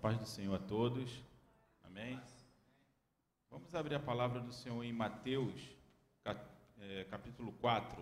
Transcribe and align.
paz 0.00 0.18
do 0.18 0.24
Senhor 0.24 0.54
a 0.54 0.58
todos. 0.58 1.22
Amém? 1.84 2.18
Vamos 3.50 3.74
abrir 3.74 3.96
a 3.96 4.00
palavra 4.00 4.40
do 4.40 4.50
Senhor 4.50 4.82
em 4.82 4.94
Mateus, 4.94 5.60
é, 6.78 7.04
capítulo 7.04 7.52
4. 7.60 8.00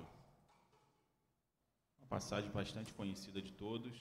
Uma 1.98 2.06
passagem 2.08 2.48
bastante 2.52 2.94
conhecida 2.94 3.42
de 3.42 3.50
todos. 3.50 3.92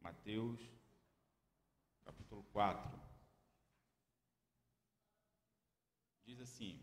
Mateus, 0.00 0.60
capítulo 2.06 2.42
4. 2.54 2.98
Diz 6.24 6.40
assim: 6.40 6.80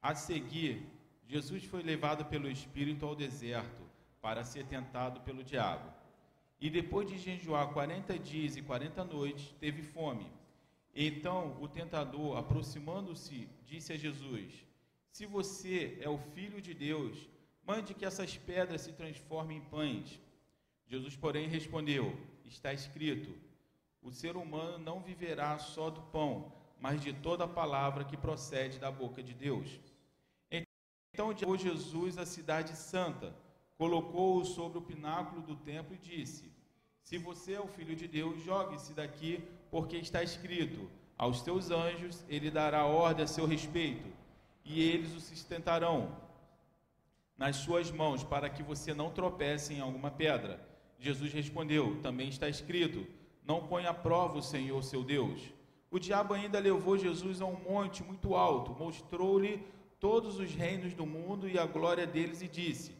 A 0.00 0.14
seguir, 0.14 0.95
Jesus 1.28 1.64
foi 1.64 1.82
levado 1.82 2.24
pelo 2.26 2.48
Espírito 2.48 3.04
ao 3.04 3.16
deserto 3.16 3.82
para 4.22 4.44
ser 4.44 4.64
tentado 4.66 5.20
pelo 5.20 5.42
diabo. 5.42 5.92
E 6.60 6.70
depois 6.70 7.08
de 7.08 7.18
jejuar 7.18 7.72
40 7.72 8.18
dias 8.18 8.56
e 8.56 8.62
40 8.62 9.04
noites, 9.04 9.54
teve 9.60 9.82
fome. 9.82 10.30
Então 10.94 11.56
o 11.60 11.68
tentador, 11.68 12.38
aproximando-se, 12.38 13.48
disse 13.64 13.92
a 13.92 13.96
Jesus: 13.96 14.64
Se 15.10 15.26
você 15.26 15.98
é 16.00 16.08
o 16.08 16.16
filho 16.16 16.62
de 16.62 16.72
Deus, 16.72 17.28
mande 17.66 17.92
que 17.92 18.04
essas 18.04 18.38
pedras 18.38 18.82
se 18.82 18.92
transformem 18.92 19.58
em 19.58 19.62
pães. 19.62 20.20
Jesus, 20.86 21.16
porém, 21.16 21.48
respondeu: 21.48 22.16
Está 22.44 22.72
escrito: 22.72 23.36
O 24.00 24.10
ser 24.10 24.36
humano 24.36 24.78
não 24.78 25.00
viverá 25.00 25.58
só 25.58 25.90
do 25.90 26.00
pão, 26.00 26.52
mas 26.80 27.00
de 27.00 27.12
toda 27.12 27.44
a 27.44 27.48
palavra 27.48 28.04
que 28.04 28.16
procede 28.16 28.78
da 28.78 28.90
boca 28.90 29.22
de 29.22 29.34
Deus. 29.34 29.80
Então 31.16 31.32
levou 31.32 31.56
Jesus 31.56 32.18
à 32.18 32.26
cidade 32.26 32.76
santa, 32.76 33.34
colocou-o 33.78 34.44
sobre 34.44 34.76
o 34.76 34.82
pináculo 34.82 35.40
do 35.40 35.56
templo 35.56 35.94
e 35.94 35.98
disse: 35.98 36.52
Se 37.02 37.16
você 37.16 37.54
é 37.54 37.60
o 37.60 37.66
filho 37.66 37.96
de 37.96 38.06
Deus, 38.06 38.44
jogue-se 38.44 38.92
daqui, 38.92 39.42
porque 39.70 39.96
está 39.96 40.22
escrito: 40.22 40.90
Aos 41.16 41.40
teus 41.40 41.70
anjos 41.70 42.22
ele 42.28 42.50
dará 42.50 42.84
ordem 42.84 43.24
a 43.24 43.26
seu 43.26 43.46
respeito, 43.46 44.06
e 44.62 44.82
eles 44.82 45.14
o 45.14 45.20
sustentarão 45.20 46.14
nas 47.38 47.56
suas 47.56 47.90
mãos, 47.90 48.22
para 48.22 48.50
que 48.50 48.62
você 48.62 48.92
não 48.92 49.10
tropece 49.10 49.72
em 49.72 49.80
alguma 49.80 50.10
pedra. 50.10 50.60
Jesus 50.98 51.32
respondeu: 51.32 51.98
Também 52.02 52.28
está 52.28 52.46
escrito: 52.46 53.06
Não 53.42 53.66
ponha 53.66 53.94
prova 53.94 54.36
o 54.36 54.42
Senhor 54.42 54.84
seu 54.84 55.02
Deus. 55.02 55.40
O 55.90 55.98
diabo 55.98 56.34
ainda 56.34 56.58
levou 56.58 56.98
Jesus 56.98 57.40
a 57.40 57.46
um 57.46 57.58
monte 57.58 58.02
muito 58.02 58.34
alto, 58.34 58.72
mostrou-lhe 58.78 59.64
todos 59.98 60.38
os 60.38 60.54
reinos 60.54 60.94
do 60.94 61.06
mundo 61.06 61.48
e 61.48 61.58
a 61.58 61.66
glória 61.66 62.06
deles 62.06 62.42
e 62.42 62.48
disse: 62.48 62.94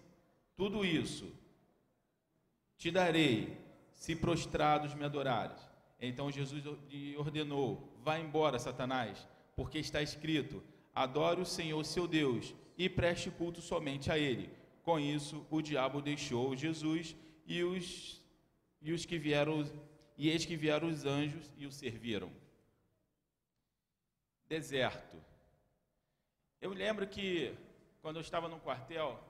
Tudo 0.57 0.85
isso 0.85 1.33
te 2.77 2.91
darei, 2.91 3.57
se 3.95 4.15
prostrados 4.15 4.95
me 4.95 5.05
adorares. 5.05 5.61
Então 6.01 6.31
Jesus 6.31 6.65
lhe 6.89 7.17
ordenou: 7.17 7.93
Vá 8.03 8.19
embora, 8.19 8.59
Satanás, 8.59 9.27
porque 9.55 9.79
está 9.79 10.03
escrito: 10.03 10.63
Adore 10.95 11.41
o 11.41 11.47
Senhor 11.47 11.85
seu 11.85 12.07
Deus 12.07 12.55
e 12.77 12.89
preste 12.89 13.31
culto 13.31 13.61
somente 13.61 14.11
a 14.11 14.19
ele. 14.19 14.51
Com 14.83 15.01
isso, 15.01 15.45
o 15.51 15.61
diabo 15.61 16.01
deixou 16.01 16.55
Jesus 16.55 17.17
e 17.47 17.63
os, 17.63 18.21
e 18.81 18.93
os 18.93 19.05
que 19.05 19.19
vieram, 19.19 19.65
e 20.17 20.29
eis 20.29 20.45
que 20.45 20.57
vieram 20.57 20.89
os 20.89 21.05
anjos 21.05 21.53
e 21.57 21.67
o 21.67 21.73
serviram. 21.73 22.31
Deserto. 24.49 25.17
Eu 26.61 26.73
lembro 26.73 27.07
que 27.07 27.55
quando 28.01 28.17
eu 28.17 28.23
estava 28.23 28.49
no 28.49 28.59
quartel, 28.59 29.23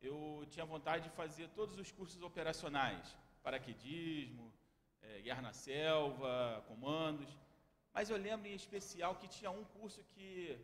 eu 0.00 0.44
tinha 0.50 0.64
vontade 0.64 1.04
de 1.04 1.10
fazer 1.10 1.48
todos 1.50 1.76
os 1.78 1.92
cursos 1.92 2.20
operacionais, 2.22 3.16
paraquedismo, 3.42 4.52
é, 5.00 5.20
guerra 5.20 5.42
na 5.42 5.52
selva, 5.52 6.64
comandos. 6.66 7.30
Mas 7.94 8.10
eu 8.10 8.16
lembro 8.16 8.48
em 8.48 8.54
especial 8.54 9.14
que 9.16 9.28
tinha 9.28 9.50
um 9.50 9.64
curso 9.64 10.02
que 10.14 10.58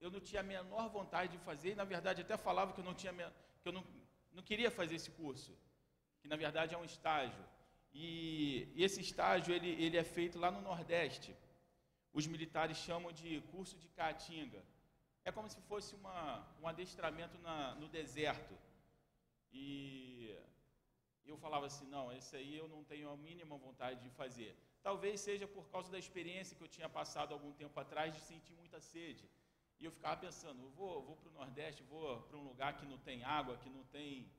eu 0.00 0.10
não 0.10 0.20
tinha 0.20 0.40
a 0.40 0.44
menor 0.44 0.88
vontade 0.88 1.32
de 1.32 1.38
fazer, 1.44 1.72
e 1.72 1.74
na 1.74 1.84
verdade 1.84 2.22
até 2.22 2.36
falava 2.36 2.72
que 2.72 2.80
eu 2.80 2.84
não 2.84 2.94
tinha 2.94 3.12
que 3.62 3.68
eu 3.68 3.72
não, 3.72 3.84
não 4.32 4.42
queria 4.42 4.70
fazer 4.70 4.96
esse 4.96 5.10
curso, 5.10 5.56
que 6.20 6.26
na 6.26 6.36
verdade 6.36 6.74
é 6.74 6.78
um 6.78 6.84
estágio. 6.84 7.44
E, 7.92 8.68
e 8.74 8.82
esse 8.82 9.00
estágio 9.00 9.54
ele, 9.54 9.70
ele 9.84 9.96
é 9.96 10.04
feito 10.04 10.38
lá 10.38 10.50
no 10.50 10.60
Nordeste. 10.60 11.36
Os 12.12 12.26
militares 12.26 12.76
chamam 12.78 13.12
de 13.12 13.40
curso 13.52 13.76
de 13.78 13.88
caatinga. 13.88 14.62
É 15.24 15.30
como 15.30 15.48
se 15.48 15.60
fosse 15.62 15.94
uma, 15.94 16.46
um 16.60 16.66
adestramento 16.66 17.38
na, 17.38 17.74
no 17.74 17.88
deserto. 17.88 18.54
E 19.52 20.34
eu 21.24 21.36
falava 21.36 21.66
assim: 21.66 21.86
não, 21.86 22.12
esse 22.12 22.34
aí 22.36 22.56
eu 22.56 22.68
não 22.68 22.82
tenho 22.84 23.10
a 23.10 23.16
mínima 23.16 23.56
vontade 23.56 24.00
de 24.00 24.10
fazer. 24.10 24.56
Talvez 24.82 25.20
seja 25.20 25.46
por 25.46 25.68
causa 25.68 25.90
da 25.90 25.98
experiência 25.98 26.56
que 26.56 26.62
eu 26.62 26.68
tinha 26.76 26.88
passado 26.88 27.32
algum 27.32 27.52
tempo 27.52 27.78
atrás 27.78 28.12
de 28.14 28.20
sentir 28.20 28.54
muita 28.54 28.80
sede. 28.80 29.28
E 29.78 29.84
eu 29.84 29.92
ficava 29.92 30.16
pensando: 30.16 30.62
eu 30.62 30.70
vou, 30.70 31.02
vou 31.02 31.16
para 31.16 31.30
o 31.30 31.32
Nordeste, 31.32 31.82
vou 31.82 32.22
para 32.22 32.36
um 32.36 32.46
lugar 32.50 32.76
que 32.78 32.86
não 32.86 32.98
tem 32.98 33.22
água, 33.22 33.58
que 33.58 33.68
não 33.68 33.84
tem, 33.84 34.30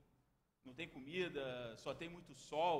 não 0.66 0.74
tem 0.74 0.88
comida, 0.88 1.76
só 1.78 1.94
tem 1.94 2.10
muito 2.10 2.34
sol. 2.34 2.80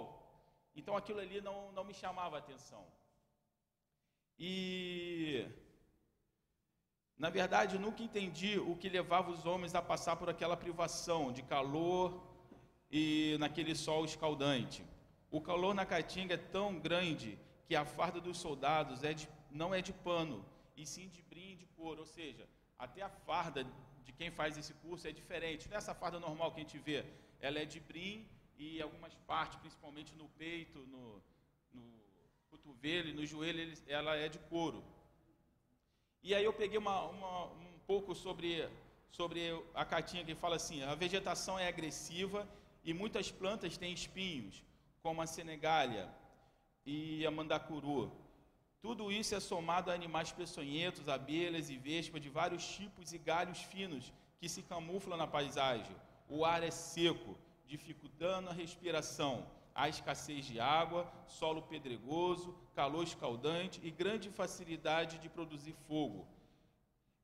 Então 0.76 0.96
aquilo 0.96 1.20
ali 1.20 1.40
não, 1.42 1.72
não 1.72 1.84
me 1.84 1.94
chamava 1.94 2.38
a 2.38 2.40
atenção. 2.40 2.86
E 4.40 5.46
na 7.22 7.30
verdade, 7.30 7.78
nunca 7.78 8.02
entendi 8.02 8.58
o 8.58 8.76
que 8.76 8.90
levava 8.90 9.30
os 9.30 9.46
homens 9.46 9.76
a 9.76 9.82
passar 9.82 10.16
por 10.16 10.28
aquela 10.28 10.58
privação 10.58 11.32
de 11.32 11.44
calor 11.44 12.20
e 12.92 13.38
naquele 13.40 13.76
sol 13.76 14.04
escaldante. 14.04 14.84
O 15.30 15.40
calor 15.40 15.76
na 15.76 15.86
Caatinga 15.86 16.34
é 16.34 16.38
tão 16.38 16.80
grande 16.80 17.38
que 17.68 17.76
a 17.76 17.86
farda 17.86 18.20
dos 18.20 18.40
soldados 18.40 19.04
é 19.04 19.14
de, 19.14 19.30
não 19.52 19.72
é 19.72 19.84
de 19.84 19.94
pano, 19.94 20.44
e 20.76 20.84
sim 20.84 21.10
de 21.10 21.22
brim 21.22 21.56
de 21.56 21.68
couro, 21.78 22.00
ou 22.00 22.08
seja, 22.08 22.50
até 22.80 23.04
a 23.04 23.10
farda 23.10 23.68
de 24.04 24.12
quem 24.12 24.32
faz 24.32 24.58
esse 24.58 24.74
curso 24.74 25.08
é 25.08 25.12
diferente. 25.12 25.70
Não 25.70 25.78
é 25.78 25.82
farda 25.82 26.20
normal 26.20 26.52
que 26.52 26.60
a 26.60 26.64
gente 26.64 26.80
vê, 26.80 27.06
ela 27.40 27.60
é 27.60 27.66
de 27.66 27.80
brim 27.80 28.28
e 28.58 28.82
algumas 28.82 29.14
partes, 29.28 29.60
principalmente 29.60 30.16
no 30.16 30.28
peito, 30.30 30.80
no, 30.88 31.22
no 31.72 31.84
cotovelo 32.50 33.10
e 33.10 33.14
no 33.14 33.24
joelho, 33.28 33.78
ela 33.86 34.16
é 34.16 34.28
de 34.28 34.40
couro. 34.40 34.84
E 36.24 36.36
aí 36.36 36.44
eu 36.44 36.54
peguei 36.54 36.78
uma, 36.78 37.04
uma, 37.06 37.46
um 37.46 37.80
pouco 37.88 38.14
sobre, 38.14 38.70
sobre 39.12 39.60
a 39.74 39.84
caatinga 39.84 40.26
que 40.26 40.36
fala 40.36 40.56
assim: 40.56 40.84
a 40.84 40.94
vegetação 40.94 41.58
é 41.58 41.68
agressiva 41.68 42.48
e 42.84 42.94
muitas 42.94 43.32
plantas 43.32 43.78
têm 43.78 43.94
espinhos, 43.94 44.64
como 45.02 45.22
a 45.22 45.28
senegália 45.28 46.08
e 46.86 47.26
a 47.26 47.32
mandacuru. 47.32 48.12
Tudo 48.82 49.12
isso 49.12 49.36
é 49.36 49.40
somado 49.40 49.92
a 49.92 49.94
animais 49.94 50.32
peçonhentos, 50.32 51.08
abelhas 51.08 51.70
e 51.70 51.78
vespas 51.78 52.22
de 52.22 52.30
vários 52.30 52.66
tipos 52.66 53.14
e 53.14 53.18
galhos 53.18 53.60
finos 53.60 54.12
que 54.40 54.50
se 54.50 54.64
camuflam 54.64 55.18
na 55.18 55.28
paisagem. 55.28 55.96
O 56.28 56.44
ar 56.46 56.64
é 56.64 56.72
seco, 56.72 57.38
dificultando 57.68 58.50
a 58.50 58.54
respiração. 58.54 59.46
Há 59.74 59.88
escassez 59.88 60.46
de 60.46 60.60
água, 60.60 61.12
solo 61.26 61.62
pedregoso, 61.62 62.56
calor 62.76 63.04
escaldante 63.04 63.80
e 63.84 63.90
grande 63.90 64.30
facilidade 64.30 65.18
de 65.20 65.30
produzir 65.30 65.76
fogo. 65.88 66.28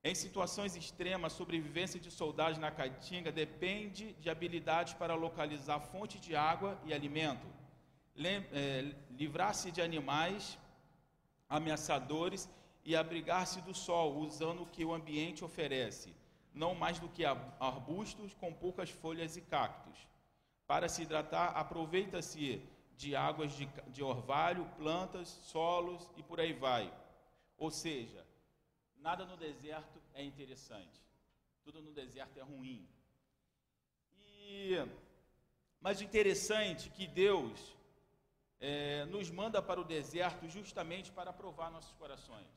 Em 0.04 0.16
situações 0.16 0.76
extremas, 0.76 1.34
a 1.34 1.36
sobrevivência 1.36 2.00
de 2.00 2.10
soldados 2.10 2.58
na 2.58 2.72
Caatinga 2.72 3.32
depende 3.32 4.14
de 4.14 4.30
habilidades 4.30 4.94
para 4.94 5.16
localizar 5.16 5.80
fonte 5.80 6.20
de 6.20 6.36
água 6.36 6.80
e 6.86 6.94
alimento, 6.94 7.48
é, 8.54 8.94
livrar-se 9.12 9.72
de 9.72 9.82
animais 9.82 10.58
ameaçadores 11.50 12.50
e 12.84 12.96
abrigar-se 12.96 13.62
do 13.62 13.74
sol, 13.74 14.18
usando 14.18 14.64
o 14.64 14.66
que 14.66 14.86
o 14.86 14.94
ambiente 14.94 15.44
oferece, 15.44 16.14
não 16.54 16.74
mais 16.74 17.00
do 17.00 17.10
que 17.10 17.26
arbustos 17.26 18.34
com 18.34 18.54
poucas 18.54 18.90
folhas 18.90 19.36
e 19.36 19.42
cactos. 19.42 20.08
Para 20.68 20.90
se 20.90 21.02
hidratar, 21.04 21.56
aproveita-se 21.56 22.62
de 22.98 23.16
águas 23.16 23.54
de, 23.54 23.66
de 23.88 24.04
orvalho, 24.04 24.66
plantas, 24.76 25.30
solos 25.30 26.12
e 26.18 26.22
por 26.22 26.42
aí 26.42 26.52
vai. 26.52 26.94
Ou 27.58 27.72
seja, 27.72 28.26
nada 28.98 29.26
no 29.26 29.38
deserto 29.38 30.02
é 30.14 30.24
interessante. 30.24 31.02
Tudo 31.64 31.82
no 31.82 31.94
deserto 31.94 32.38
é 32.38 32.42
ruim. 32.42 32.86
E, 34.20 34.76
mas 35.80 36.02
o 36.02 36.04
interessante 36.04 36.90
é 36.90 36.92
que 36.92 37.08
Deus 37.08 37.76
é, 38.60 39.06
nos 39.06 39.30
manda 39.30 39.62
para 39.62 39.80
o 39.80 39.86
deserto 39.86 40.50
justamente 40.50 41.14
para 41.14 41.32
provar 41.32 41.72
nossos 41.72 41.94
corações. 41.94 42.48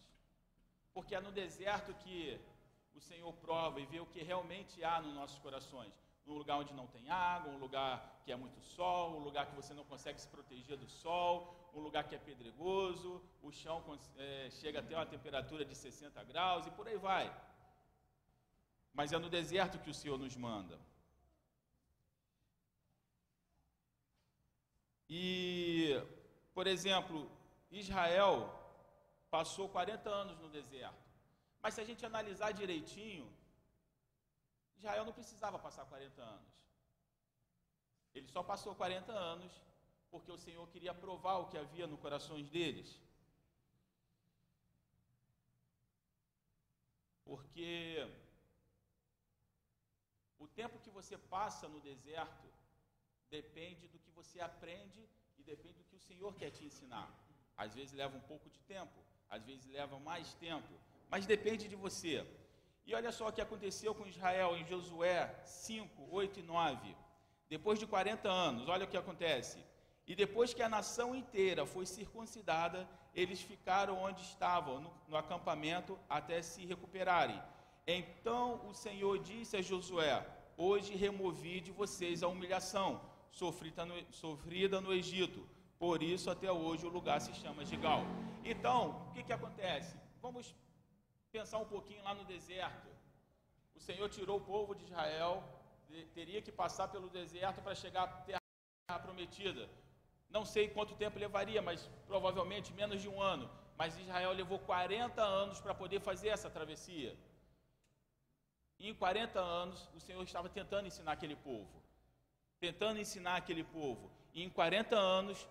Porque 0.92 1.14
é 1.14 1.20
no 1.20 1.30
deserto 1.30 1.94
que 1.94 2.40
o 2.92 3.00
Senhor 3.00 3.32
prova 3.34 3.80
e 3.80 3.86
vê 3.86 4.00
o 4.00 4.06
que 4.06 4.22
realmente 4.22 4.82
há 4.82 5.00
nos 5.00 5.14
nossos 5.14 5.38
corações 5.38 5.92
num 6.26 6.34
lugar 6.34 6.56
onde 6.58 6.72
não 6.74 6.86
tem 6.86 7.08
água, 7.10 7.52
um 7.52 7.58
lugar 7.58 8.20
que 8.24 8.32
é 8.32 8.36
muito 8.36 8.60
sol, 8.60 9.16
um 9.18 9.24
lugar 9.28 9.46
que 9.46 9.54
você 9.54 9.72
não 9.74 9.84
consegue 9.84 10.20
se 10.20 10.28
proteger 10.28 10.76
do 10.76 10.88
sol, 10.88 11.70
um 11.74 11.80
lugar 11.80 12.04
que 12.04 12.14
é 12.14 12.18
pedregoso, 12.18 13.22
o 13.42 13.50
chão 13.50 13.82
é, 14.16 14.50
chega 14.50 14.80
até 14.80 14.94
uma 14.94 15.06
temperatura 15.06 15.64
de 15.64 15.74
60 15.74 16.22
graus 16.24 16.66
e 16.66 16.70
por 16.72 16.86
aí 16.88 16.96
vai. 16.96 17.26
mas 18.92 19.12
é 19.12 19.18
no 19.18 19.30
deserto 19.30 19.78
que 19.78 19.90
o 19.90 19.94
Senhor 19.94 20.18
nos 20.18 20.36
manda. 20.36 20.78
E, 25.08 26.00
por 26.54 26.66
exemplo, 26.66 27.30
Israel 27.70 28.34
passou 29.30 29.68
40 29.68 30.08
anos 30.08 30.38
no 30.38 30.48
deserto. 30.48 31.10
Mas 31.62 31.74
se 31.74 31.80
a 31.80 31.84
gente 31.84 32.06
analisar 32.06 32.52
direitinho, 32.52 33.26
Israel 34.80 35.04
não 35.04 35.12
precisava 35.20 35.58
passar 35.58 35.84
40 35.84 36.22
anos. 36.22 36.52
Ele 38.14 38.28
só 38.34 38.42
passou 38.42 38.74
40 38.74 39.12
anos 39.12 39.52
porque 40.10 40.32
o 40.32 40.42
Senhor 40.44 40.66
queria 40.72 40.94
provar 41.04 41.36
o 41.38 41.48
que 41.50 41.58
havia 41.62 41.86
no 41.86 41.98
corações 42.04 42.48
deles. 42.56 42.88
Porque 47.24 48.10
o 50.38 50.48
tempo 50.60 50.82
que 50.84 50.90
você 50.98 51.16
passa 51.36 51.68
no 51.68 51.80
deserto 51.80 52.48
depende 53.36 53.86
do 53.86 53.98
que 53.98 54.10
você 54.10 54.40
aprende 54.40 55.02
e 55.38 55.42
depende 55.42 55.78
do 55.78 55.84
que 55.84 55.96
o 55.96 56.06
Senhor 56.08 56.34
quer 56.40 56.50
te 56.50 56.64
ensinar. 56.64 57.08
Às 57.56 57.74
vezes 57.74 57.92
leva 57.92 58.16
um 58.16 58.26
pouco 58.32 58.48
de 58.48 58.60
tempo, 58.74 58.98
às 59.28 59.44
vezes 59.44 59.66
leva 59.66 59.98
mais 60.10 60.32
tempo, 60.46 60.74
mas 61.10 61.26
depende 61.26 61.68
de 61.68 61.76
você. 61.76 62.16
E 62.90 62.94
olha 62.94 63.12
só 63.12 63.28
o 63.28 63.32
que 63.32 63.40
aconteceu 63.40 63.94
com 63.94 64.04
Israel 64.04 64.56
em 64.56 64.66
Josué 64.66 65.32
5, 65.44 66.08
8 66.10 66.40
e 66.40 66.42
9. 66.42 66.96
Depois 67.48 67.78
de 67.78 67.86
40 67.86 68.28
anos, 68.28 68.68
olha 68.68 68.84
o 68.84 68.88
que 68.88 68.96
acontece. 68.96 69.64
E 70.08 70.16
depois 70.16 70.52
que 70.52 70.60
a 70.60 70.68
nação 70.68 71.14
inteira 71.14 71.64
foi 71.64 71.86
circuncidada, 71.86 72.88
eles 73.14 73.40
ficaram 73.40 74.02
onde 74.02 74.22
estavam, 74.22 74.80
no, 74.80 74.92
no 75.06 75.16
acampamento, 75.16 75.96
até 76.08 76.42
se 76.42 76.66
recuperarem. 76.66 77.40
Então 77.86 78.60
o 78.68 78.74
Senhor 78.74 79.20
disse 79.20 79.56
a 79.56 79.62
Josué: 79.62 80.26
Hoje 80.56 80.96
removi 80.96 81.60
de 81.60 81.70
vocês 81.70 82.24
a 82.24 82.26
humilhação 82.26 83.00
sofrida 83.30 83.84
no, 83.86 83.94
sofrida 84.12 84.80
no 84.80 84.92
Egito. 84.92 85.46
Por 85.78 86.02
isso, 86.02 86.28
até 86.28 86.50
hoje, 86.50 86.86
o 86.86 86.90
lugar 86.90 87.20
se 87.20 87.32
chama 87.34 87.64
Gigal. 87.64 88.02
Então, 88.44 89.06
o 89.06 89.12
que, 89.12 89.22
que 89.22 89.32
acontece? 89.32 89.96
Vamos 90.20 90.56
pensar 91.30 91.58
um 91.58 91.70
pouquinho 91.74 92.02
lá 92.02 92.14
no 92.14 92.24
deserto. 92.24 92.88
O 93.74 93.80
Senhor 93.80 94.08
tirou 94.08 94.36
o 94.38 94.46
povo 94.52 94.74
de 94.74 94.84
Israel, 94.84 95.42
teria 96.14 96.42
que 96.42 96.52
passar 96.52 96.88
pelo 96.88 97.08
deserto 97.08 97.62
para 97.62 97.74
chegar 97.74 98.04
à 98.04 98.08
terra 98.28 98.98
prometida. 99.06 99.68
Não 100.28 100.44
sei 100.44 100.68
quanto 100.68 100.94
tempo 100.94 101.18
levaria, 101.18 101.60
mas 101.60 101.88
provavelmente 102.06 102.72
menos 102.72 103.00
de 103.02 103.08
um 103.08 103.20
ano. 103.20 103.50
Mas 103.76 103.98
Israel 103.98 104.32
levou 104.32 104.58
40 104.58 105.22
anos 105.22 105.60
para 105.60 105.74
poder 105.74 106.00
fazer 106.00 106.28
essa 106.28 106.50
travessia. 106.50 107.16
E 108.78 108.88
em 108.88 108.94
40 108.94 109.40
anos, 109.40 109.88
o 109.94 110.00
Senhor 110.00 110.22
estava 110.22 110.48
tentando 110.48 110.86
ensinar 110.86 111.12
aquele 111.12 111.36
povo. 111.36 111.82
Tentando 112.58 113.00
ensinar 113.00 113.36
aquele 113.36 113.64
povo. 113.64 114.10
E 114.32 114.42
em 114.42 114.50
40 114.50 114.96
anos, 114.96 115.48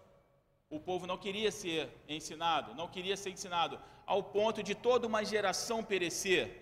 o 0.69 0.79
povo 0.79 1.07
não 1.07 1.17
queria 1.17 1.51
ser 1.51 1.89
ensinado, 2.07 2.75
não 2.75 2.87
queria 2.87 3.17
ser 3.17 3.31
ensinado, 3.31 3.79
ao 4.05 4.21
ponto 4.21 4.61
de 4.61 4.75
toda 4.75 5.07
uma 5.07 5.23
geração 5.23 5.83
perecer. 5.83 6.61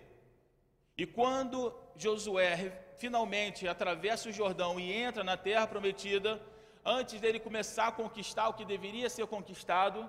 E 0.96 1.06
quando 1.06 1.74
Josué 1.96 2.86
finalmente 2.96 3.68
atravessa 3.68 4.28
o 4.28 4.32
Jordão 4.32 4.80
e 4.80 4.92
entra 4.92 5.22
na 5.22 5.36
terra 5.36 5.66
prometida, 5.66 6.40
antes 6.84 7.20
dele 7.20 7.38
começar 7.38 7.88
a 7.88 7.92
conquistar 7.92 8.48
o 8.48 8.54
que 8.54 8.64
deveria 8.64 9.08
ser 9.10 9.26
conquistado, 9.26 10.08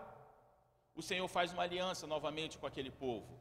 o 0.96 1.02
Senhor 1.02 1.28
faz 1.28 1.52
uma 1.54 1.64
aliança 1.64 2.08
novamente 2.08 2.58
com 2.58 2.66
aquele 2.66 2.92
povo. 2.92 3.40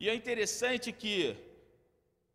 E 0.00 0.08
é 0.08 0.14
interessante 0.14 0.90
que, 0.90 1.36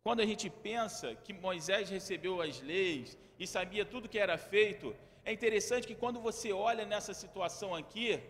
quando 0.02 0.20
a 0.20 0.26
gente 0.26 0.48
pensa 0.48 1.14
que 1.16 1.32
Moisés 1.32 1.90
recebeu 1.90 2.40
as 2.40 2.60
leis 2.60 3.18
e 3.38 3.46
sabia 3.46 3.84
tudo 3.84 4.08
que 4.08 4.18
era 4.18 4.38
feito, 4.38 4.96
é 5.24 5.32
interessante 5.32 5.86
que 5.86 5.94
quando 5.94 6.20
você 6.20 6.52
olha 6.52 6.84
nessa 6.84 7.12
situação 7.14 7.74
aqui, 7.74 8.20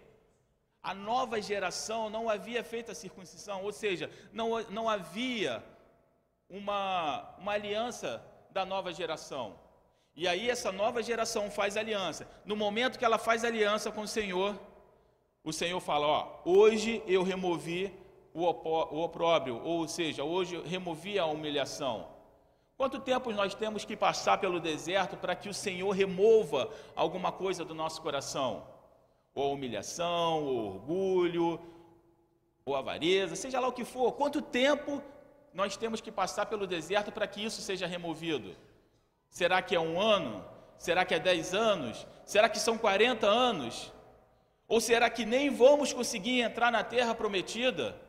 a 0.83 0.95
nova 0.95 1.41
geração 1.41 2.09
não 2.09 2.29
havia 2.29 2.63
feito 2.63 2.91
a 2.91 2.95
circuncisão, 2.95 3.63
ou 3.63 3.73
seja, 3.73 4.11
não, 4.33 4.61
não 4.71 4.89
havia 4.89 5.63
uma, 6.49 7.35
uma 7.39 7.53
aliança 7.53 8.25
da 8.51 8.65
nova 8.65 8.93
geração. 8.93 9.59
E 10.15 10.27
aí 10.27 10.51
essa 10.51 10.73
nova 10.73 11.03
geração 11.03 11.51
faz 11.51 11.77
aliança. 11.77 12.29
No 12.45 12.57
momento 12.57 12.99
que 12.99 13.05
ela 13.05 13.19
faz 13.19 13.45
aliança 13.45 13.93
com 13.93 14.03
o 14.03 14.09
Senhor, 14.09 14.59
o 15.45 15.53
Senhor 15.53 15.81
fala: 15.81 16.07
Ó, 16.07 16.41
hoje 16.45 17.03
eu 17.07 17.23
removi 17.23 17.95
o 18.35 18.45
opróbrio, 18.45 19.61
ou 19.65 19.87
seja, 19.89 20.25
hoje 20.25 20.57
eu 20.57 20.63
removi 20.65 21.19
a 21.19 21.27
humilhação. 21.27 22.09
Quanto 22.79 23.01
tempo 23.01 23.33
nós 23.33 23.57
temos 23.57 23.85
que 23.85 23.97
passar 23.97 24.39
pelo 24.39 24.61
deserto 24.61 25.17
para 25.17 25.35
que 25.35 25.49
o 25.49 25.53
Senhor 25.53 25.91
remova 25.91 26.71
alguma 26.95 27.33
coisa 27.33 27.65
do 27.65 27.75
nosso 27.75 28.01
coração? 28.01 28.69
Ou 29.35 29.53
humilhação, 29.55 30.45
ou 30.45 30.75
orgulho, 30.75 31.61
ou 32.65 32.77
avareza, 32.77 33.35
seja 33.35 33.59
lá 33.59 33.67
o 33.67 33.73
que 33.73 33.85
for. 33.85 34.13
Quanto 34.13 34.41
tempo 34.41 35.03
nós 35.53 35.77
temos 35.77 36.01
que 36.01 36.13
passar 36.13 36.47
pelo 36.47 36.69
deserto 36.69 37.11
para 37.11 37.27
que 37.27 37.45
isso 37.45 37.61
seja 37.61 37.85
removido? 37.85 38.55
Será 39.29 39.61
que 39.61 39.75
é 39.75 39.81
um 39.81 40.01
ano? 40.01 40.45
Será 40.79 41.05
que 41.05 41.17
é 41.17 41.19
dez 41.19 41.53
anos? 41.53 42.07
Será 42.25 42.49
que 42.49 42.61
são 42.61 42.79
40 42.79 43.27
anos? 43.27 43.93
Ou 44.69 44.81
será 44.81 45.11
que 45.11 45.27
nem 45.27 45.51
vamos 45.51 45.93
conseguir 45.93 46.43
entrar 46.43 46.71
na 46.71 46.85
terra 46.85 47.13
prometida? 47.13 48.01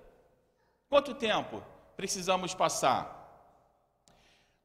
Quanto 0.87 1.15
tempo 1.15 1.63
precisamos 1.97 2.53
passar? 2.53 3.18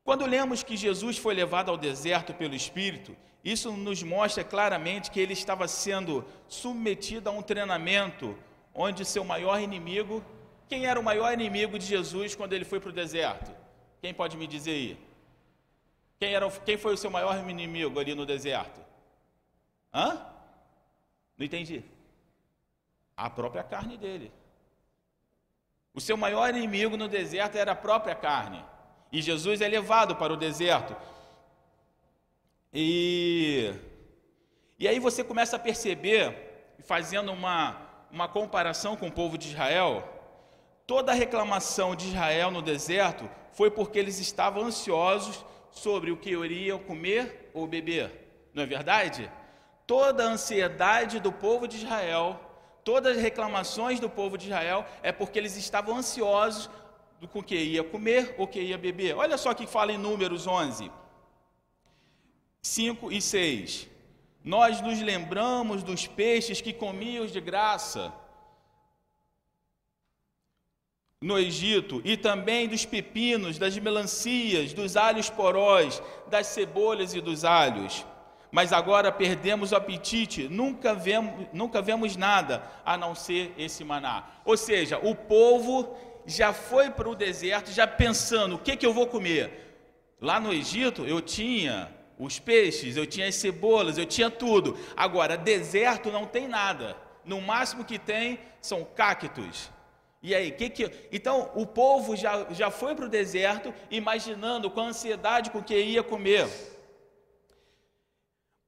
Quando 0.04 0.26
lemos 0.26 0.62
que 0.62 0.76
Jesus 0.76 1.16
foi 1.16 1.34
levado 1.34 1.70
ao 1.70 1.78
deserto 1.78 2.34
pelo 2.34 2.54
Espírito, 2.54 3.16
isso 3.42 3.72
nos 3.72 4.02
mostra 4.02 4.44
claramente 4.44 5.10
que 5.10 5.18
ele 5.18 5.32
estava 5.32 5.66
sendo 5.66 6.24
submetido 6.46 7.30
a 7.30 7.32
um 7.32 7.40
treinamento 7.40 8.36
onde 8.74 9.02
seu 9.04 9.24
maior 9.24 9.58
inimigo. 9.60 10.22
Quem 10.68 10.84
era 10.84 11.00
o 11.00 11.02
maior 11.02 11.32
inimigo 11.32 11.78
de 11.78 11.86
Jesus 11.86 12.34
quando 12.34 12.52
ele 12.52 12.66
foi 12.66 12.78
para 12.80 12.90
o 12.90 12.92
deserto? 12.92 13.50
Quem 14.02 14.12
pode 14.12 14.36
me 14.36 14.46
dizer 14.46 14.72
aí? 14.72 14.98
Quem, 16.18 16.34
era, 16.34 16.50
quem 16.50 16.76
foi 16.76 16.92
o 16.92 16.98
seu 16.98 17.10
maior 17.10 17.36
inimigo 17.48 17.98
ali 17.98 18.14
no 18.14 18.26
deserto? 18.26 18.80
Hã? 19.92 20.26
Não 21.38 21.46
entendi. 21.46 21.82
A 23.16 23.30
própria 23.30 23.62
carne 23.62 23.96
dele. 23.96 24.30
O 25.94 26.00
seu 26.00 26.16
maior 26.16 26.54
inimigo 26.54 26.96
no 26.96 27.08
deserto 27.08 27.56
era 27.56 27.72
a 27.72 27.76
própria 27.76 28.14
carne. 28.14 28.62
E 29.14 29.22
Jesus 29.22 29.60
é 29.60 29.68
levado 29.68 30.16
para 30.16 30.32
o 30.32 30.36
deserto. 30.36 30.96
E, 32.72 33.72
e 34.76 34.88
aí 34.88 34.98
você 34.98 35.22
começa 35.22 35.54
a 35.54 35.58
perceber, 35.60 36.74
fazendo 36.80 37.30
uma, 37.30 37.80
uma 38.10 38.26
comparação 38.26 38.96
com 38.96 39.06
o 39.06 39.12
povo 39.12 39.38
de 39.38 39.50
Israel, 39.50 40.02
toda 40.84 41.12
a 41.12 41.14
reclamação 41.14 41.94
de 41.94 42.08
Israel 42.08 42.50
no 42.50 42.60
deserto 42.60 43.30
foi 43.52 43.70
porque 43.70 44.00
eles 44.00 44.18
estavam 44.18 44.64
ansiosos 44.64 45.44
sobre 45.70 46.10
o 46.10 46.16
que 46.16 46.30
iriam 46.30 46.80
comer 46.80 47.52
ou 47.54 47.68
beber. 47.68 48.50
Não 48.52 48.64
é 48.64 48.66
verdade? 48.66 49.30
Toda 49.86 50.24
a 50.24 50.32
ansiedade 50.32 51.20
do 51.20 51.30
povo 51.30 51.68
de 51.68 51.76
Israel, 51.76 52.40
todas 52.82 53.16
as 53.16 53.22
reclamações 53.22 54.00
do 54.00 54.10
povo 54.10 54.36
de 54.36 54.46
Israel 54.46 54.84
é 55.04 55.12
porque 55.12 55.38
eles 55.38 55.56
estavam 55.56 55.98
ansiosos 55.98 56.68
do 57.20 57.28
com 57.28 57.42
que 57.42 57.56
ia 57.56 57.84
comer 57.84 58.34
ou 58.38 58.46
que 58.46 58.60
ia 58.60 58.78
beber. 58.78 59.16
Olha 59.16 59.36
só 59.38 59.54
que 59.54 59.66
fala 59.66 59.92
em 59.92 59.98
Números 59.98 60.46
11, 60.46 60.90
5 62.62 63.12
e 63.12 63.20
6. 63.20 63.88
Nós 64.42 64.80
nos 64.80 65.00
lembramos 65.00 65.82
dos 65.82 66.06
peixes 66.06 66.60
que 66.60 66.72
comíamos 66.72 67.32
de 67.32 67.40
graça 67.40 68.12
no 71.24 71.38
Egito, 71.38 72.02
e 72.04 72.18
também 72.18 72.68
dos 72.68 72.84
pepinos, 72.84 73.56
das 73.56 73.78
melancias, 73.78 74.74
dos 74.74 74.94
alhos 74.94 75.30
porós, 75.30 76.02
das 76.26 76.48
cebolas 76.48 77.14
e 77.14 77.20
dos 77.22 77.46
alhos. 77.46 78.04
Mas 78.52 78.74
agora 78.74 79.10
perdemos 79.10 79.72
o 79.72 79.76
apetite, 79.76 80.48
nunca 80.48 80.94
vemos, 80.94 81.46
nunca 81.50 81.80
vemos 81.80 82.14
nada 82.14 82.62
a 82.84 82.98
não 82.98 83.14
ser 83.14 83.54
esse 83.56 83.82
maná. 83.82 84.28
Ou 84.44 84.54
seja, 84.54 84.98
o 85.02 85.14
povo 85.14 85.96
já 86.26 86.52
foi 86.52 86.90
para 86.90 87.08
o 87.08 87.14
deserto 87.14 87.70
já 87.70 87.86
pensando 87.86 88.56
o 88.56 88.58
que, 88.58 88.76
que 88.76 88.86
eu 88.86 88.92
vou 88.92 89.06
comer. 89.06 89.64
Lá 90.20 90.40
no 90.40 90.52
Egito 90.52 91.04
eu 91.04 91.20
tinha 91.20 91.92
os 92.18 92.38
peixes, 92.38 92.96
eu 92.96 93.06
tinha 93.06 93.28
as 93.28 93.34
cebolas, 93.34 93.98
eu 93.98 94.06
tinha 94.06 94.30
tudo. 94.30 94.78
Agora, 94.96 95.36
deserto 95.36 96.10
não 96.10 96.26
tem 96.26 96.48
nada. 96.48 96.96
No 97.24 97.40
máximo 97.40 97.84
que 97.84 97.98
tem 97.98 98.38
são 98.60 98.84
cactos. 98.84 99.70
E 100.22 100.34
aí, 100.34 100.50
que 100.50 100.70
que 100.70 100.90
Então, 101.12 101.50
o 101.54 101.66
povo 101.66 102.16
já, 102.16 102.46
já 102.50 102.70
foi 102.70 102.94
para 102.94 103.04
o 103.04 103.08
deserto 103.08 103.74
imaginando 103.90 104.70
com 104.70 104.80
ansiedade 104.80 105.50
com 105.50 105.58
o 105.58 105.64
que 105.64 105.78
ia 105.78 106.02
comer. 106.02 106.48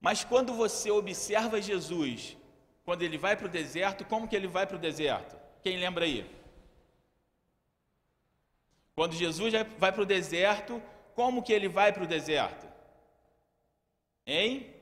Mas 0.01 0.23
quando 0.23 0.53
você 0.53 0.91
observa 0.91 1.61
Jesus, 1.61 2.37
quando 2.85 3.03
ele 3.03 3.17
vai 3.17 3.37
para 3.37 3.47
o 3.47 3.49
deserto, 3.51 4.05
como 4.05 4.29
que 4.29 4.37
ele 4.37 4.47
vai 4.47 4.67
para 4.67 4.77
o 4.77 4.79
deserto? 4.79 5.37
Quem 5.63 5.79
lembra 5.79 6.05
aí? 6.05 6.31
Quando 8.97 9.15
Jesus 9.15 9.53
vai 9.79 9.93
para 9.93 10.03
o 10.03 10.07
deserto, 10.07 10.83
como 11.15 11.43
que 11.43 11.53
ele 11.53 11.69
vai 11.69 11.93
para 11.93 12.05
o 12.05 12.07
deserto? 12.07 12.67
Em 14.27 14.75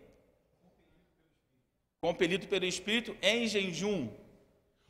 compelido 2.01 2.47
pelo 2.47 2.65
Espírito 2.65 3.17
em 3.21 3.49
jejum. 3.49 4.09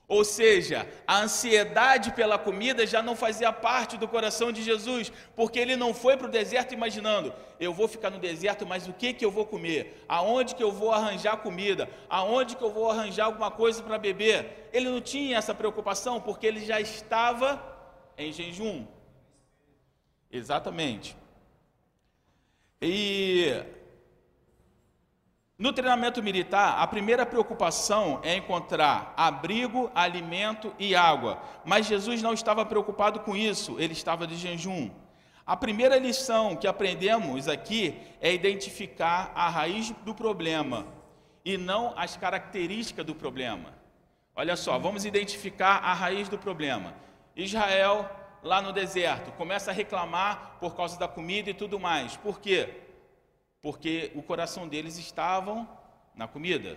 Ou 0.07 0.23
seja, 0.25 0.87
a 1.07 1.23
ansiedade 1.23 2.12
pela 2.12 2.38
comida 2.38 2.87
já 2.87 3.02
não 3.02 3.16
fazia 3.16 3.50
parte 3.50 3.97
do 3.97 4.07
coração 4.07 4.52
de 4.52 4.62
Jesus, 4.62 5.11
porque 5.35 5.59
ele 5.59 5.75
não 5.75 5.95
foi 5.95 6.19
para 6.19 6.26
o 6.26 6.31
deserto 6.31 6.75
imaginando, 6.75 7.33
eu 7.59 7.73
vou 7.73 7.88
ficar 7.88 8.11
no 8.11 8.19
deserto, 8.19 8.66
mas 8.66 8.87
o 8.87 8.93
que, 8.93 9.14
que 9.14 9.25
eu 9.25 9.31
vou 9.31 9.47
comer? 9.47 10.04
Aonde 10.07 10.54
que 10.54 10.62
eu 10.62 10.71
vou 10.71 10.93
arranjar 10.93 11.38
comida? 11.38 11.88
Aonde 12.11 12.57
que 12.57 12.62
eu 12.62 12.71
vou 12.71 12.90
arranjar 12.90 13.25
alguma 13.25 13.50
coisa 13.50 13.83
para 13.83 13.97
beber? 13.97 14.69
Ele 14.71 14.90
não 14.90 15.00
tinha 15.00 15.38
essa 15.38 15.54
preocupação, 15.54 16.21
porque 16.21 16.47
ele 16.47 16.62
já 16.66 16.78
estava 16.78 17.62
em 18.19 18.31
jejum. 18.31 18.85
Exatamente. 20.34 21.16
E 22.82 23.62
no 25.56 25.72
treinamento 25.72 26.20
militar, 26.20 26.80
a 26.80 26.86
primeira 26.88 27.24
preocupação 27.24 28.20
é 28.24 28.34
encontrar 28.34 29.14
abrigo, 29.16 29.92
alimento 29.94 30.74
e 30.76 30.92
água. 30.96 31.40
Mas 31.64 31.86
Jesus 31.86 32.20
não 32.20 32.34
estava 32.34 32.66
preocupado 32.66 33.20
com 33.20 33.36
isso, 33.36 33.76
ele 33.78 33.92
estava 33.92 34.26
de 34.26 34.34
jejum. 34.34 34.90
A 35.46 35.56
primeira 35.56 35.98
lição 35.98 36.56
que 36.56 36.66
aprendemos 36.66 37.46
aqui 37.46 37.96
é 38.20 38.34
identificar 38.34 39.30
a 39.36 39.48
raiz 39.48 39.92
do 40.04 40.16
problema 40.16 40.84
e 41.44 41.56
não 41.56 41.94
as 41.96 42.16
características 42.16 43.06
do 43.06 43.14
problema. 43.14 43.72
Olha 44.34 44.56
só, 44.56 44.80
vamos 44.80 45.04
identificar 45.04 45.76
a 45.76 45.94
raiz 45.94 46.28
do 46.28 46.36
problema. 46.36 46.92
Israel, 47.36 48.24
lá 48.44 48.62
no 48.62 48.72
deserto, 48.72 49.32
começa 49.32 49.72
a 49.72 49.74
reclamar 49.74 50.58
por 50.60 50.76
causa 50.76 50.96
da 50.96 51.08
comida 51.08 51.50
e 51.50 51.54
tudo 51.54 51.80
mais. 51.80 52.16
Por 52.16 52.38
quê? 52.38 52.84
porque 53.64 54.12
o 54.14 54.22
coração 54.22 54.68
deles 54.68 54.98
estavam 54.98 55.66
na 56.14 56.28
comida. 56.28 56.76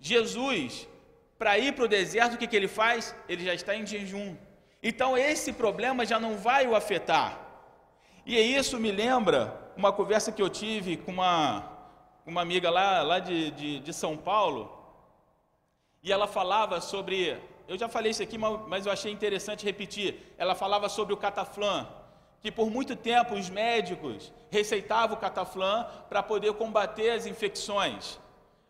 Jesus, 0.00 0.88
para 1.38 1.56
ir 1.56 1.72
para 1.72 1.84
o 1.84 1.88
deserto, 1.88 2.34
o 2.34 2.36
que, 2.36 2.48
que 2.48 2.56
ele 2.56 2.66
faz? 2.66 3.14
Ele 3.28 3.44
já 3.44 3.54
está 3.54 3.76
em 3.76 3.86
jejum. 3.86 4.36
Então 4.82 5.16
esse 5.16 5.52
problema 5.52 6.04
já 6.04 6.18
não 6.18 6.36
vai 6.36 6.66
o 6.66 6.74
afetar. 6.74 7.38
E 8.26 8.36
isso 8.36 8.76
me 8.80 8.90
lembra 8.90 9.70
uma 9.76 9.92
conversa 9.92 10.32
que 10.32 10.42
eu 10.42 10.50
tive 10.50 10.96
com 10.96 11.12
uma, 11.12 11.70
uma 12.26 12.42
amiga 12.42 12.70
lá, 12.70 13.02
lá 13.02 13.20
de, 13.20 13.52
de, 13.52 13.78
de 13.78 13.92
São 13.92 14.16
Paulo, 14.16 14.76
e 16.02 16.10
ela 16.10 16.26
falava 16.26 16.80
sobre. 16.80 17.40
Eu 17.68 17.76
já 17.76 17.88
falei 17.88 18.12
isso 18.12 18.22
aqui, 18.22 18.38
mas 18.38 18.86
eu 18.86 18.92
achei 18.92 19.12
interessante 19.12 19.64
repetir. 19.64 20.34
Ela 20.38 20.54
falava 20.54 20.88
sobre 20.88 21.12
o 21.12 21.16
cataflã 21.16 21.86
que 22.46 22.52
por 22.52 22.70
muito 22.70 22.94
tempo 22.94 23.34
os 23.34 23.50
médicos 23.50 24.32
receitavam 24.50 25.16
o 25.16 25.20
cataflã 25.20 25.84
para 26.08 26.22
poder 26.22 26.52
combater 26.52 27.10
as 27.10 27.26
infecções. 27.26 28.20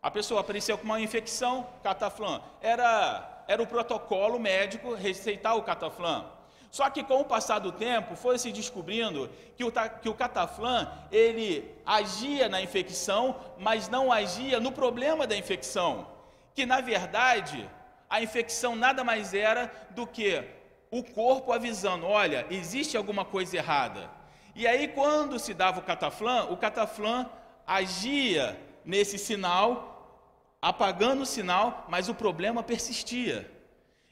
A 0.03 0.11
pessoa 0.11 0.41
apareceu 0.41 0.79
com 0.79 0.85
uma 0.85 0.99
infecção, 0.99 1.67
cataflã. 1.83 2.41
Era, 2.63 3.45
era 3.47 3.63
o 3.63 3.67
protocolo 3.67 4.39
médico 4.39 4.95
receitar 4.95 5.57
o 5.57 5.63
cataflã. 5.63 6.25
Só 6.71 6.89
que 6.89 7.03
com 7.03 7.21
o 7.21 7.25
passar 7.25 7.59
do 7.59 7.71
tempo 7.71 8.17
foi 8.17 8.39
se 8.39 8.51
descobrindo 8.51 9.29
que 9.57 9.65
o, 9.65 9.71
que 10.01 10.09
o 10.09 10.15
cataflã 10.15 10.91
ele 11.13 11.71
agia 11.85 12.49
na 12.49 12.63
infecção, 12.63 13.37
mas 13.59 13.91
não 13.91 14.11
agia 14.11 14.59
no 14.59 14.73
problema 14.73 15.27
da 15.27 15.37
infecção. 15.37 16.07
Que 16.55 16.65
na 16.65 16.81
verdade 16.81 17.69
a 18.09 18.23
infecção 18.23 18.77
nada 18.77 19.03
mais 19.03 19.35
era 19.35 19.73
do 19.91 20.07
que 20.07 20.43
o 20.91 21.03
corpo 21.03 21.53
avisando: 21.53 22.07
olha, 22.07 22.47
existe 22.51 22.97
alguma 22.97 23.25
coisa 23.25 23.57
errada. 23.57 24.11
E 24.55 24.67
aí, 24.67 24.89
quando 24.89 25.39
se 25.39 25.53
dava 25.53 25.81
o 25.81 25.83
cataflã, 25.83 26.45
o 26.45 26.57
cataflã 26.57 27.29
agia 27.67 28.59
nesse 28.85 29.19
sinal, 29.19 30.27
apagando 30.63 31.23
o 31.23 31.27
sinal, 31.27 31.85
mas 31.89 32.09
o 32.09 32.15
problema 32.15 32.63
persistia. 32.63 33.51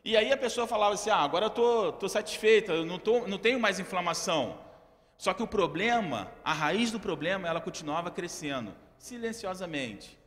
E 0.05 0.17
aí 0.17 0.31
a 0.31 0.37
pessoa 0.37 0.67
falava 0.67 0.95
assim: 0.95 1.11
ah, 1.11 1.17
agora 1.17 1.47
eu 1.47 1.51
tô, 1.51 1.93
tô 1.93 2.09
satisfeita, 2.09 2.73
eu 2.73 2.85
não, 2.85 2.99
tô, 2.99 3.27
não 3.27 3.39
tenho 3.39 3.59
mais 3.59 3.81
inflamação. 3.81 4.59
Só 5.17 5.33
que 5.33 5.43
o 5.43 5.47
problema, 5.47 6.31
a 6.45 6.53
raiz 6.53 6.91
do 6.91 7.01
problema, 7.01 7.49
ela 7.49 7.61
continuava 7.61 8.11
crescendo, 8.11 8.75
silenciosamente. 8.99 10.19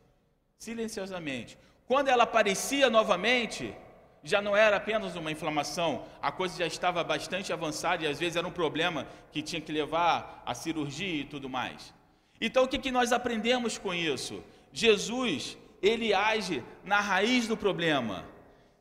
Silenciosamente. 0.58 1.58
Quando 1.88 2.10
ela 2.10 2.24
aparecia 2.24 2.90
novamente, 2.90 3.74
já 4.22 4.42
não 4.42 4.58
era 4.58 4.76
apenas 4.76 5.16
uma 5.16 5.32
inflamação, 5.32 6.04
a 6.22 6.32
coisa 6.32 6.58
já 6.58 6.68
estava 6.68 7.02
bastante 7.02 7.54
avançada 7.54 8.04
e 8.04 8.08
às 8.08 8.20
vezes 8.20 8.36
era 8.36 8.46
um 8.46 8.52
problema 8.52 9.08
que 9.32 9.42
tinha 9.42 9.62
que 9.62 9.72
levar 9.72 10.44
a 10.46 10.54
cirurgia 10.54 11.22
e 11.22 11.24
tudo 11.24 11.50
mais. 11.50 11.94
Então 12.42 12.66
o 12.66 12.68
que, 12.68 12.78
que 12.78 12.92
nós 12.92 13.14
aprendemos 13.14 13.78
com 13.78 13.94
isso? 13.94 14.44
Jesus, 14.74 15.58
ele 15.82 16.14
age 16.14 16.62
na 16.84 17.00
raiz 17.00 17.48
do 17.48 17.56
problema. 17.56 18.26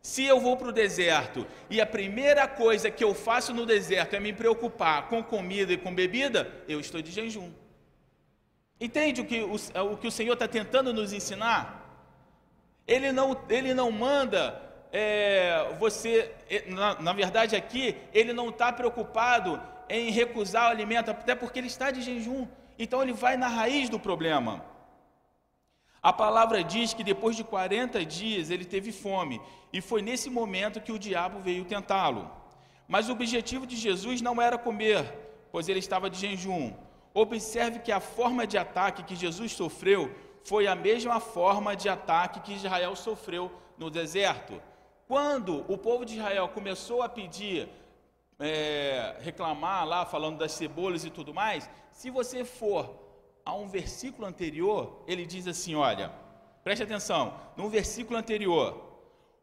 Se 0.02 0.24
eu 0.24 0.40
vou 0.40 0.56
para 0.56 0.68
o 0.68 0.72
deserto 0.72 1.46
e 1.70 1.80
a 1.80 1.86
primeira 1.86 2.48
coisa 2.48 2.90
que 2.90 3.04
eu 3.04 3.14
faço 3.14 3.54
no 3.54 3.64
deserto 3.64 4.14
é 4.14 4.20
me 4.20 4.32
preocupar 4.32 5.08
com 5.08 5.22
comida 5.22 5.72
e 5.72 5.76
com 5.76 5.94
bebida, 5.94 6.64
eu 6.68 6.80
estou 6.80 7.00
de 7.00 7.12
jejum. 7.12 7.52
Entende 8.80 9.20
o 9.20 9.24
que 9.24 9.40
o, 9.42 9.54
o, 9.92 9.96
que 9.96 10.08
o 10.08 10.10
Senhor 10.10 10.34
está 10.34 10.48
tentando 10.48 10.92
nos 10.92 11.12
ensinar? 11.12 11.85
Ele 12.86 13.12
não, 13.12 13.36
ele 13.48 13.74
não 13.74 13.90
manda 13.90 14.62
é, 14.92 15.74
você, 15.78 16.32
na, 16.68 17.00
na 17.00 17.12
verdade 17.12 17.56
aqui, 17.56 17.96
ele 18.14 18.32
não 18.32 18.48
está 18.48 18.72
preocupado 18.72 19.60
em 19.88 20.10
recusar 20.10 20.68
o 20.68 20.70
alimento, 20.70 21.10
até 21.10 21.34
porque 21.34 21.58
ele 21.58 21.66
está 21.66 21.90
de 21.90 22.02
jejum. 22.02 22.46
Então 22.78 23.02
ele 23.02 23.12
vai 23.12 23.36
na 23.36 23.48
raiz 23.48 23.88
do 23.88 23.98
problema. 23.98 24.64
A 26.02 26.12
palavra 26.12 26.62
diz 26.62 26.94
que 26.94 27.02
depois 27.02 27.36
de 27.36 27.42
40 27.42 28.04
dias 28.04 28.50
ele 28.50 28.64
teve 28.64 28.92
fome, 28.92 29.40
e 29.72 29.80
foi 29.80 30.02
nesse 30.02 30.30
momento 30.30 30.80
que 30.80 30.92
o 30.92 30.98
diabo 30.98 31.40
veio 31.40 31.64
tentá-lo. 31.64 32.30
Mas 32.86 33.08
o 33.08 33.12
objetivo 33.12 33.66
de 33.66 33.76
Jesus 33.76 34.22
não 34.22 34.40
era 34.40 34.56
comer, 34.56 35.12
pois 35.50 35.68
ele 35.68 35.80
estava 35.80 36.08
de 36.08 36.18
jejum. 36.18 36.72
Observe 37.12 37.80
que 37.80 37.90
a 37.90 37.98
forma 37.98 38.46
de 38.46 38.56
ataque 38.56 39.02
que 39.02 39.16
Jesus 39.16 39.52
sofreu 39.52 40.14
foi 40.46 40.66
a 40.66 40.74
mesma 40.74 41.18
forma 41.18 41.74
de 41.74 41.88
ataque 41.88 42.40
que 42.40 42.54
Israel 42.54 42.94
sofreu 42.94 43.50
no 43.76 43.90
deserto. 43.90 44.60
Quando 45.08 45.64
o 45.68 45.76
povo 45.76 46.04
de 46.04 46.14
Israel 46.14 46.48
começou 46.48 47.02
a 47.02 47.08
pedir, 47.08 47.68
é, 48.38 49.16
reclamar 49.20 49.86
lá, 49.86 50.04
falando 50.04 50.38
das 50.38 50.52
cebolas 50.52 51.04
e 51.04 51.10
tudo 51.10 51.34
mais, 51.34 51.68
se 51.92 52.10
você 52.10 52.44
for 52.44 52.94
a 53.44 53.54
um 53.54 53.68
versículo 53.68 54.26
anterior, 54.26 55.02
ele 55.06 55.24
diz 55.26 55.46
assim: 55.46 55.74
olha, 55.74 56.12
preste 56.62 56.82
atenção, 56.82 57.34
no 57.56 57.68
versículo 57.68 58.18
anterior, 58.18 58.86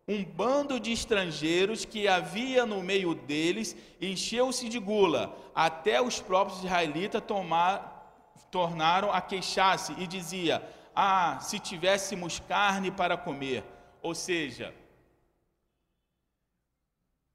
um 0.08 0.24
bando 0.24 0.80
de 0.80 0.92
estrangeiros 0.92 1.86
que 1.86 2.08
havia 2.08 2.66
no 2.66 2.84
meio 2.84 3.16
deles 3.16 3.76
encheu-se 4.02 4.68
de 4.68 4.80
gula, 4.80 5.34
até 5.56 6.02
os 6.02 6.20
próprios 6.20 6.60
israelitas 6.60 7.24
tomar, 7.26 8.34
tornaram 8.52 9.12
a 9.12 9.22
queixar-se 9.22 9.94
e 9.98 10.06
dizia: 10.06 10.62
Ah, 10.96 11.40
se 11.42 11.60
tivéssemos 11.60 12.40
carne 12.40 12.92
para 12.92 13.18
comer. 13.18 13.64
Ou 14.02 14.14
seja, 14.14 14.74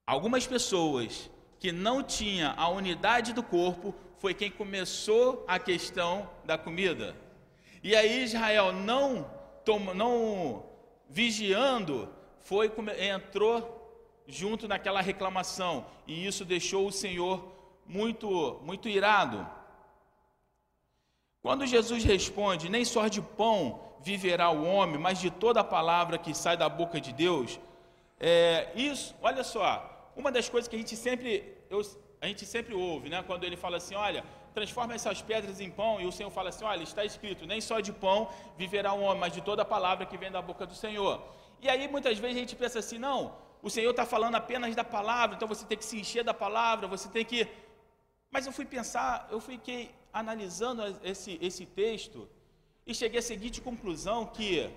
Algumas 0.09 0.47
pessoas 0.47 1.31
que 1.59 1.71
não 1.71 2.03
tinham 2.03 2.55
a 2.57 2.67
unidade 2.71 3.35
do 3.35 3.43
corpo 3.43 3.95
foi 4.17 4.33
quem 4.33 4.51
começou 4.51 5.45
a 5.47 5.59
questão 5.59 6.31
da 6.47 6.57
comida. 6.57 7.15
E 7.83 7.95
aí 7.95 8.23
Israel 8.23 8.73
não, 8.73 9.31
não 9.95 10.65
vigiando, 11.11 12.09
foi 12.41 12.73
entrou 12.99 14.25
junto 14.27 14.67
naquela 14.67 15.03
reclamação 15.03 15.85
e 16.07 16.27
isso 16.27 16.43
deixou 16.43 16.87
o 16.87 16.93
Senhor 16.93 17.53
muito 17.85 18.63
muito 18.65 18.89
irado. 18.89 19.47
Quando 21.49 21.65
Jesus 21.65 22.05
responde: 22.05 22.69
"Nem 22.69 22.85
só 22.85 23.09
de 23.09 23.23
pão 23.23 23.81
viverá 24.01 24.51
o 24.51 24.67
homem, 24.67 24.99
mas 24.99 25.19
de 25.19 25.31
toda 25.31 25.61
a 25.61 25.65
palavra 25.65 26.19
que 26.19 26.35
sai 26.35 26.59
da 26.59 26.69
boca 26.69 27.01
de 27.01 27.11
Deus", 27.11 27.59
é, 28.21 28.71
isso, 28.75 29.15
olha 29.23 29.43
só, 29.43 29.71
uma 30.15 30.31
das 30.31 30.47
coisas 30.47 30.69
que 30.69 30.77
a 30.77 30.79
gente 30.79 30.95
sempre, 30.95 31.31
eu, 31.71 31.81
a 32.21 32.27
gente 32.27 32.45
sempre 32.45 32.75
ouve, 32.75 33.09
né? 33.09 33.25
Quando 33.27 33.45
ele 33.45 33.57
fala 33.57 33.79
assim, 33.79 33.95
olha, 33.95 34.23
transforma 34.53 34.93
essas 34.95 35.23
pedras 35.23 35.59
em 35.59 35.71
pão, 35.71 35.99
e 35.99 36.07
o 36.07 36.13
Senhor 36.13 36.29
fala 36.29 36.51
assim, 36.51 36.67
olha, 36.67 36.83
está 36.83 37.03
escrito, 37.03 37.47
nem 37.47 37.63
só 37.63 37.81
de 37.81 37.95
pão 37.95 38.29
viverá 38.59 38.93
um 38.93 39.03
homem, 39.03 39.21
mas 39.21 39.33
de 39.33 39.41
toda 39.41 39.63
a 39.63 39.65
palavra 39.65 40.05
que 40.05 40.19
vem 40.19 40.31
da 40.31 40.43
boca 40.43 40.67
do 40.67 40.75
Senhor. 40.75 41.15
E 41.63 41.67
aí 41.71 41.89
muitas 41.89 42.19
vezes 42.19 42.37
a 42.37 42.41
gente 42.41 42.57
pensa 42.57 42.79
assim, 42.81 42.99
não, 42.99 43.33
o 43.63 43.71
Senhor 43.71 43.93
está 43.93 44.05
falando 44.05 44.35
apenas 44.35 44.77
da 44.77 44.85
palavra, 44.85 45.37
então 45.37 45.49
você 45.49 45.65
tem 45.65 45.79
que 45.79 45.85
se 45.87 45.99
encher 45.99 46.23
da 46.23 46.35
palavra, 46.35 46.87
você 46.87 47.09
tem 47.09 47.25
que. 47.25 47.49
Mas 48.31 48.45
eu 48.45 48.53
fui 48.53 48.67
pensar, 48.67 49.27
eu 49.31 49.41
fiquei 49.41 49.97
analisando 50.13 50.83
esse, 51.03 51.39
esse 51.41 51.67
texto 51.67 52.29
e 52.87 52.95
cheguei 52.95 53.19
à 53.19 53.23
seguinte 53.23 53.61
conclusão: 53.61 54.27
que 54.27 54.71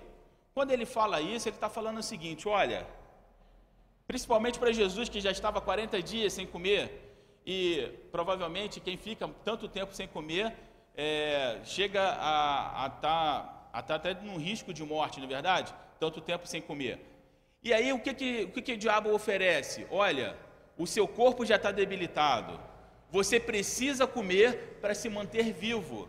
quando 0.54 0.70
ele 0.70 0.86
fala 0.86 1.20
isso, 1.20 1.48
ele 1.48 1.56
está 1.56 1.68
falando 1.68 1.98
o 1.98 2.02
seguinte: 2.02 2.48
olha, 2.48 2.86
principalmente 4.06 4.58
para 4.58 4.72
Jesus 4.72 5.08
que 5.08 5.20
já 5.20 5.30
estava 5.30 5.60
40 5.60 6.02
dias 6.02 6.32
sem 6.32 6.46
comer, 6.46 7.12
e 7.44 7.90
provavelmente 8.10 8.80
quem 8.80 8.96
fica 8.96 9.28
tanto 9.44 9.68
tempo 9.68 9.94
sem 9.94 10.06
comer 10.06 10.54
é, 10.94 11.60
chega 11.64 12.02
a 12.18 12.86
estar 12.86 13.00
tá, 13.00 13.68
a 13.72 13.82
tá 13.82 13.94
até 13.94 14.14
num 14.14 14.36
risco 14.36 14.72
de 14.72 14.84
morte, 14.84 15.18
não 15.18 15.26
é 15.26 15.28
verdade? 15.28 15.74
Tanto 15.98 16.20
tempo 16.20 16.46
sem 16.46 16.60
comer. 16.60 17.00
E 17.62 17.72
aí 17.72 17.92
o 17.92 17.98
que, 17.98 18.12
que, 18.12 18.42
o, 18.44 18.52
que, 18.52 18.62
que 18.62 18.72
o 18.72 18.76
diabo 18.76 19.14
oferece? 19.14 19.86
Olha, 19.90 20.36
o 20.76 20.86
seu 20.86 21.06
corpo 21.06 21.46
já 21.46 21.56
está 21.56 21.70
debilitado. 21.70 22.58
Você 23.12 23.38
precisa 23.38 24.06
comer 24.06 24.78
para 24.80 24.94
se 24.94 25.08
manter 25.08 25.52
vivo. 25.52 26.08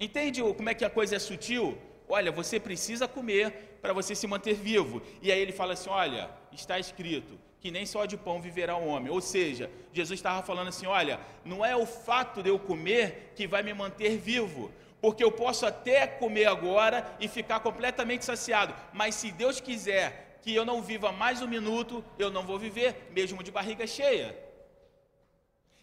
Entende 0.00 0.40
como 0.40 0.70
é 0.70 0.74
que 0.74 0.86
a 0.86 0.90
coisa 0.90 1.16
é 1.16 1.18
sutil? 1.18 1.76
Olha, 2.08 2.32
você 2.32 2.58
precisa 2.58 3.06
comer 3.06 3.76
para 3.82 3.92
você 3.92 4.14
se 4.14 4.26
manter 4.26 4.54
vivo. 4.54 5.02
E 5.20 5.30
aí 5.30 5.38
ele 5.38 5.52
fala 5.52 5.74
assim: 5.74 5.90
olha, 5.90 6.30
está 6.50 6.78
escrito 6.78 7.38
que 7.60 7.70
nem 7.70 7.84
só 7.86 8.06
de 8.06 8.16
pão 8.16 8.40
viverá 8.40 8.74
o 8.74 8.86
homem. 8.86 9.12
Ou 9.12 9.20
seja, 9.20 9.70
Jesus 9.92 10.18
estava 10.18 10.42
falando 10.42 10.68
assim: 10.68 10.86
olha, 10.86 11.20
não 11.44 11.64
é 11.64 11.76
o 11.76 11.84
fato 11.84 12.42
de 12.42 12.48
eu 12.48 12.58
comer 12.58 13.32
que 13.36 13.46
vai 13.46 13.62
me 13.62 13.74
manter 13.74 14.16
vivo, 14.16 14.72
porque 14.98 15.22
eu 15.22 15.30
posso 15.30 15.66
até 15.66 16.06
comer 16.06 16.46
agora 16.46 17.14
e 17.20 17.28
ficar 17.28 17.60
completamente 17.60 18.24
saciado, 18.24 18.74
mas 18.94 19.14
se 19.14 19.30
Deus 19.30 19.60
quiser 19.60 20.38
que 20.40 20.54
eu 20.54 20.64
não 20.64 20.82
viva 20.82 21.12
mais 21.12 21.42
um 21.42 21.46
minuto, 21.46 22.02
eu 22.18 22.30
não 22.30 22.44
vou 22.44 22.58
viver, 22.58 23.10
mesmo 23.12 23.42
de 23.42 23.52
barriga 23.52 23.86
cheia. 23.86 24.51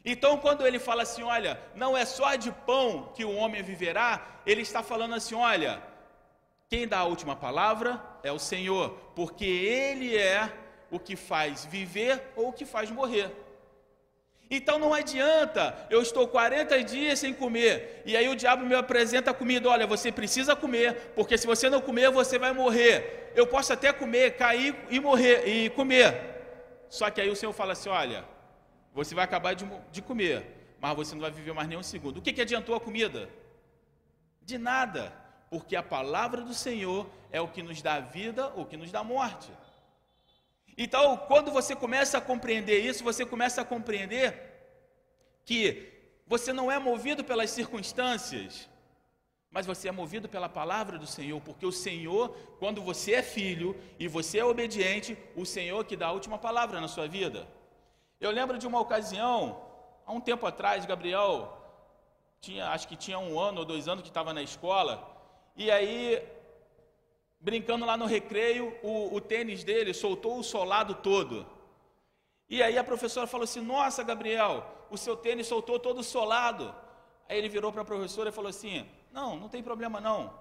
Então, 0.03 0.37
quando 0.37 0.65
ele 0.65 0.79
fala 0.79 1.03
assim, 1.03 1.23
olha, 1.23 1.59
não 1.75 1.95
é 1.97 2.05
só 2.05 2.35
de 2.35 2.51
pão 2.51 3.11
que 3.13 3.25
o 3.25 3.35
homem 3.35 3.61
viverá, 3.61 4.39
ele 4.45 4.61
está 4.61 4.81
falando 4.81 5.13
assim, 5.13 5.35
olha, 5.35 5.81
quem 6.69 6.87
dá 6.87 6.99
a 6.99 7.05
última 7.05 7.35
palavra 7.35 7.99
é 8.21 8.31
o 8.31 8.37
Senhor, 8.37 8.91
porque 9.15 9.45
Ele 9.45 10.15
é 10.15 10.51
o 10.91 10.99
que 10.99 11.15
faz 11.15 11.65
viver 11.65 12.21
ou 12.35 12.49
o 12.49 12.53
que 12.53 12.63
faz 12.63 12.91
morrer. 12.91 13.31
Então 14.51 14.77
não 14.77 14.93
adianta, 14.93 15.87
eu 15.89 16.01
estou 16.01 16.27
40 16.27 16.83
dias 16.83 17.19
sem 17.19 17.33
comer, 17.33 18.03
e 18.05 18.15
aí 18.15 18.27
o 18.29 18.35
diabo 18.35 18.65
me 18.65 18.75
apresenta 18.75 19.31
a 19.31 19.33
comida: 19.33 19.67
olha, 19.67 19.87
você 19.87 20.11
precisa 20.11 20.55
comer, 20.55 21.11
porque 21.15 21.37
se 21.37 21.47
você 21.47 21.69
não 21.69 21.81
comer, 21.81 22.11
você 22.11 22.37
vai 22.37 22.53
morrer. 22.53 23.31
Eu 23.35 23.47
posso 23.47 23.73
até 23.73 23.91
comer, 23.91 24.37
cair 24.37 24.75
e 24.89 24.99
morrer, 24.99 25.47
e 25.47 25.69
comer. 25.71 26.15
Só 26.87 27.09
que 27.09 27.21
aí 27.21 27.29
o 27.29 27.35
Senhor 27.35 27.53
fala 27.53 27.73
assim: 27.73 27.89
olha, 27.89 28.23
você 28.99 29.15
vai 29.15 29.23
acabar 29.23 29.53
de, 29.53 29.65
de 29.91 30.01
comer, 30.01 30.45
mas 30.79 30.95
você 30.95 31.15
não 31.15 31.21
vai 31.21 31.31
viver 31.31 31.53
mais 31.53 31.67
nem 31.67 31.77
um 31.77 31.83
segundo. 31.83 32.17
O 32.17 32.21
que, 32.21 32.33
que 32.33 32.41
adiantou 32.41 32.75
a 32.75 32.79
comida? 32.79 33.29
De 34.41 34.57
nada, 34.57 35.13
porque 35.49 35.75
a 35.75 35.83
palavra 35.83 36.41
do 36.41 36.53
Senhor 36.53 37.09
é 37.31 37.39
o 37.39 37.47
que 37.47 37.63
nos 37.63 37.81
dá 37.81 37.99
vida 37.99 38.51
ou 38.55 38.65
que 38.65 38.77
nos 38.77 38.91
dá 38.91 39.03
morte. 39.03 39.49
Então, 40.77 41.17
quando 41.17 41.51
você 41.51 41.75
começa 41.75 42.17
a 42.17 42.21
compreender 42.21 42.79
isso, 42.79 43.03
você 43.03 43.25
começa 43.25 43.61
a 43.61 43.65
compreender 43.65 44.33
que 45.45 45.91
você 46.25 46.51
não 46.53 46.71
é 46.71 46.77
movido 46.77 47.23
pelas 47.23 47.49
circunstâncias, 47.49 48.69
mas 49.49 49.65
você 49.65 49.87
é 49.87 49.91
movido 49.91 50.29
pela 50.29 50.47
palavra 50.47 50.97
do 50.97 51.07
Senhor, 51.07 51.41
porque 51.41 51.65
o 51.65 51.71
Senhor, 51.71 52.29
quando 52.59 52.81
você 52.81 53.13
é 53.13 53.23
filho 53.23 53.75
e 53.97 54.07
você 54.07 54.39
é 54.39 54.45
obediente, 54.45 55.17
o 55.35 55.45
Senhor 55.45 55.83
que 55.85 55.95
dá 55.95 56.07
a 56.07 56.11
última 56.11 56.37
palavra 56.37 56.79
na 56.79 56.87
sua 56.87 57.07
vida. 57.07 57.47
Eu 58.19 58.31
lembro 58.31 58.57
de 58.57 58.67
uma 58.67 58.81
ocasião, 58.81 59.61
há 60.05 60.11
um 60.11 60.19
tempo 60.19 60.45
atrás, 60.45 60.85
Gabriel 60.85 61.57
tinha, 62.41 62.69
acho 62.69 62.87
que 62.87 62.95
tinha 62.95 63.17
um 63.17 63.39
ano 63.39 63.59
ou 63.59 63.65
dois 63.65 63.87
anos 63.87 64.01
que 64.01 64.09
estava 64.09 64.33
na 64.33 64.41
escola, 64.41 65.07
e 65.55 65.71
aí, 65.71 66.21
brincando 67.39 67.85
lá 67.85 67.95
no 67.95 68.05
recreio, 68.05 68.77
o, 68.83 69.15
o 69.15 69.21
tênis 69.21 69.63
dele 69.63 69.93
soltou 69.93 70.37
o 70.37 70.43
solado 70.43 70.95
todo. 70.95 71.45
E 72.49 72.63
aí 72.63 72.77
a 72.77 72.83
professora 72.83 73.27
falou 73.27 73.43
assim: 73.43 73.61
Nossa, 73.61 74.03
Gabriel, 74.03 74.65
o 74.89 74.97
seu 74.97 75.15
tênis 75.15 75.47
soltou 75.47 75.79
todo 75.79 76.03
solado. 76.03 76.73
Aí 77.27 77.37
ele 77.37 77.47
virou 77.47 77.71
para 77.71 77.83
a 77.83 77.85
professora 77.85 78.29
e 78.29 78.33
falou 78.33 78.49
assim: 78.49 78.85
Não, 79.11 79.37
não 79.37 79.47
tem 79.47 79.61
problema 79.61 80.01
não. 80.01 80.33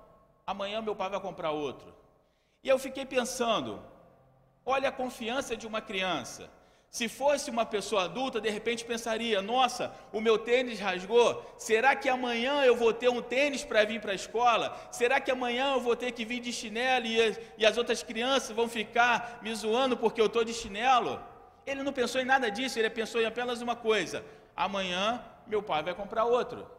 Amanhã 0.47 0.81
meu 0.81 0.97
pai 0.97 1.11
vai 1.11 1.21
comprar 1.21 1.51
outro. 1.51 1.95
E 2.63 2.69
eu 2.69 2.79
fiquei 2.79 3.05
pensando: 3.05 3.83
olha 4.65 4.89
a 4.89 4.93
confiança 4.93 5.57
de 5.57 5.67
uma 5.67 5.81
criança. 5.81 6.58
Se 6.91 7.07
fosse 7.07 7.51
uma 7.51 7.67
pessoa 7.67 8.05
adulta, 8.05 8.41
de 8.41 8.49
repente 8.49 8.85
pensaria: 8.85 9.43
nossa, 9.43 9.93
o 10.13 10.21
meu 10.21 10.39
tênis 10.39 10.81
rasgou. 10.81 11.45
Será 11.59 11.95
que 11.95 12.09
amanhã 12.09 12.65
eu 12.65 12.75
vou 12.75 12.93
ter 12.95 13.11
um 13.11 13.21
tênis 13.21 13.63
para 13.63 13.85
vir 13.85 14.01
para 14.01 14.13
a 14.13 14.15
escola? 14.15 14.75
Será 14.91 15.21
que 15.21 15.31
amanhã 15.31 15.75
eu 15.75 15.81
vou 15.81 15.95
ter 15.95 16.13
que 16.13 16.25
vir 16.25 16.41
de 16.41 16.53
chinelo 16.53 17.07
e 17.07 17.21
as, 17.23 17.39
as 17.63 17.77
outras 17.77 18.03
crianças 18.03 18.57
vão 18.57 18.69
ficar 18.69 19.39
me 19.43 19.55
zoando 19.55 19.97
porque 19.97 20.21
eu 20.21 20.27
estou 20.27 20.45
de 20.45 20.55
chinelo? 20.55 21.21
Ele 21.67 21.83
não 21.83 21.93
pensou 21.93 22.21
em 22.21 22.25
nada 22.25 22.51
disso, 22.51 22.79
ele 22.79 22.89
pensou 22.89 23.21
em 23.21 23.27
apenas 23.27 23.61
uma 23.61 23.77
coisa: 23.77 24.25
amanhã 24.57 25.23
meu 25.47 25.63
pai 25.63 25.83
vai 25.83 25.95
comprar 25.95 26.25
outro. 26.25 26.78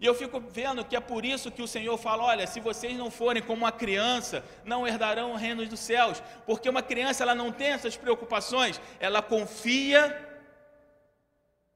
E 0.00 0.06
eu 0.06 0.14
fico 0.14 0.40
vendo 0.40 0.82
que 0.82 0.96
é 0.96 1.00
por 1.00 1.26
isso 1.26 1.50
que 1.50 1.60
o 1.60 1.68
Senhor 1.68 1.96
fala: 1.98 2.24
olha, 2.24 2.46
se 2.46 2.58
vocês 2.58 2.96
não 2.96 3.10
forem 3.10 3.42
como 3.42 3.64
uma 3.64 3.70
criança, 3.70 4.42
não 4.64 4.88
herdarão 4.88 5.32
o 5.32 5.36
reino 5.36 5.66
dos 5.66 5.78
céus. 5.78 6.22
Porque 6.46 6.70
uma 6.70 6.82
criança 6.82 7.22
ela 7.22 7.34
não 7.34 7.52
tem 7.52 7.68
essas 7.68 7.98
preocupações, 7.98 8.80
ela 8.98 9.20
confia 9.20 10.26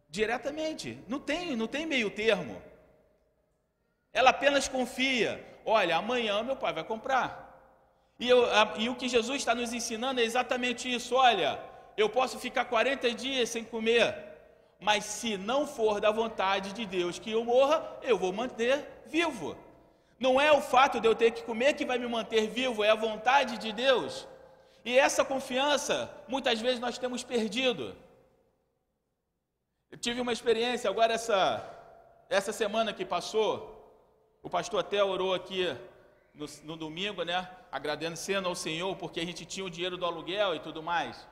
diretamente. 0.08 0.98
Não 1.06 1.20
tem, 1.20 1.54
não 1.54 1.66
tem 1.66 1.84
meio 1.84 2.08
termo. 2.08 2.62
Ela 4.10 4.30
apenas 4.30 4.68
confia: 4.68 5.44
olha, 5.66 5.94
amanhã 5.94 6.42
meu 6.42 6.56
pai 6.56 6.72
vai 6.72 6.84
comprar. 6.84 7.42
E, 8.18 8.26
eu, 8.26 8.46
a, 8.46 8.72
e 8.78 8.88
o 8.88 8.94
que 8.94 9.06
Jesus 9.06 9.36
está 9.42 9.54
nos 9.54 9.74
ensinando 9.74 10.18
é 10.18 10.24
exatamente 10.24 10.90
isso: 10.90 11.14
olha, 11.14 11.60
eu 11.94 12.08
posso 12.08 12.38
ficar 12.38 12.64
40 12.64 13.10
dias 13.10 13.50
sem 13.50 13.62
comer 13.62 14.23
mas 14.84 15.04
se 15.06 15.38
não 15.38 15.66
for 15.66 15.98
da 15.98 16.10
vontade 16.10 16.74
de 16.74 16.84
Deus 16.84 17.18
que 17.18 17.30
eu 17.30 17.42
morra, 17.42 17.76
eu 18.02 18.18
vou 18.18 18.34
manter 18.34 18.86
vivo. 19.06 19.56
Não 20.20 20.38
é 20.38 20.52
o 20.52 20.60
fato 20.60 21.00
de 21.00 21.08
eu 21.08 21.14
ter 21.14 21.30
que 21.30 21.42
comer 21.42 21.72
que 21.72 21.86
vai 21.86 21.96
me 21.96 22.06
manter 22.06 22.46
vivo, 22.48 22.84
é 22.84 22.90
a 22.90 22.94
vontade 22.94 23.56
de 23.56 23.72
Deus. 23.72 24.28
E 24.84 24.98
essa 24.98 25.24
confiança, 25.24 26.14
muitas 26.28 26.60
vezes 26.60 26.80
nós 26.80 26.98
temos 26.98 27.24
perdido. 27.24 27.96
Eu 29.90 29.96
tive 29.96 30.20
uma 30.20 30.34
experiência 30.34 30.90
agora 30.90 31.14
essa 31.14 31.70
essa 32.28 32.52
semana 32.52 32.92
que 32.92 33.04
passou, 33.04 33.52
o 34.42 34.50
pastor 34.50 34.80
até 34.80 35.02
orou 35.02 35.32
aqui 35.32 35.74
no, 36.34 36.46
no 36.64 36.76
domingo, 36.76 37.22
né? 37.22 37.48
Agradecendo 37.72 38.48
ao 38.48 38.54
Senhor 38.54 38.94
porque 38.96 39.20
a 39.20 39.24
gente 39.24 39.46
tinha 39.46 39.64
o 39.64 39.70
dinheiro 39.70 39.96
do 39.96 40.04
aluguel 40.04 40.54
e 40.54 40.60
tudo 40.60 40.82
mais. 40.82 41.26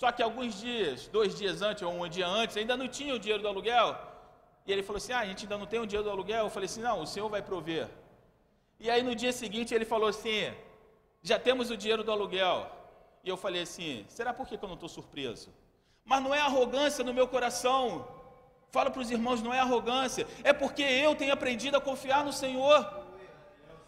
Só 0.00 0.10
que 0.10 0.22
alguns 0.22 0.52
dias, 0.58 1.08
dois 1.08 1.32
dias 1.40 1.60
antes 1.60 1.82
ou 1.82 1.92
um 1.92 2.08
dia 2.08 2.26
antes, 2.26 2.56
ainda 2.56 2.74
não 2.74 2.88
tinha 2.88 3.14
o 3.14 3.18
dinheiro 3.18 3.42
do 3.42 3.48
aluguel. 3.52 3.88
E 4.66 4.72
ele 4.72 4.82
falou 4.82 4.96
assim: 4.96 5.12
Ah, 5.12 5.18
a 5.18 5.26
gente 5.26 5.42
ainda 5.44 5.58
não 5.58 5.66
tem 5.66 5.78
o 5.78 5.86
dinheiro 5.86 6.04
do 6.08 6.10
aluguel. 6.10 6.44
Eu 6.44 6.52
falei 6.56 6.68
assim: 6.70 6.80
Não, 6.80 7.02
o 7.02 7.06
Senhor 7.06 7.28
vai 7.28 7.42
prover. 7.42 7.86
E 8.84 8.88
aí 8.92 9.02
no 9.02 9.14
dia 9.14 9.30
seguinte 9.30 9.74
ele 9.74 9.84
falou 9.84 10.08
assim: 10.08 10.54
Já 11.22 11.38
temos 11.38 11.70
o 11.70 11.76
dinheiro 11.76 12.02
do 12.02 12.10
aluguel. 12.10 12.58
E 13.22 13.28
eu 13.28 13.36
falei 13.36 13.60
assim: 13.60 14.06
Será 14.08 14.32
por 14.32 14.48
que 14.48 14.54
eu 14.54 14.68
não 14.68 14.78
estou 14.78 14.88
surpreso? 14.88 15.50
Mas 16.02 16.22
não 16.22 16.34
é 16.34 16.40
arrogância 16.40 17.04
no 17.04 17.12
meu 17.12 17.28
coração. 17.28 18.08
Falo 18.70 18.90
para 18.90 19.02
os 19.02 19.10
irmãos: 19.10 19.42
não 19.42 19.52
é 19.52 19.60
arrogância. 19.60 20.26
É 20.42 20.54
porque 20.54 20.82
eu 20.82 21.14
tenho 21.14 21.34
aprendido 21.34 21.76
a 21.76 21.80
confiar 21.90 22.24
no 22.24 22.32
Senhor. 22.32 22.78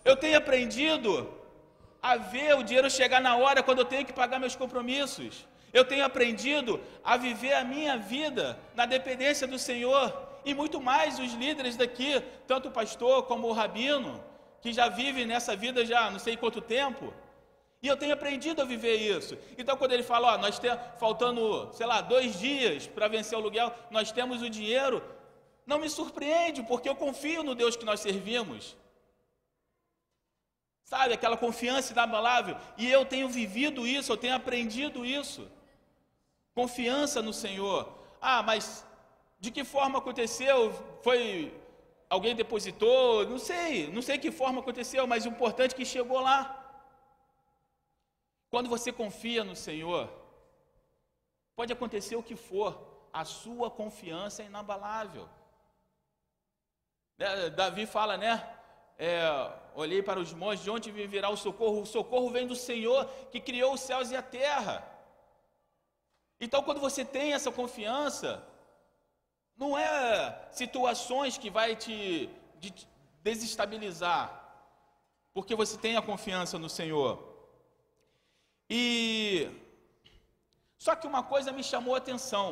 Eu 0.04 0.14
tenho 0.14 0.36
aprendido 0.36 1.12
a 2.02 2.16
ver 2.18 2.54
o 2.58 2.62
dinheiro 2.62 2.90
chegar 2.90 3.22
na 3.28 3.34
hora 3.34 3.62
quando 3.62 3.78
eu 3.78 3.86
tenho 3.86 4.04
que 4.04 4.12
pagar 4.12 4.38
meus 4.38 4.54
compromissos. 4.54 5.50
Eu 5.72 5.84
tenho 5.84 6.04
aprendido 6.04 6.80
a 7.02 7.16
viver 7.16 7.54
a 7.54 7.64
minha 7.64 7.96
vida 7.96 8.58
na 8.74 8.84
dependência 8.84 9.46
do 9.46 9.58
Senhor 9.58 10.12
e 10.44 10.54
muito 10.54 10.80
mais 10.80 11.18
os 11.18 11.32
líderes 11.32 11.76
daqui, 11.76 12.20
tanto 12.46 12.68
o 12.68 12.72
pastor 12.72 13.24
como 13.24 13.48
o 13.48 13.52
rabino, 13.52 14.22
que 14.60 14.72
já 14.72 14.88
vive 14.88 15.24
nessa 15.24 15.56
vida 15.56 15.84
já 15.84 16.10
não 16.10 16.18
sei 16.18 16.36
quanto 16.36 16.60
tempo. 16.60 17.12
E 17.82 17.88
eu 17.88 17.96
tenho 17.96 18.12
aprendido 18.12 18.62
a 18.62 18.64
viver 18.64 18.96
isso. 18.96 19.36
Então, 19.58 19.76
quando 19.76 19.92
ele 19.92 20.04
fala, 20.04 20.34
ó, 20.34 20.38
nós 20.38 20.58
temos 20.58 20.78
faltando, 21.00 21.68
sei 21.72 21.86
lá, 21.86 22.00
dois 22.00 22.38
dias 22.38 22.86
para 22.86 23.08
vencer 23.08 23.36
o 23.36 23.40
aluguel, 23.40 23.74
nós 23.90 24.12
temos 24.12 24.40
o 24.40 24.48
dinheiro, 24.48 25.02
não 25.66 25.78
me 25.78 25.88
surpreende, 25.88 26.62
porque 26.62 26.88
eu 26.88 26.94
confio 26.94 27.42
no 27.42 27.56
Deus 27.56 27.74
que 27.74 27.84
nós 27.84 27.98
servimos. 27.98 28.76
Sabe, 30.84 31.14
aquela 31.14 31.36
confiança 31.36 31.92
inabalável. 31.92 32.56
E 32.76 32.88
eu 32.88 33.04
tenho 33.04 33.28
vivido 33.28 33.86
isso, 33.86 34.12
eu 34.12 34.16
tenho 34.16 34.34
aprendido 34.34 35.04
isso. 35.04 35.50
Confiança 36.54 37.22
no 37.22 37.32
Senhor. 37.32 37.92
Ah, 38.20 38.42
mas 38.42 38.86
de 39.40 39.50
que 39.50 39.64
forma 39.64 39.98
aconteceu? 39.98 40.72
Foi 41.02 41.52
alguém 42.08 42.34
depositou? 42.34 43.26
Não 43.26 43.38
sei, 43.38 43.88
não 43.88 44.02
sei 44.02 44.18
que 44.18 44.30
forma 44.30 44.60
aconteceu, 44.60 45.06
mas 45.06 45.24
o 45.24 45.30
importante 45.30 45.72
é 45.72 45.76
que 45.76 45.84
chegou 45.84 46.20
lá. 46.20 46.58
Quando 48.50 48.68
você 48.68 48.92
confia 48.92 49.42
no 49.42 49.56
Senhor, 49.56 50.10
pode 51.56 51.72
acontecer 51.72 52.16
o 52.16 52.22
que 52.22 52.36
for, 52.36 52.70
a 53.12 53.24
sua 53.24 53.70
confiança 53.70 54.42
é 54.42 54.46
inabalável. 54.46 55.26
Né, 57.18 57.48
Davi 57.50 57.86
fala, 57.86 58.18
né? 58.18 58.46
É, 58.98 59.22
olhei 59.74 60.02
para 60.02 60.20
os 60.20 60.32
montes, 60.34 60.62
de 60.62 60.70
onde 60.70 60.90
virá 60.90 61.30
o 61.30 61.36
socorro? 61.36 61.80
O 61.80 61.86
socorro 61.86 62.30
vem 62.30 62.46
do 62.46 62.54
Senhor 62.54 63.06
que 63.30 63.40
criou 63.40 63.72
os 63.72 63.80
céus 63.80 64.10
e 64.10 64.16
a 64.16 64.22
terra. 64.22 64.86
Então, 66.44 66.60
quando 66.66 66.80
você 66.80 67.02
tem 67.16 67.28
essa 67.38 67.50
confiança, 67.60 68.30
Não 69.62 69.76
é 69.78 69.90
situações 70.50 71.38
que 71.38 71.50
vai 71.58 71.76
te, 71.76 72.28
desestabilizar, 73.22 74.24
porque 75.34 75.54
você 75.54 75.76
tem 75.84 75.96
a 75.96 76.02
confiança 76.02 76.58
no 76.58 76.68
Senhor. 76.78 77.12
E 78.68 79.48
só 80.78 80.96
que 80.96 81.06
uma 81.06 81.22
coisa 81.22 81.52
me 81.52 81.62
chamou 81.62 81.94
a 81.94 81.98
atenção. 81.98 82.46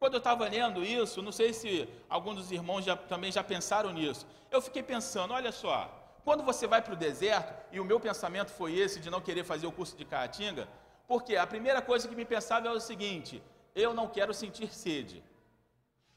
Quando 0.00 0.14
eu 0.14 0.18
estava 0.18 0.48
lendo 0.48 0.82
isso, 0.82 1.22
não 1.22 1.34
sei 1.40 1.52
se 1.52 1.70
alguns 2.08 2.36
dos 2.36 2.50
irmãos 2.50 2.82
já, 2.84 2.96
também 2.96 3.30
já 3.30 3.44
pensaram 3.44 3.92
nisso. 3.92 4.26
Eu 4.50 4.60
fiquei 4.60 4.82
pensando, 4.82 5.34
olha 5.34 5.52
só, 5.52 5.76
quando 6.24 6.42
você 6.42 6.66
vai 6.66 6.80
para 6.82 6.94
o 6.94 6.96
deserto, 6.96 7.52
e 7.70 7.78
o 7.78 7.84
meu 7.84 8.00
pensamento 8.00 8.50
foi 8.50 8.72
esse 8.74 8.98
de 8.98 9.10
não 9.10 9.20
querer 9.20 9.44
fazer 9.44 9.66
o 9.66 9.72
curso 9.72 9.96
de 9.96 10.04
Caatinga, 10.04 10.66
porque 11.10 11.34
a 11.36 11.44
primeira 11.54 11.82
coisa 11.82 12.06
que 12.08 12.14
me 12.14 12.24
pensava 12.24 12.68
é 12.68 12.70
o 12.70 12.86
seguinte: 12.88 13.42
eu 13.74 13.92
não 13.98 14.06
quero 14.16 14.32
sentir 14.32 14.68
sede. 14.72 15.18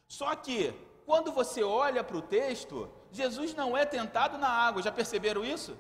Só 0.08 0.36
que, 0.36 0.60
quando 1.08 1.32
você 1.40 1.64
olha 1.64 2.04
para 2.04 2.18
o 2.18 2.22
texto, 2.22 2.76
Jesus 3.12 3.56
não 3.56 3.76
é 3.76 3.86
tentado 3.86 4.38
na 4.38 4.52
água, 4.68 4.84
já 4.88 4.92
perceberam 4.92 5.44
isso? 5.44 5.76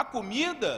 A 0.00 0.04
comida 0.04 0.72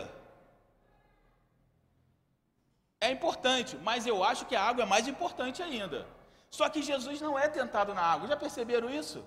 é 3.01 3.11
importante, 3.11 3.79
mas 3.89 4.07
eu 4.07 4.23
acho 4.23 4.45
que 4.45 4.55
a 4.55 4.63
água 4.63 4.83
é 4.83 4.87
mais 4.95 5.09
importante 5.09 5.63
ainda. 5.63 6.07
Só 6.51 6.69
que 6.69 6.83
Jesus 6.83 7.19
não 7.27 7.39
é 7.39 7.49
tentado 7.49 7.95
na 7.95 8.03
água, 8.03 8.29
já 8.29 8.37
perceberam 8.37 8.91
isso? 8.91 9.25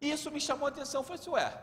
E 0.00 0.10
isso 0.10 0.28
me 0.32 0.40
chamou 0.40 0.66
a 0.66 0.70
atenção, 0.70 1.04
foi 1.04 1.14
assim, 1.14 1.30
ué, 1.30 1.56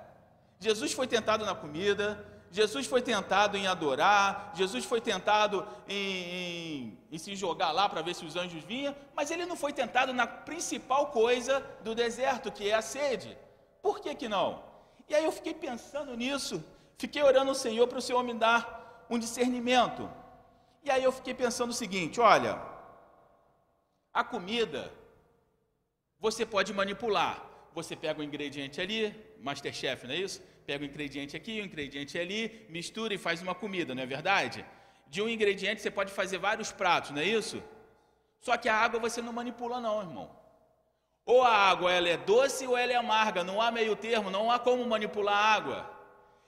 Jesus 0.58 0.94
foi 0.94 1.06
tentado 1.06 1.46
na 1.46 1.54
comida, 1.54 2.33
Jesus 2.54 2.86
foi 2.86 3.02
tentado 3.02 3.58
em 3.58 3.66
adorar, 3.66 4.52
Jesus 4.54 4.86
foi 4.86 5.02
tentado 5.02 5.68
em, 5.88 5.96
em, 5.96 6.98
em 7.12 7.18
se 7.18 7.36
jogar 7.36 7.72
lá 7.72 7.90
para 7.90 8.04
ver 8.04 8.14
se 8.14 8.24
os 8.24 8.36
anjos 8.36 8.64
vinham, 8.64 8.96
mas 9.16 9.32
ele 9.32 9.44
não 9.48 9.56
foi 9.56 9.74
tentado 9.74 10.14
na 10.14 10.28
principal 10.28 11.08
coisa 11.08 11.66
do 11.84 11.96
deserto, 11.96 12.52
que 12.52 12.70
é 12.70 12.76
a 12.76 12.82
sede. 12.84 13.36
Por 13.82 14.00
que 14.00 14.14
que 14.14 14.30
não? 14.30 14.64
E 15.10 15.16
aí 15.16 15.26
eu 15.26 15.32
fiquei 15.32 15.56
pensando 15.56 16.16
nisso, 16.16 16.64
fiquei 16.96 17.24
orando 17.24 17.50
ao 17.50 17.56
Senhor 17.56 17.88
para 17.88 17.98
o 17.98 18.02
Senhor 18.04 18.22
me 18.24 18.36
dar 18.36 19.04
um 19.10 19.18
discernimento. 19.18 20.08
E 20.84 20.92
aí 20.92 21.04
eu 21.04 21.12
fiquei 21.12 21.34
pensando 21.34 21.72
o 21.72 21.74
seguinte: 21.74 22.22
olha, 22.22 22.62
a 24.14 24.24
comida 24.24 24.94
você 26.20 26.46
pode 26.46 26.72
manipular. 26.72 27.44
Você 27.74 27.96
pega 27.96 28.22
o 28.22 28.24
ingrediente 28.24 28.80
ali, 28.80 29.12
Masterchef, 29.40 30.06
não 30.06 30.14
é 30.14 30.18
isso? 30.18 30.40
Pega 30.66 30.84
o 30.84 30.88
ingrediente 30.88 31.36
aqui, 31.36 31.60
o 31.62 31.66
ingrediente 31.66 32.18
ali, 32.18 32.66
mistura 32.70 33.14
e 33.14 33.18
faz 33.18 33.42
uma 33.42 33.54
comida, 33.54 33.94
não 33.94 34.04
é 34.04 34.06
verdade? 34.06 34.66
De 35.08 35.22
um 35.22 35.30
ingrediente 35.30 35.82
você 35.82 35.92
pode 35.92 36.12
fazer 36.12 36.38
vários 36.38 36.72
pratos, 36.72 37.12
não 37.12 37.22
é 37.22 37.26
isso? 37.26 37.62
Só 38.40 38.56
que 38.58 38.70
a 38.70 38.76
água 38.76 39.00
você 39.00 39.22
não 39.22 39.34
manipula 39.34 39.80
não, 39.80 40.02
irmão. 40.02 40.30
Ou 41.26 41.42
a 41.44 41.56
água 41.56 41.92
ela 41.92 42.10
é 42.10 42.18
doce 42.18 42.68
ou 42.68 42.78
ela 42.78 42.92
é 42.92 42.96
amarga, 42.96 43.44
não 43.44 43.62
há 43.62 43.72
meio 43.72 43.96
termo, 43.96 44.30
não 44.30 44.52
há 44.52 44.60
como 44.60 44.86
manipular 44.86 45.36
a 45.36 45.54
água. 45.54 45.90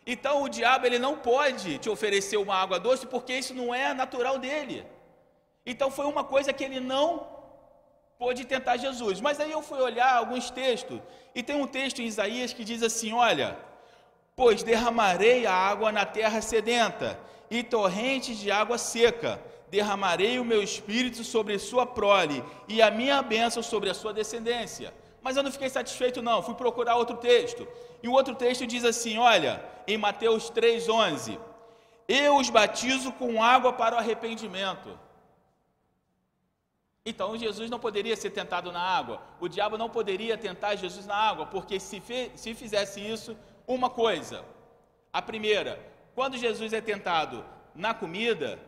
Então 0.05 0.43
o 0.43 0.49
diabo 0.49 0.85
ele 0.85 0.99
não 0.99 1.17
pode 1.17 1.77
te 1.77 1.89
oferecer 1.89 2.37
uma 2.37 2.55
água 2.55 2.79
doce 2.79 3.07
porque 3.07 3.33
isso 3.33 3.53
não 3.53 3.73
é 3.73 3.93
natural 3.93 4.37
dele. 4.37 4.85
Então 5.65 5.89
foi 5.89 6.05
uma 6.05 6.23
coisa 6.23 6.53
que 6.53 6.63
ele 6.63 6.79
não 6.79 7.27
pôde 8.17 8.45
tentar 8.45 8.77
Jesus. 8.77 9.19
Mas 9.21 9.39
aí 9.39 9.51
eu 9.51 9.61
fui 9.61 9.79
olhar 9.79 10.13
alguns 10.15 10.49
textos 10.49 10.99
e 11.33 11.41
tem 11.41 11.55
um 11.55 11.67
texto 11.67 12.01
em 12.01 12.05
Isaías 12.05 12.53
que 12.53 12.63
diz 12.63 12.83
assim: 12.83 13.13
Olha, 13.13 13.57
pois 14.35 14.63
derramarei 14.63 15.45
a 15.45 15.53
água 15.53 15.91
na 15.91 16.05
terra 16.05 16.41
sedenta 16.41 17.19
e 17.49 17.63
torrentes 17.63 18.37
de 18.37 18.51
água 18.51 18.77
seca. 18.77 19.41
Derramarei 19.69 20.39
o 20.39 20.45
meu 20.45 20.61
espírito 20.61 21.23
sobre 21.23 21.57
sua 21.57 21.85
prole 21.85 22.43
e 22.67 22.81
a 22.81 22.91
minha 22.91 23.21
bênção 23.21 23.63
sobre 23.63 23.89
a 23.89 23.93
sua 23.93 24.13
descendência. 24.13 24.93
Mas 25.21 25.37
eu 25.37 25.43
não 25.43 25.51
fiquei 25.51 25.69
satisfeito, 25.69 26.21
não. 26.21 26.43
Fui 26.43 26.53
procurar 26.53 26.97
outro 26.97 27.17
texto. 27.17 27.67
E 28.03 28.07
o 28.07 28.11
outro 28.11 28.35
texto 28.35 28.67
diz 28.67 28.83
assim: 28.83 29.17
olha, 29.17 29.63
em 29.87 29.97
Mateus 29.97 30.51
3,11: 30.51 31.39
Eu 32.07 32.37
os 32.37 32.49
batizo 32.49 33.11
com 33.13 33.41
água 33.41 33.73
para 33.73 33.95
o 33.95 33.99
arrependimento. 33.99 34.99
Então 37.03 37.37
Jesus 37.37 37.69
não 37.69 37.79
poderia 37.79 38.15
ser 38.15 38.31
tentado 38.31 38.71
na 38.71 38.81
água, 38.81 39.21
o 39.39 39.47
diabo 39.47 39.77
não 39.77 39.87
poderia 39.87 40.35
tentar 40.37 40.75
Jesus 40.75 41.05
na 41.05 41.15
água, 41.15 41.45
porque 41.45 41.79
se, 41.79 42.01
se 42.35 42.55
fizesse 42.55 42.99
isso, 42.99 43.37
uma 43.67 43.89
coisa. 43.89 44.43
A 45.11 45.21
primeira, 45.21 45.79
quando 46.13 46.37
Jesus 46.37 46.73
é 46.73 46.81
tentado 46.81 47.43
na 47.73 47.93
comida, 47.93 48.59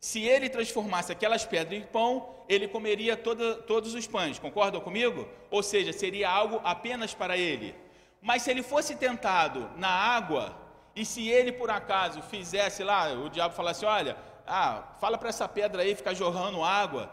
se 0.00 0.22
ele 0.22 0.48
transformasse 0.48 1.10
aquelas 1.12 1.44
pedras 1.44 1.80
em 1.80 1.84
pão, 1.84 2.34
ele 2.48 2.68
comeria 2.68 3.16
toda, 3.16 3.56
todos 3.56 3.94
os 3.94 4.06
pães, 4.06 4.38
concordam 4.38 4.80
comigo? 4.80 5.28
Ou 5.50 5.62
seja, 5.62 5.92
seria 5.92 6.30
algo 6.30 6.60
apenas 6.62 7.14
para 7.14 7.36
ele. 7.36 7.74
Mas 8.20 8.42
se 8.42 8.50
ele 8.50 8.62
fosse 8.62 8.96
tentado 8.96 9.70
na 9.76 9.88
água, 9.88 10.56
e 10.94 11.04
se 11.04 11.28
ele 11.28 11.52
por 11.52 11.70
acaso 11.70 12.22
fizesse 12.22 12.82
lá, 12.82 13.12
o 13.12 13.28
diabo 13.28 13.54
falasse: 13.54 13.84
Olha, 13.84 14.16
ah, 14.46 14.94
fala 15.00 15.18
para 15.18 15.28
essa 15.28 15.48
pedra 15.48 15.82
aí 15.82 15.94
ficar 15.94 16.14
jorrando 16.14 16.64
água, 16.64 17.12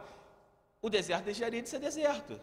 o 0.82 0.90
deserto 0.90 1.26
deixaria 1.26 1.62
de 1.62 1.70
ser 1.70 1.80
deserto. 1.80 2.40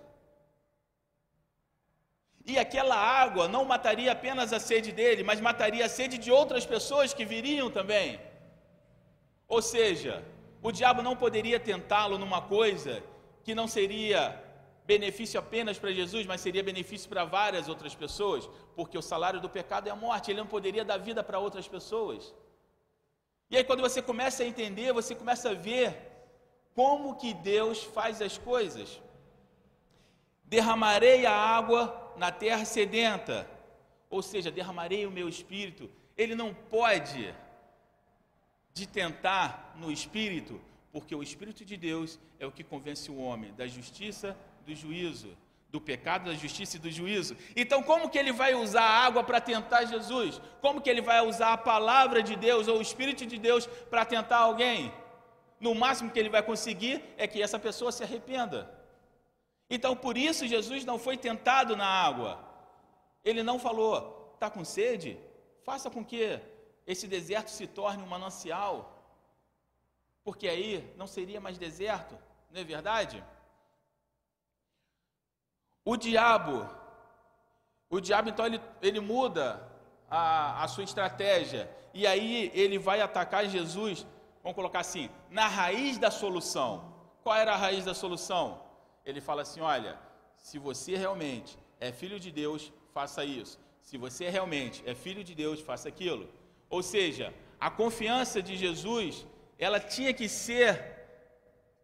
E 2.50 2.58
aquela 2.64 2.96
água 3.24 3.44
não 3.54 3.64
mataria 3.72 4.10
apenas 4.12 4.52
a 4.52 4.60
sede 4.68 4.90
dele, 5.00 5.22
mas 5.28 5.40
mataria 5.48 5.84
a 5.86 5.94
sede 5.98 6.16
de 6.24 6.30
outras 6.40 6.64
pessoas 6.74 7.14
que 7.16 7.24
viriam 7.32 7.68
também. 7.78 8.08
Ou 9.54 9.62
seja, 9.74 10.14
o 10.68 10.72
diabo 10.78 11.00
não 11.08 11.14
poderia 11.24 11.60
tentá-lo 11.70 12.16
numa 12.22 12.40
coisa 12.56 12.92
que 13.44 13.54
não 13.54 13.68
seria 13.76 14.20
benefício 14.84 15.38
apenas 15.38 15.78
para 15.78 15.92
Jesus, 16.00 16.26
mas 16.26 16.40
seria 16.40 16.68
benefício 16.70 17.08
para 17.12 17.24
várias 17.38 17.68
outras 17.72 17.94
pessoas, 17.94 18.42
porque 18.74 18.98
o 18.98 19.08
salário 19.12 19.40
do 19.44 19.54
pecado 19.58 19.86
é 19.88 19.92
a 19.92 20.02
morte, 20.06 20.30
ele 20.30 20.40
não 20.40 20.52
poderia 20.56 20.84
dar 20.90 20.98
vida 21.08 21.22
para 21.22 21.38
outras 21.46 21.68
pessoas. 21.76 22.34
E 23.48 23.56
aí, 23.56 23.62
quando 23.62 23.86
você 23.88 24.02
começa 24.10 24.42
a 24.42 24.46
entender, 24.52 24.92
você 25.00 25.14
começa 25.14 25.50
a 25.50 25.54
ver 25.54 25.88
como 26.74 27.16
que 27.20 27.32
Deus 27.32 27.84
faz 27.96 28.20
as 28.20 28.36
coisas. 28.50 29.00
Derramarei 30.44 31.26
a 31.26 31.36
água 31.58 32.09
na 32.20 32.30
terra 32.30 32.66
sedenta, 32.66 33.48
ou 34.10 34.20
seja, 34.20 34.50
derramarei 34.50 35.06
o 35.06 35.10
meu 35.10 35.26
espírito. 35.26 35.90
Ele 36.18 36.34
não 36.34 36.52
pode 36.52 37.34
de 38.74 38.86
tentar 38.86 39.74
no 39.82 39.90
espírito, 39.90 40.60
porque 40.92 41.14
o 41.14 41.22
espírito 41.22 41.64
de 41.64 41.78
Deus 41.78 42.18
é 42.38 42.44
o 42.44 42.52
que 42.52 42.62
convence 42.62 43.10
o 43.10 43.16
homem 43.16 43.54
da 43.54 43.66
justiça, 43.66 44.36
do 44.66 44.74
juízo, 44.74 45.34
do 45.70 45.80
pecado, 45.80 46.26
da 46.26 46.34
justiça 46.34 46.76
e 46.76 46.80
do 46.80 46.90
juízo. 46.90 47.34
Então, 47.56 47.82
como 47.82 48.10
que 48.10 48.18
ele 48.18 48.32
vai 48.32 48.54
usar 48.54 48.82
a 48.82 48.98
água 49.06 49.24
para 49.24 49.40
tentar 49.40 49.86
Jesus? 49.86 50.42
Como 50.60 50.82
que 50.82 50.90
ele 50.90 51.00
vai 51.00 51.26
usar 51.26 51.54
a 51.54 51.56
palavra 51.72 52.22
de 52.22 52.36
Deus 52.36 52.68
ou 52.68 52.76
o 52.80 52.82
espírito 52.82 53.24
de 53.24 53.38
Deus 53.38 53.66
para 53.88 54.04
tentar 54.04 54.40
alguém? 54.40 54.92
No 55.58 55.74
máximo 55.74 56.10
que 56.10 56.18
ele 56.18 56.28
vai 56.28 56.42
conseguir 56.42 57.02
é 57.16 57.26
que 57.26 57.40
essa 57.40 57.58
pessoa 57.58 57.90
se 57.90 58.02
arrependa. 58.02 58.79
Então, 59.70 59.94
por 59.94 60.18
isso, 60.18 60.48
Jesus 60.48 60.84
não 60.84 60.98
foi 60.98 61.16
tentado 61.16 61.76
na 61.76 61.86
água. 61.86 62.44
Ele 63.24 63.42
não 63.42 63.58
falou, 63.58 64.32
está 64.34 64.50
com 64.50 64.64
sede? 64.64 65.16
Faça 65.62 65.88
com 65.88 66.04
que 66.04 66.40
esse 66.86 67.06
deserto 67.06 67.50
se 67.50 67.68
torne 67.68 68.02
um 68.02 68.06
manancial. 68.06 69.00
Porque 70.24 70.48
aí 70.48 70.92
não 70.96 71.06
seria 71.06 71.40
mais 71.40 71.56
deserto, 71.56 72.18
não 72.50 72.60
é 72.60 72.64
verdade? 72.64 73.22
O 75.84 75.96
diabo, 75.96 76.68
o 77.88 78.00
diabo 78.00 78.28
então 78.28 78.44
ele, 78.44 78.60
ele 78.82 79.00
muda 79.00 79.66
a, 80.10 80.64
a 80.64 80.68
sua 80.68 80.84
estratégia. 80.84 81.70
E 81.94 82.06
aí 82.06 82.50
ele 82.54 82.78
vai 82.78 83.00
atacar 83.00 83.46
Jesus, 83.46 84.06
vamos 84.42 84.56
colocar 84.56 84.80
assim, 84.80 85.08
na 85.30 85.46
raiz 85.46 85.96
da 85.96 86.10
solução. 86.10 86.92
Qual 87.22 87.36
era 87.36 87.52
a 87.52 87.56
raiz 87.56 87.84
da 87.84 87.94
solução? 87.94 88.69
Ele 89.10 89.20
fala 89.20 89.42
assim: 89.42 89.60
olha, 89.60 89.98
se 90.36 90.58
você 90.58 90.96
realmente 90.96 91.58
é 91.80 91.92
filho 91.92 92.18
de 92.18 92.30
Deus, 92.30 92.72
faça 92.92 93.24
isso. 93.24 93.58
Se 93.82 93.96
você 93.96 94.28
realmente 94.28 94.82
é 94.86 94.94
filho 94.94 95.22
de 95.28 95.34
Deus, 95.34 95.60
faça 95.60 95.88
aquilo. 95.88 96.28
Ou 96.68 96.82
seja, 96.82 97.34
a 97.60 97.70
confiança 97.70 98.40
de 98.48 98.56
Jesus, 98.56 99.26
ela 99.58 99.80
tinha 99.80 100.12
que 100.12 100.28
ser, 100.28 100.70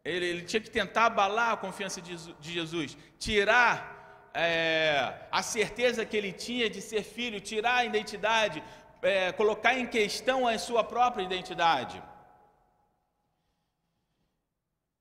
ele, 0.04 0.26
ele 0.26 0.42
tinha 0.42 0.60
que 0.60 0.70
tentar 0.70 1.06
abalar 1.06 1.52
a 1.52 1.56
confiança 1.56 2.00
de, 2.00 2.14
de 2.44 2.52
Jesus, 2.52 2.96
tirar 3.18 4.30
é, 4.32 5.14
a 5.30 5.42
certeza 5.42 6.04
que 6.04 6.16
ele 6.16 6.32
tinha 6.32 6.68
de 6.68 6.80
ser 6.80 7.02
filho, 7.02 7.40
tirar 7.40 7.76
a 7.76 7.84
identidade, 7.84 8.62
é, 9.02 9.32
colocar 9.32 9.74
em 9.78 9.86
questão 9.86 10.46
a 10.46 10.56
sua 10.58 10.84
própria 10.84 11.22
identidade. 11.22 12.02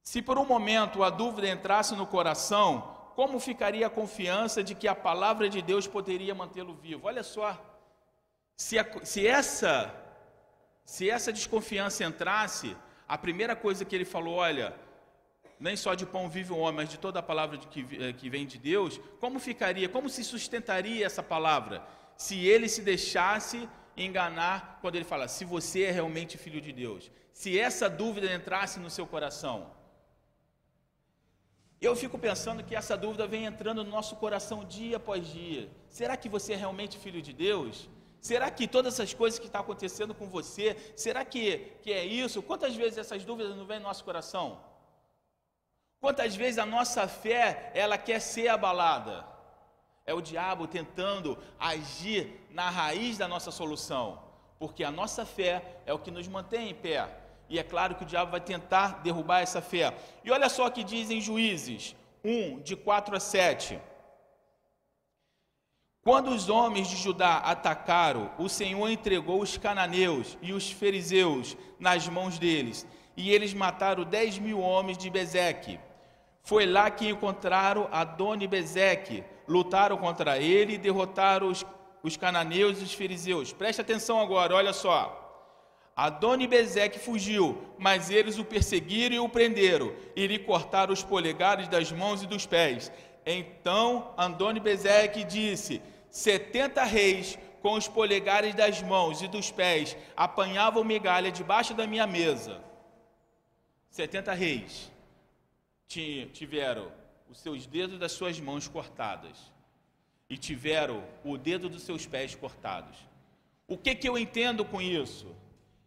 Se 0.05 0.21
por 0.21 0.37
um 0.37 0.45
momento 0.45 1.03
a 1.03 1.09
dúvida 1.09 1.49
entrasse 1.49 1.95
no 1.95 2.05
coração, 2.05 2.95
como 3.15 3.39
ficaria 3.39 3.87
a 3.87 3.89
confiança 3.89 4.63
de 4.63 4.75
que 4.75 4.87
a 4.87 4.93
palavra 4.93 5.49
de 5.49 5.63
Deus 5.63 5.87
poderia 5.87 6.35
mantê-lo 6.35 6.75
vivo? 6.75 7.07
Olha 7.07 7.23
só, 7.23 7.59
se, 8.55 8.77
a, 8.77 8.85
se, 9.03 9.25
essa, 9.25 9.93
se 10.85 11.09
essa 11.09 11.33
desconfiança 11.33 12.03
entrasse, 12.03 12.77
a 13.07 13.17
primeira 13.17 13.55
coisa 13.55 13.83
que 13.83 13.95
ele 13.95 14.05
falou, 14.05 14.35
olha, 14.35 14.75
nem 15.59 15.75
só 15.75 15.95
de 15.95 16.05
pão 16.05 16.29
vive 16.29 16.53
o 16.53 16.57
homem, 16.57 16.75
mas 16.75 16.89
de 16.89 16.99
toda 16.99 17.19
a 17.19 17.23
palavra 17.23 17.57
que, 17.57 17.81
eh, 17.99 18.13
que 18.13 18.29
vem 18.29 18.45
de 18.45 18.59
Deus, 18.59 19.01
como 19.19 19.39
ficaria, 19.39 19.89
como 19.89 20.07
se 20.07 20.23
sustentaria 20.23 21.03
essa 21.03 21.23
palavra? 21.23 21.83
Se 22.15 22.45
ele 22.45 22.69
se 22.69 22.83
deixasse 22.83 23.67
enganar 23.97 24.77
quando 24.81 24.97
ele 24.97 25.05
fala, 25.05 25.27
se 25.27 25.43
você 25.43 25.83
é 25.83 25.91
realmente 25.91 26.37
filho 26.37 26.61
de 26.61 26.71
Deus. 26.71 27.09
Se 27.33 27.59
essa 27.59 27.89
dúvida 27.89 28.31
entrasse 28.31 28.79
no 28.79 28.89
seu 28.89 29.07
coração. 29.07 29.74
Eu 31.81 31.95
fico 31.95 32.17
pensando 32.17 32.63
que 32.63 32.75
essa 32.75 32.95
dúvida 32.95 33.27
vem 33.27 33.45
entrando 33.45 33.83
no 33.83 33.89
nosso 33.89 34.15
coração 34.15 34.63
dia 34.63 34.97
após 34.97 35.27
dia. 35.27 35.69
Será 35.89 36.15
que 36.15 36.29
você 36.29 36.53
é 36.53 36.55
realmente 36.55 36.97
filho 36.97 37.21
de 37.21 37.33
Deus? 37.33 37.89
Será 38.21 38.49
que 38.49 38.67
todas 38.67 38.95
essas 38.95 39.13
coisas 39.13 39.37
que 39.37 39.45
estão 39.45 39.61
acontecendo 39.61 40.15
com 40.15 40.27
você, 40.27 40.75
será 40.95 41.23
que, 41.23 41.73
que 41.83 41.91
é 41.91 42.03
isso? 42.03 42.41
Quantas 42.41 42.75
vezes 42.75 42.97
essas 42.97 43.23
dúvidas 43.23 43.55
não 43.55 43.65
vêm 43.65 43.77
no 43.77 43.83
nosso 43.85 44.03
coração? 44.03 44.59
Quantas 45.99 46.35
vezes 46.35 46.57
a 46.57 46.65
nossa 46.65 47.07
fé, 47.07 47.71
ela 47.75 47.97
quer 47.97 48.19
ser 48.19 48.47
abalada? 48.47 49.25
É 50.05 50.13
o 50.13 50.21
diabo 50.21 50.67
tentando 50.67 51.37
agir 51.59 52.41
na 52.49 52.69
raiz 52.69 53.17
da 53.17 53.27
nossa 53.27 53.51
solução, 53.51 54.21
porque 54.57 54.83
a 54.83 54.91
nossa 54.91 55.25
fé 55.25 55.81
é 55.85 55.93
o 55.93 55.99
que 55.99 56.11
nos 56.11 56.27
mantém 56.27 56.69
em 56.69 56.75
pé. 56.75 57.24
E 57.49 57.59
é 57.59 57.63
claro 57.63 57.95
que 57.95 58.03
o 58.03 58.07
diabo 58.07 58.31
vai 58.31 58.41
tentar 58.41 59.01
derrubar 59.03 59.41
essa 59.41 59.61
fé. 59.61 59.93
E 60.23 60.31
olha 60.31 60.49
só 60.49 60.67
o 60.67 60.71
que 60.71 60.83
dizem 60.83 61.21
Juízes 61.21 61.95
1, 62.23 62.61
de 62.61 62.75
4 62.75 63.15
a 63.15 63.19
7. 63.19 63.79
Quando 66.01 66.29
os 66.29 66.49
homens 66.49 66.87
de 66.87 66.95
Judá 66.95 67.37
atacaram, 67.37 68.31
o 68.37 68.47
Senhor 68.47 68.87
entregou 68.89 69.41
os 69.41 69.57
cananeus 69.57 70.37
e 70.39 70.53
os 70.53 70.71
fariseus 70.71 71.57
nas 71.79 72.07
mãos 72.07 72.37
deles, 72.37 72.85
e 73.17 73.31
eles 73.31 73.55
mataram 73.55 74.03
dez 74.03 74.37
mil 74.37 74.59
homens 74.59 74.99
de 74.99 75.09
Bezeque. 75.09 75.79
Foi 76.43 76.67
lá 76.67 76.91
que 76.91 77.09
encontraram 77.09 77.89
Adoni 77.91 78.47
Bezeque, 78.47 79.23
lutaram 79.47 79.97
contra 79.97 80.37
ele 80.37 80.73
e 80.73 80.77
derrotaram 80.77 81.47
os, 81.47 81.65
os 82.03 82.15
cananeus 82.15 82.79
e 82.79 82.83
os 82.83 82.93
fariseus. 82.93 83.51
Preste 83.51 83.81
atenção 83.81 84.19
agora, 84.19 84.53
olha 84.53 84.73
só. 84.73 85.24
Adoni 85.95 86.45
Bezeque 86.45 86.99
fugiu, 86.99 87.57
mas 87.77 88.09
eles 88.09 88.37
o 88.37 88.43
perseguiram 88.43 89.15
e 89.15 89.19
o 89.19 89.29
prenderam, 89.29 89.95
e 90.13 90.27
lhe 90.27 90.37
cortaram 90.37 90.91
os 90.91 91.01
polegares 91.01 91.69
das 91.69 91.89
mãos 91.89 92.21
e 92.21 92.27
dos 92.27 92.45
pés. 92.45 92.91
Então 93.25 94.13
Adoni 94.17 94.59
Bezeque 94.59 95.23
disse: 95.23 95.81
Setenta 96.09 96.83
reis 96.83 97.39
com 97.61 97.73
os 97.73 97.87
polegares 97.87 98.53
das 98.53 98.81
mãos 98.81 99.21
e 99.21 99.27
dos 99.27 99.51
pés 99.51 99.95
apanhavam 100.17 100.83
migalha 100.83 101.31
debaixo 101.31 101.73
da 101.73 101.87
minha 101.87 102.05
mesa. 102.05 102.61
Setenta 103.89 104.33
reis 104.33 104.91
tiveram 105.87 106.91
os 107.29 107.39
seus 107.39 107.65
dedos 107.65 107.97
das 107.97 108.11
suas 108.11 108.37
mãos 108.37 108.67
cortadas 108.67 109.51
e 110.29 110.37
tiveram 110.37 111.03
o 111.23 111.37
dedo 111.37 111.69
dos 111.69 111.83
seus 111.83 112.05
pés 112.05 112.35
cortados. 112.35 112.97
O 113.65 113.77
que, 113.77 113.95
que 113.95 114.09
eu 114.09 114.17
entendo 114.17 114.65
com 114.65 114.81
isso? 114.81 115.33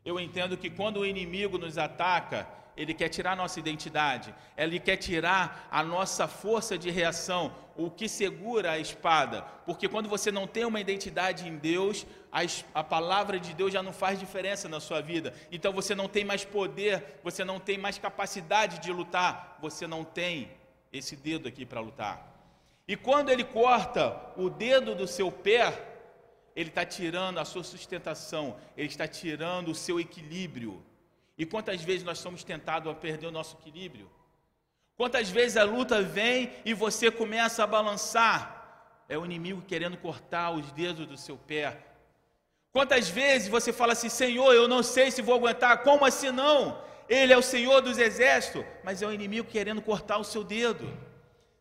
Eu 0.09 0.19
entendo 0.19 0.57
que 0.57 0.71
quando 0.71 1.01
o 1.01 1.07
inimigo 1.07 1.59
nos 1.59 1.77
ataca, 1.77 2.49
ele 2.75 2.95
quer 2.95 3.11
tirar 3.11 3.37
nossa 3.37 3.61
identidade, 3.61 4.35
ele 4.57 4.81
quer 4.81 4.97
tirar 4.97 5.69
a 5.71 5.83
nossa 5.83 6.27
força 6.27 6.79
de 6.79 6.89
reação, 6.89 7.55
o 7.77 7.91
que 7.91 8.09
segura 8.09 8.71
a 8.71 8.79
espada. 8.79 9.43
Porque 9.67 9.87
quando 9.87 10.09
você 10.09 10.33
não 10.33 10.47
tem 10.47 10.65
uma 10.65 10.81
identidade 10.81 11.47
em 11.47 11.59
Deus, 11.59 12.07
a, 12.33 12.41
a, 12.73 12.83
palavra 12.83 13.39
de 13.39 13.53
Deus 13.53 13.71
já 13.71 13.83
não 13.83 13.93
faz 13.93 14.19
diferença 14.19 14.67
na 14.67 14.81
sua 14.81 15.03
vida. 15.03 15.35
Então 15.53 15.75
você 15.75 15.95
não 15.95 16.09
tem 16.09 16.25
mais 16.25 16.43
poder, 16.43 17.21
você 17.23 17.45
não 17.45 17.61
tem 17.61 17.77
mais 17.77 17.99
capacidade 17.99 18.79
de 18.79 18.91
lutar, 18.91 19.59
você 19.61 19.87
não 19.87 20.05
tem 20.05 20.51
esse 20.91 21.17
dedo 21.17 21.49
aqui 21.49 21.67
para 21.67 21.81
lutar. 21.81 22.17
E 22.89 22.97
quando 22.97 23.29
ele 23.29 23.45
corta 23.45 24.19
o 24.39 24.49
dedo 24.49 24.95
do 24.95 25.07
seu 25.07 25.31
pé, 25.31 25.88
ele 26.59 26.71
está 26.71 26.85
tirando 26.85 27.39
a 27.39 27.45
sua 27.45 27.63
sustentação, 27.63 28.57
ele 28.77 28.89
está 28.89 29.07
tirando 29.07 29.69
o 29.69 29.75
seu 29.77 30.01
equilíbrio. 30.01 30.85
E 31.39 31.47
quantas 31.47 31.81
vezes 31.83 32.03
nós 32.03 32.19
somos 32.19 32.43
tentados 32.43 32.91
a 32.91 32.95
perder 32.97 33.29
o 33.29 33.31
nosso 33.31 33.57
equilíbrio? 33.61 34.11
Quantas 34.97 35.31
vezes 35.31 35.57
a 35.57 35.63
luta 35.63 36.03
vem 36.03 36.51
e 36.65 36.75
você 36.75 37.13
começa 37.13 37.63
a 37.63 37.67
balançar? 37.67 39.05
É 39.09 39.17
o 39.17 39.25
inimigo 39.25 39.63
querendo 39.69 39.97
cortar 39.99 40.51
os 40.51 40.73
dedos 40.73 41.07
do 41.07 41.17
seu 41.17 41.37
pé. 41.37 41.79
Quantas 42.73 43.09
vezes 43.09 43.47
você 43.47 43.73
fala 43.73 43.93
assim, 43.93 44.09
Senhor, 44.09 44.53
eu 44.53 44.67
não 44.67 44.83
sei 44.83 45.13
se 45.13 45.23
vou 45.23 45.37
aguentar, 45.37 45.85
como 45.85 46.05
assim 46.05 46.33
não? 46.33 46.83
Ele 47.09 47.33
é 47.33 47.39
o 47.39 47.43
Senhor 47.55 47.81
dos 47.81 47.99
exércitos, 47.99 48.65
mas 48.83 49.01
é 49.01 49.07
o 49.07 49.13
inimigo 49.13 49.49
querendo 49.49 49.81
cortar 49.81 50.19
o 50.19 50.25
seu 50.25 50.43
dedo. 50.43 50.93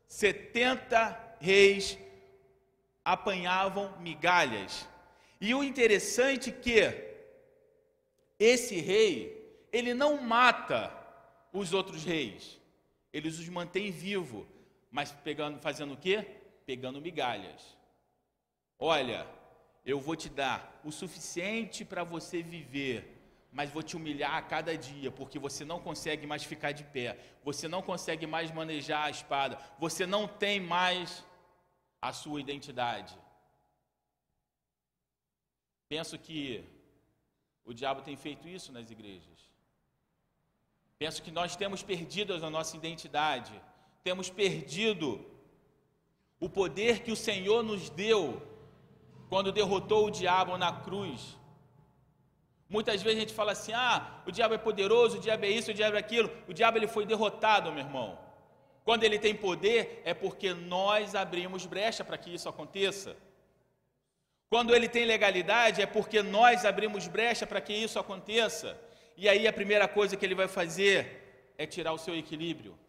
70 0.08 1.36
reis 1.40 2.00
apanhavam 3.08 3.98
migalhas. 4.02 4.86
E 5.40 5.56
o 5.56 5.64
interessante 5.64 6.50
é 6.50 6.52
que 6.52 6.80
esse 8.38 8.82
rei, 8.82 9.16
ele 9.72 9.94
não 9.94 10.22
mata 10.22 10.94
os 11.54 11.74
outros 11.74 12.04
reis. 12.04 12.60
Ele 13.14 13.30
os 13.30 13.48
mantém 13.48 13.92
vivos, 13.92 14.46
mas 14.92 15.10
pegando, 15.24 15.58
fazendo 15.62 15.94
o 15.94 15.98
quê? 15.98 16.26
Pegando 16.66 17.00
migalhas. 17.00 17.78
Olha, 18.78 19.26
eu 19.86 20.02
vou 20.02 20.18
te 20.18 20.28
dar 20.28 20.82
o 20.84 20.92
suficiente 20.92 21.86
para 21.86 22.04
você 22.04 22.44
viver 22.44 23.14
mas 23.50 23.72
vou 23.72 23.82
te 23.82 23.96
humilhar 23.96 24.36
a 24.36 24.42
cada 24.42 24.78
dia, 24.78 25.10
porque 25.10 25.40
você 25.40 25.66
não 25.66 25.80
consegue 25.80 26.28
mais 26.28 26.44
ficar 26.44 26.74
de 26.74 26.84
pé, 26.84 27.18
você 27.44 27.68
não 27.68 27.82
consegue 27.82 28.28
mais 28.28 28.52
manejar 28.52 29.06
a 29.06 29.10
espada, 29.10 29.58
você 29.80 30.06
não 30.06 30.28
tem 30.28 30.60
mais 30.60 31.26
a 32.02 32.12
sua 32.14 32.40
identidade. 32.40 33.18
Penso 35.90 36.18
que 36.18 36.64
o 37.66 37.74
diabo 37.74 38.02
tem 38.02 38.16
feito 38.16 38.48
isso 38.48 38.72
nas 38.72 38.90
igrejas. 38.90 39.40
Penso 40.98 41.22
que 41.22 41.32
nós 41.32 41.56
temos 41.56 41.84
perdido 41.84 42.34
a 42.34 42.50
nossa 42.50 42.76
identidade, 42.76 43.54
temos 44.04 44.30
perdido 44.30 45.26
o 46.40 46.50
poder 46.50 47.04
que 47.04 47.12
o 47.12 47.16
Senhor 47.16 47.64
nos 47.64 47.90
deu 47.90 48.42
quando 49.30 49.52
derrotou 49.52 50.08
o 50.08 50.12
diabo 50.12 50.58
na 50.58 50.72
cruz 50.82 51.38
Muitas 52.70 53.02
vezes 53.02 53.18
a 53.18 53.22
gente 53.22 53.34
fala 53.34 53.54
assim: 53.54 53.74
ah, 53.74 54.22
o 54.26 54.32
diabo 54.32 54.54
é 54.54 54.58
poderoso, 54.58 55.18
o 55.18 55.20
diabo 55.20 55.46
é 55.46 55.50
isso, 55.50 55.72
o 55.72 55.74
diabo 55.74 55.96
é 55.96 56.00
aquilo. 56.00 56.30
O 56.48 56.54
diabo 56.54 56.78
ele 56.78 56.88
foi 56.88 57.06
derrotado, 57.06 57.72
meu 57.72 57.84
irmão. 57.84 58.20
Quando 58.88 59.04
ele 59.04 59.20
tem 59.20 59.36
poder, 59.36 60.02
é 60.06 60.14
porque 60.14 60.54
nós 60.54 61.14
abrimos 61.14 61.66
brecha 61.66 62.06
para 62.06 62.18
que 62.18 62.34
isso 62.34 62.48
aconteça. 62.48 63.18
Quando 64.50 64.74
ele 64.74 64.88
tem 64.88 65.04
legalidade, 65.04 65.82
é 65.82 65.86
porque 65.86 66.24
nós 66.24 66.64
abrimos 66.64 67.06
brecha 67.06 67.46
para 67.46 67.60
que 67.60 67.74
isso 67.74 68.00
aconteça. 68.00 68.80
E 69.18 69.28
aí 69.28 69.46
a 69.46 69.52
primeira 69.52 69.90
coisa 69.90 70.16
que 70.16 70.26
ele 70.26 70.34
vai 70.34 70.48
fazer 70.48 71.52
é 71.58 71.66
tirar 71.66 71.92
o 71.92 71.98
seu 71.98 72.16
equilíbrio. 72.16 72.80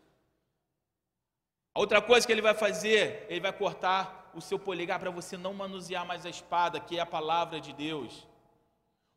A 1.74 1.80
outra 1.80 2.00
coisa 2.00 2.24
que 2.24 2.32
ele 2.32 2.42
vai 2.42 2.54
fazer, 2.54 3.26
ele 3.28 3.40
vai 3.40 3.52
cortar 3.52 4.30
o 4.32 4.40
seu 4.40 4.56
polegar 4.56 5.00
para 5.00 5.11
você 5.11 5.37
não 5.37 5.52
manusear 5.52 6.06
mais 6.06 6.24
a 6.24 6.30
espada, 6.30 6.78
que 6.78 6.96
é 6.96 7.00
a 7.00 7.06
palavra 7.06 7.61
de 7.61 7.72
Deus. 7.72 8.24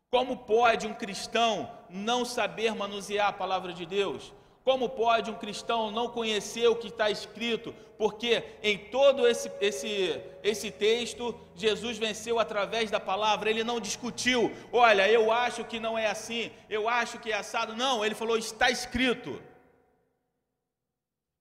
Como 0.10 0.36
pode 0.36 0.88
um 0.88 0.96
cristão 0.96 1.72
não 1.92 2.26
saber 2.26 2.74
manusear 2.74 3.28
a 3.28 3.34
palavra 3.34 3.72
de 3.72 3.86
Deus? 3.86 4.34
Como 4.64 4.90
pode 4.90 5.32
um 5.32 5.36
cristão 5.36 5.90
não 5.90 6.08
conhecer 6.08 6.68
o 6.68 6.76
que 6.76 6.88
está 6.88 7.10
escrito? 7.10 7.74
Porque 7.98 8.44
em 8.62 8.78
todo 8.78 9.28
esse, 9.28 9.52
esse, 9.60 10.22
esse 10.44 10.70
texto, 10.70 11.40
Jesus 11.56 11.98
venceu 11.98 12.40
através 12.40 12.92
da 12.92 13.00
palavra, 13.00 13.50
ele 13.50 13.64
não 13.64 13.80
discutiu, 13.80 14.52
olha, 14.72 15.10
eu 15.10 15.32
acho 15.32 15.64
que 15.66 15.80
não 15.80 15.98
é 15.98 16.08
assim, 16.08 16.52
eu 16.70 16.88
acho 16.88 17.18
que 17.20 17.32
é 17.32 17.36
assado. 17.36 17.76
Não, 17.76 18.06
ele 18.06 18.14
falou, 18.14 18.38
está 18.38 18.70
escrito. 18.70 19.42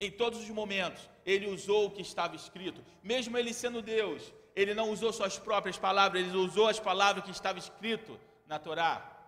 Em 0.01 0.11
todos 0.11 0.41
os 0.41 0.49
momentos, 0.49 1.09
ele 1.27 1.47
usou 1.47 1.87
o 1.87 1.91
que 1.91 2.01
estava 2.01 2.35
escrito, 2.35 2.83
mesmo 3.03 3.37
ele 3.37 3.53
sendo 3.53 3.83
Deus, 3.83 4.33
ele 4.57 4.73
não 4.73 4.91
usou 4.91 5.13
suas 5.13 5.39
próprias 5.39 5.77
palavras, 5.77 6.23
ele 6.23 6.37
usou 6.37 6.69
as 6.69 6.81
palavras 6.81 7.23
que 7.23 7.31
estavam 7.31 7.59
escrito 7.59 8.19
na 8.47 8.59
Torá. 8.59 9.20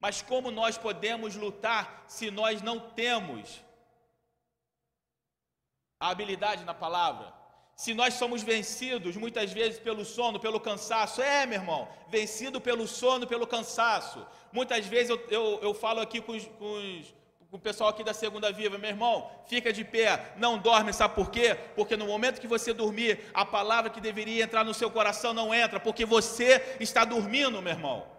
Mas 0.00 0.22
como 0.22 0.50
nós 0.50 0.78
podemos 0.78 1.34
lutar 1.34 2.04
se 2.06 2.30
nós 2.30 2.62
não 2.62 2.78
temos 2.78 3.62
a 6.00 6.10
habilidade 6.10 6.64
na 6.64 6.74
palavra? 6.74 7.34
Se 7.76 7.94
nós 7.94 8.14
somos 8.14 8.42
vencidos 8.42 9.16
muitas 9.16 9.52
vezes 9.52 9.78
pelo 9.78 10.04
sono, 10.04 10.40
pelo 10.40 10.60
cansaço, 10.60 11.22
é, 11.22 11.46
meu 11.46 11.60
irmão, 11.60 11.88
vencido 12.08 12.60
pelo 12.60 12.86
sono, 12.88 13.26
pelo 13.26 13.46
cansaço. 13.46 14.26
Muitas 14.52 14.86
vezes 14.86 15.10
eu, 15.10 15.18
eu, 15.30 15.60
eu 15.62 15.74
falo 15.74 16.00
aqui 16.00 16.20
com 16.20 16.32
os, 16.32 16.44
com 16.44 16.72
os 16.72 17.18
o 17.50 17.58
pessoal 17.58 17.88
aqui 17.88 18.04
da 18.04 18.12
Segunda 18.12 18.52
Viva, 18.52 18.76
meu 18.76 18.90
irmão, 18.90 19.30
fica 19.46 19.72
de 19.72 19.82
pé, 19.82 20.34
não 20.36 20.58
dorme, 20.58 20.92
sabe 20.92 21.14
por 21.14 21.30
quê? 21.30 21.56
Porque 21.74 21.96
no 21.96 22.06
momento 22.06 22.42
que 22.42 22.46
você 22.46 22.74
dormir, 22.74 23.30
a 23.32 23.44
palavra 23.44 23.88
que 23.88 24.02
deveria 24.02 24.44
entrar 24.44 24.64
no 24.64 24.74
seu 24.74 24.90
coração 24.90 25.32
não 25.32 25.54
entra, 25.54 25.80
porque 25.80 26.04
você 26.04 26.76
está 26.78 27.06
dormindo, 27.06 27.62
meu 27.62 27.72
irmão. 27.72 28.17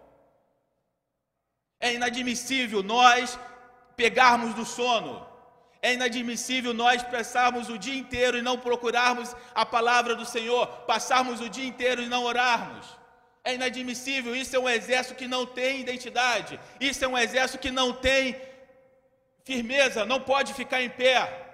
É 1.80 1.94
inadmissível 1.94 2.82
nós 2.82 3.38
pegarmos 3.96 4.54
do 4.54 4.64
sono. 4.64 5.26
É 5.82 5.94
inadmissível 5.94 6.74
nós 6.74 7.02
passarmos 7.02 7.68
o 7.70 7.78
dia 7.78 7.98
inteiro 7.98 8.36
e 8.36 8.42
não 8.42 8.58
procurarmos 8.58 9.34
a 9.54 9.64
palavra 9.64 10.14
do 10.14 10.26
Senhor, 10.26 10.66
passarmos 10.92 11.40
o 11.40 11.48
dia 11.48 11.64
inteiro 11.64 12.02
e 12.02 12.08
não 12.08 12.24
orarmos. 12.24 12.86
É 13.42 13.54
inadmissível, 13.54 14.36
isso 14.36 14.54
é 14.54 14.58
um 14.58 14.68
exército 14.68 15.14
que 15.14 15.26
não 15.26 15.46
tem 15.46 15.80
identidade, 15.80 16.60
isso 16.78 17.02
é 17.02 17.08
um 17.08 17.16
exército 17.16 17.58
que 17.58 17.70
não 17.70 17.94
tem 17.94 18.36
firmeza, 19.42 20.04
não 20.04 20.20
pode 20.20 20.52
ficar 20.52 20.82
em 20.82 20.90
pé. 20.90 21.46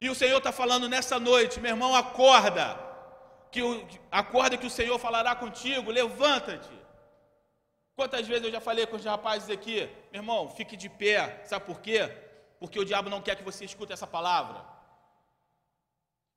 E 0.00 0.08
o 0.08 0.14
Senhor 0.14 0.38
está 0.38 0.50
falando 0.50 0.88
nessa 0.88 1.18
noite, 1.18 1.60
meu 1.60 1.72
irmão, 1.72 1.94
acorda, 1.94 2.78
que 3.50 3.60
o, 3.60 3.86
acorda 4.10 4.56
que 4.56 4.66
o 4.66 4.70
Senhor 4.70 4.98
falará 4.98 5.34
contigo, 5.34 5.90
levanta-te. 5.90 6.77
Quantas 7.98 8.28
vezes 8.30 8.44
eu 8.44 8.52
já 8.56 8.60
falei 8.60 8.84
com 8.86 8.96
os 8.98 9.04
rapazes 9.12 9.50
aqui, 9.50 9.78
meu 10.12 10.20
irmão, 10.20 10.48
fique 10.56 10.76
de 10.82 10.88
pé, 10.88 11.42
sabe 11.50 11.64
por 11.70 11.80
quê? 11.86 11.98
Porque 12.60 12.78
o 12.82 12.84
diabo 12.90 13.10
não 13.14 13.20
quer 13.20 13.34
que 13.38 13.42
você 13.50 13.64
escute 13.64 13.92
essa 13.92 14.06
palavra. 14.06 14.60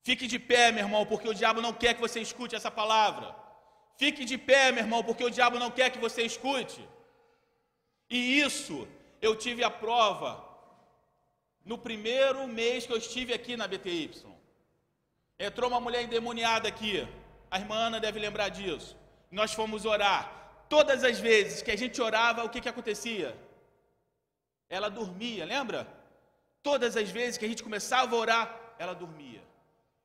Fique 0.08 0.26
de 0.26 0.40
pé, 0.40 0.72
meu 0.72 0.84
irmão, 0.86 1.06
porque 1.06 1.30
o 1.30 1.36
diabo 1.36 1.62
não 1.62 1.72
quer 1.72 1.94
que 1.94 2.02
você 2.02 2.20
escute 2.20 2.56
essa 2.56 2.72
palavra. 2.72 3.28
Fique 3.96 4.26
de 4.26 4.40
pé, 4.40 4.72
meu 4.72 4.84
irmão, 4.86 5.04
porque 5.04 5.24
o 5.24 5.30
diabo 5.30 5.60
não 5.60 5.70
quer 5.70 5.92
que 5.92 6.00
você 6.00 6.24
escute. 6.24 6.82
E 8.10 8.40
isso 8.40 8.88
eu 9.22 9.36
tive 9.36 9.64
a 9.64 9.70
prova 9.70 10.44
no 11.64 11.78
primeiro 11.78 12.48
mês 12.48 12.88
que 12.88 12.94
eu 12.94 12.98
estive 13.06 13.36
aqui 13.36 13.56
na 13.56 13.68
BTY. 13.68 14.10
Entrou 15.38 15.70
uma 15.70 15.80
mulher 15.80 16.02
endemoniada 16.02 16.68
aqui. 16.68 17.08
A 17.52 17.60
irmã 17.60 17.76
Ana 17.76 18.00
deve 18.00 18.20
lembrar 18.28 18.50
disso. 18.50 18.98
Nós 19.30 19.54
fomos 19.54 19.86
orar. 19.86 20.41
Todas 20.76 21.04
as 21.10 21.18
vezes 21.30 21.62
que 21.66 21.74
a 21.76 21.80
gente 21.82 21.98
orava, 22.10 22.46
o 22.46 22.50
que, 22.52 22.62
que 22.64 22.72
acontecia? 22.74 23.30
Ela 24.78 24.90
dormia, 25.00 25.44
lembra? 25.54 25.80
Todas 26.70 26.96
as 27.02 27.10
vezes 27.18 27.38
que 27.38 27.46
a 27.48 27.52
gente 27.52 27.66
começava 27.68 28.16
a 28.16 28.20
orar, 28.24 28.46
ela 28.84 28.96
dormia. 29.04 29.44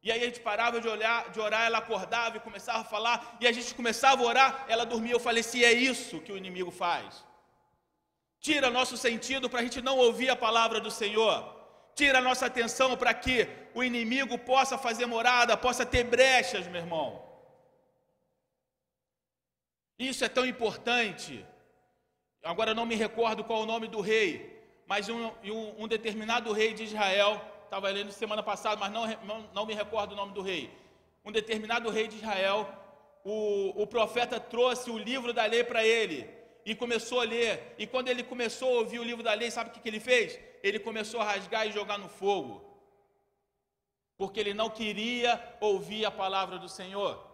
E 0.03 0.11
aí 0.13 0.23
a 0.23 0.29
gente 0.31 0.41
parava 0.51 0.81
de, 0.81 0.89
olhar, 0.95 1.31
de 1.35 1.41
orar, 1.47 1.65
ela 1.69 1.79
acordava 1.79 2.37
e 2.37 2.47
começava 2.49 2.81
a 2.81 2.91
falar, 2.95 3.17
e 3.41 3.47
a 3.47 3.53
gente 3.57 3.75
começava 3.81 4.23
a 4.23 4.27
orar, 4.33 4.51
ela 4.69 4.85
dormia. 4.93 5.15
Eu 5.15 5.25
falei, 5.29 5.43
se 5.43 5.65
é 5.65 5.73
isso 5.73 6.21
que 6.21 6.33
o 6.33 6.39
inimigo 6.43 6.71
faz 6.71 7.25
tira 8.47 8.71
nosso 8.71 8.97
sentido 8.97 9.51
para 9.51 9.59
a 9.59 9.63
gente 9.65 9.83
não 9.83 9.99
ouvir 9.99 10.31
a 10.31 10.37
palavra 10.37 10.81
do 10.81 10.89
Senhor, 10.89 11.53
tira 11.97 12.21
nossa 12.21 12.47
atenção 12.47 12.97
para 12.97 13.13
que 13.13 13.49
o 13.75 13.83
inimigo 13.83 14.39
possa 14.39 14.79
fazer 14.79 15.05
morada, 15.07 15.57
possa 15.57 15.85
ter 15.85 16.05
brechas, 16.05 16.69
meu 16.69 16.81
irmão. 16.81 17.26
Isso 19.99 20.25
é 20.25 20.29
tão 20.29 20.45
importante. 20.47 21.45
Agora 22.43 22.75
não 22.75 22.87
me 22.87 22.95
recordo 22.95 23.43
qual 23.43 23.63
o 23.63 23.67
nome 23.67 23.89
do 23.89 24.01
rei, 24.01 24.63
mas 24.87 25.09
um, 25.09 25.27
um, 25.45 25.85
um 25.85 25.89
determinado 25.89 26.53
rei 26.53 26.73
de 26.73 26.85
Israel, 26.85 27.41
estava 27.65 27.89
lendo 27.91 28.13
semana 28.13 28.43
passada, 28.43 28.77
mas 28.77 28.93
não, 28.93 29.07
não, 29.25 29.51
não, 29.53 29.67
me 29.67 29.75
recordo 29.75 30.13
o 30.13 30.17
nome 30.17 30.33
do 30.33 30.43
rei. 30.43 30.71
Um 31.25 31.33
determinado 31.33 31.91
rei 31.91 32.07
de 32.07 32.17
Israel, 32.17 32.69
o, 33.25 33.83
o 33.83 33.87
profeta 33.87 34.39
trouxe 34.39 34.91
o 34.91 34.97
livro 34.97 35.33
da 35.33 35.45
lei 35.45 35.65
para 35.65 35.85
ele 35.85 36.31
e 36.65 36.75
começou 36.75 37.21
a 37.21 37.25
ler. 37.25 37.75
E 37.77 37.87
quando 37.87 38.09
ele 38.09 38.23
começou 38.23 38.69
a 38.69 38.79
ouvir 38.81 39.01
o 39.01 39.05
livro 39.05 39.25
da 39.25 39.35
lei, 39.35 39.51
sabe 39.51 39.71
o 39.71 39.73
que, 39.73 39.81
que 39.81 39.89
ele 39.89 39.99
fez? 39.99 40.39
Ele 40.63 40.79
começou 40.79 41.21
a 41.21 41.25
rasgar 41.25 41.67
e 41.67 41.73
jogar 41.73 41.99
no 41.99 42.09
fogo. 42.09 42.63
Porque 44.17 44.39
ele 44.39 44.55
não 44.55 44.71
queria 44.71 45.43
ouvir 45.61 46.05
a 46.05 46.11
palavra 46.11 46.59
do 46.59 46.69
Senhor. 46.69 47.26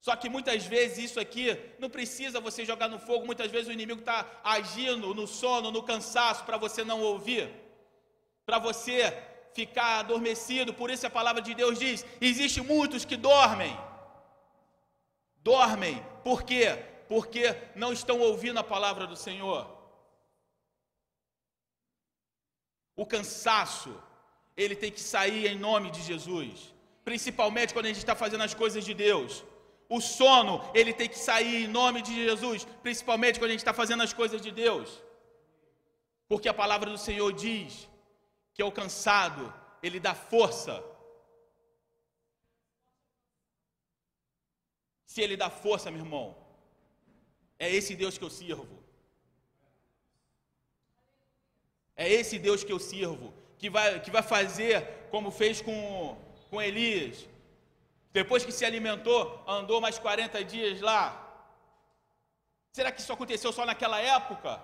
Só 0.00 0.16
que 0.16 0.28
muitas 0.28 0.64
vezes 0.64 1.10
isso 1.10 1.20
aqui 1.20 1.58
não 1.78 1.90
precisa 1.90 2.40
você 2.40 2.64
jogar 2.64 2.88
no 2.88 2.98
fogo, 2.98 3.26
muitas 3.26 3.50
vezes 3.50 3.68
o 3.68 3.72
inimigo 3.72 4.00
está 4.00 4.26
agindo 4.42 5.14
no 5.14 5.26
sono, 5.26 5.70
no 5.70 5.82
cansaço, 5.82 6.44
para 6.44 6.56
você 6.56 6.82
não 6.82 7.00
ouvir, 7.02 7.50
para 8.46 8.58
você 8.58 9.16
ficar 9.54 10.00
adormecido. 10.00 10.72
Por 10.72 10.90
isso 10.90 11.06
a 11.06 11.10
palavra 11.10 11.42
de 11.42 11.54
Deus 11.54 11.78
diz: 11.78 12.04
existe 12.20 12.60
muitos 12.60 13.04
que 13.04 13.16
dormem. 13.16 13.76
Dormem, 15.42 16.02
por 16.22 16.42
quê? 16.42 16.90
porque 17.10 17.44
não 17.74 17.92
estão 17.92 18.20
ouvindo 18.20 18.58
a 18.60 18.70
palavra 18.74 19.04
do 19.04 19.16
Senhor. 19.16 19.62
O 22.94 23.04
cansaço, 23.04 23.92
ele 24.56 24.76
tem 24.76 24.92
que 24.92 25.00
sair 25.00 25.48
em 25.48 25.58
nome 25.58 25.90
de 25.90 26.00
Jesus, 26.02 26.72
principalmente 27.04 27.72
quando 27.74 27.86
a 27.86 27.88
gente 27.88 27.98
está 27.98 28.14
fazendo 28.14 28.44
as 28.44 28.54
coisas 28.54 28.84
de 28.84 28.94
Deus. 28.94 29.42
O 29.96 30.00
sono, 30.00 30.54
ele 30.72 30.92
tem 30.98 31.08
que 31.08 31.18
sair 31.18 31.64
em 31.64 31.66
nome 31.66 32.00
de 32.00 32.14
Jesus, 32.14 32.64
principalmente 32.80 33.40
quando 33.40 33.50
a 33.50 33.54
gente 33.54 33.66
está 33.66 33.74
fazendo 33.74 34.04
as 34.04 34.12
coisas 34.12 34.40
de 34.40 34.52
Deus. 34.52 34.88
Porque 36.28 36.48
a 36.48 36.54
palavra 36.54 36.88
do 36.88 36.96
Senhor 37.06 37.30
diz 37.32 37.88
que 38.54 38.62
o 38.62 38.70
cansado, 38.70 39.52
ele 39.82 39.98
dá 39.98 40.14
força. 40.14 40.74
Se 45.04 45.20
ele 45.20 45.36
dá 45.36 45.50
força, 45.50 45.90
meu 45.90 46.02
irmão, 46.04 46.36
é 47.58 47.68
esse 47.68 47.96
Deus 47.96 48.16
que 48.16 48.22
eu 48.22 48.30
sirvo. 48.30 48.78
É 51.96 52.08
esse 52.08 52.38
Deus 52.38 52.62
que 52.62 52.72
eu 52.72 52.78
sirvo, 52.78 53.34
que 53.58 53.68
vai, 53.68 53.98
que 53.98 54.10
vai 54.16 54.22
fazer 54.22 54.76
como 55.10 55.32
fez 55.32 55.60
com, 55.60 56.16
com 56.48 56.62
Elias. 56.62 57.28
Depois 58.12 58.44
que 58.44 58.52
se 58.52 58.64
alimentou, 58.64 59.42
andou 59.46 59.80
mais 59.80 59.98
40 59.98 60.44
dias 60.44 60.80
lá. 60.80 61.26
Será 62.72 62.90
que 62.90 63.00
isso 63.00 63.12
aconteceu 63.12 63.52
só 63.52 63.64
naquela 63.64 64.00
época? 64.00 64.62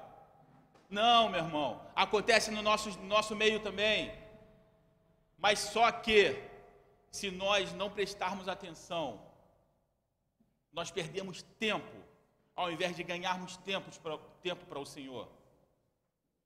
Não, 0.88 1.28
meu 1.28 1.40
irmão. 1.40 1.80
Acontece 1.94 2.50
no 2.50 2.62
nosso, 2.62 2.90
no 2.98 3.06
nosso 3.06 3.34
meio 3.34 3.60
também. 3.60 4.12
Mas 5.38 5.58
só 5.58 5.90
que, 5.92 6.42
se 7.10 7.30
nós 7.30 7.72
não 7.72 7.90
prestarmos 7.90 8.48
atenção, 8.48 9.20
nós 10.72 10.90
perdemos 10.90 11.42
tempo 11.58 12.06
ao 12.54 12.72
invés 12.72 12.96
de 12.96 13.02
ganharmos 13.02 13.56
tempo 13.58 13.90
para 14.66 14.78
o 14.78 14.86
Senhor. 14.86 15.28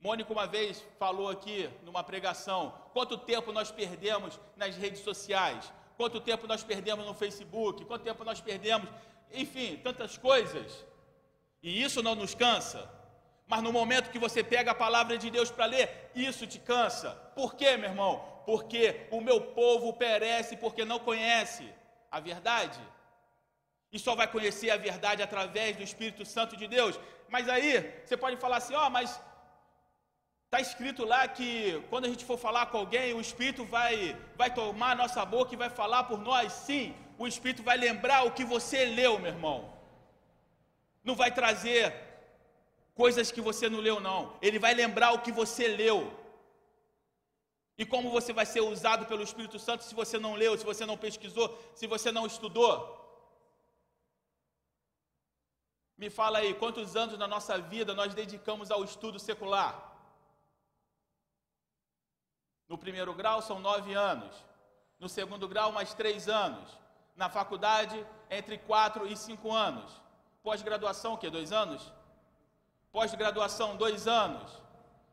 Mônica 0.01 0.33
uma 0.33 0.47
vez 0.47 0.85
falou 0.99 1.29
aqui 1.29 1.71
numa 1.85 2.03
pregação: 2.03 2.75
quanto 2.93 3.19
tempo 3.19 3.53
nós 3.53 3.71
perdemos 3.71 4.41
nas 4.57 4.77
redes 4.77 5.01
sociais, 5.01 5.73
quanto 6.01 6.19
tempo 6.19 6.47
nós 6.47 6.63
perdemos 6.63 7.05
no 7.05 7.13
Facebook, 7.13 7.85
quanto 7.85 8.05
tempo 8.09 8.25
nós 8.25 8.41
perdemos, 8.41 8.89
enfim, 9.31 9.77
tantas 9.85 10.17
coisas. 10.17 10.87
E 11.63 11.83
isso 11.83 12.03
não 12.03 12.15
nos 12.15 12.35
cansa. 12.35 12.91
Mas 13.47 13.63
no 13.63 13.71
momento 13.71 14.11
que 14.11 14.19
você 14.19 14.43
pega 14.43 14.71
a 14.71 14.75
palavra 14.75 15.19
de 15.19 15.29
Deus 15.31 15.51
para 15.51 15.67
ler, 15.67 16.11
isso 16.15 16.47
te 16.47 16.59
cansa. 16.59 17.11
Por 17.35 17.55
quê, 17.55 17.77
meu 17.77 17.91
irmão? 17.91 18.13
Porque 18.47 18.83
o 19.11 19.21
meu 19.21 19.39
povo 19.61 19.93
perece 19.93 20.57
porque 20.57 20.87
não 20.87 20.99
conhece 20.99 21.69
a 22.11 22.19
verdade 22.19 22.81
e 23.93 23.99
só 23.99 24.15
vai 24.15 24.27
conhecer 24.27 24.71
a 24.71 24.79
verdade 24.79 25.23
através 25.23 25.77
do 25.77 25.83
Espírito 25.83 26.25
Santo 26.25 26.57
de 26.57 26.67
Deus. 26.67 26.99
Mas 27.29 27.47
aí 27.47 28.03
você 28.07 28.17
pode 28.17 28.39
falar 28.39 28.57
assim: 28.57 28.75
ó, 28.75 28.87
oh, 28.87 28.91
mas 28.91 29.21
está 30.51 30.61
escrito 30.61 31.05
lá 31.05 31.29
que 31.29 31.81
quando 31.89 32.07
a 32.07 32.09
gente 32.09 32.25
for 32.25 32.37
falar 32.37 32.67
com 32.67 32.79
alguém, 32.79 33.15
o 33.15 33.21
Espírito 33.21 33.65
vai, 33.65 34.17
vai 34.37 34.53
tomar 34.53 34.91
a 34.91 34.95
nossa 34.97 35.25
boca 35.25 35.55
e 35.55 35.57
vai 35.57 35.71
falar 35.71 36.03
por 36.05 36.19
nós. 36.19 36.53
Sim, 36.53 36.93
o 37.17 37.25
Espírito 37.29 37.63
vai 37.63 37.77
lembrar 37.77 38.25
o 38.25 38.33
que 38.33 38.45
você 38.45 38.85
leu, 38.85 39.17
meu 39.21 39.31
irmão. 39.31 39.73
Não 41.05 41.15
vai 41.15 41.31
trazer 41.33 41.95
coisas 42.97 43.31
que 43.31 43.41
você 43.41 43.69
não 43.69 43.79
leu, 43.79 44.01
não. 44.01 44.37
Ele 44.43 44.59
vai 44.59 44.75
lembrar 44.75 45.13
o 45.13 45.21
que 45.21 45.31
você 45.31 45.69
leu. 45.69 46.13
E 47.79 47.87
como 47.87 48.11
você 48.11 48.33
vai 48.33 48.45
ser 48.45 48.61
usado 48.61 49.07
pelo 49.07 49.23
Espírito 49.23 49.57
Santo 49.57 49.85
se 49.85 49.95
você 49.95 50.19
não 50.19 50.35
leu, 50.35 50.59
se 50.59 50.65
você 50.65 50.85
não 50.85 50.99
pesquisou, 50.99 51.57
se 51.77 51.87
você 51.87 52.11
não 52.11 52.27
estudou? 52.27 52.75
Me 55.97 56.11
fala 56.11 56.39
aí, 56.39 56.55
quantos 56.55 56.97
anos 56.97 57.17
na 57.17 57.29
nossa 57.29 57.57
vida 57.57 57.95
nós 57.95 58.15
dedicamos 58.15 58.69
ao 58.73 58.83
estudo 58.83 59.21
secular? 59.21 59.90
No 62.71 62.79
primeiro 62.79 63.13
grau 63.13 63.43
são 63.43 63.59
nove 63.59 63.95
anos. 63.95 64.33
No 65.01 65.09
segundo 65.09 65.49
grau, 65.49 65.73
mais 65.73 65.93
três 65.93 66.29
anos. 66.29 66.79
Na 67.17 67.29
faculdade, 67.29 68.07
entre 68.31 68.59
quatro 68.59 69.09
e 69.09 69.17
cinco 69.17 69.51
anos. 69.51 69.91
Pós-graduação, 70.41 71.15
o 71.15 71.19
quê? 71.19 71.29
Dois 71.29 71.51
anos? 71.51 71.93
Pós-graduação, 72.93 73.77
dois 73.77 74.07
anos. 74.07 74.53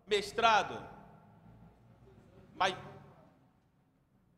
Mestrado, 0.05 0.77
mais, 2.53 2.75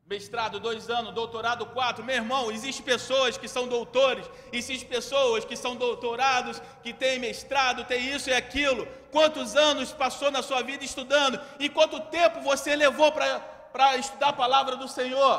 mestrado 0.09 0.59
dois 0.59 0.89
anos, 0.89 1.13
doutorado 1.13 1.67
quatro. 1.67 2.03
Meu 2.03 2.15
irmão, 2.15 2.51
existem 2.51 2.83
pessoas 2.83 3.37
que 3.37 3.47
são 3.47 3.67
doutores, 3.67 4.25
existem 4.51 4.89
pessoas 4.89 5.45
que 5.45 5.55
são 5.55 5.75
doutorados, 5.75 6.59
que 6.81 6.91
têm 6.91 7.19
mestrado, 7.19 7.85
têm 7.85 8.15
isso 8.15 8.27
e 8.29 8.33
aquilo. 8.33 8.87
Quantos 9.11 9.55
anos 9.55 9.91
passou 9.91 10.31
na 10.31 10.41
sua 10.41 10.63
vida 10.63 10.83
estudando? 10.83 11.39
E 11.59 11.69
quanto 11.69 11.99
tempo 12.17 12.41
você 12.41 12.75
levou 12.75 13.11
para 13.11 13.97
estudar 13.97 14.29
a 14.29 14.33
palavra 14.33 14.75
do 14.75 14.87
Senhor? 14.87 15.37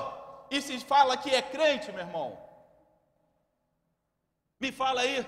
E 0.49 0.63
se 0.63 0.79
fala 0.79 1.17
que 1.17 1.31
é 1.35 1.43
crente, 1.43 1.91
meu 1.91 2.05
irmão? 2.07 2.39
Me 4.61 4.71
fala 4.71 5.01
aí. 5.01 5.27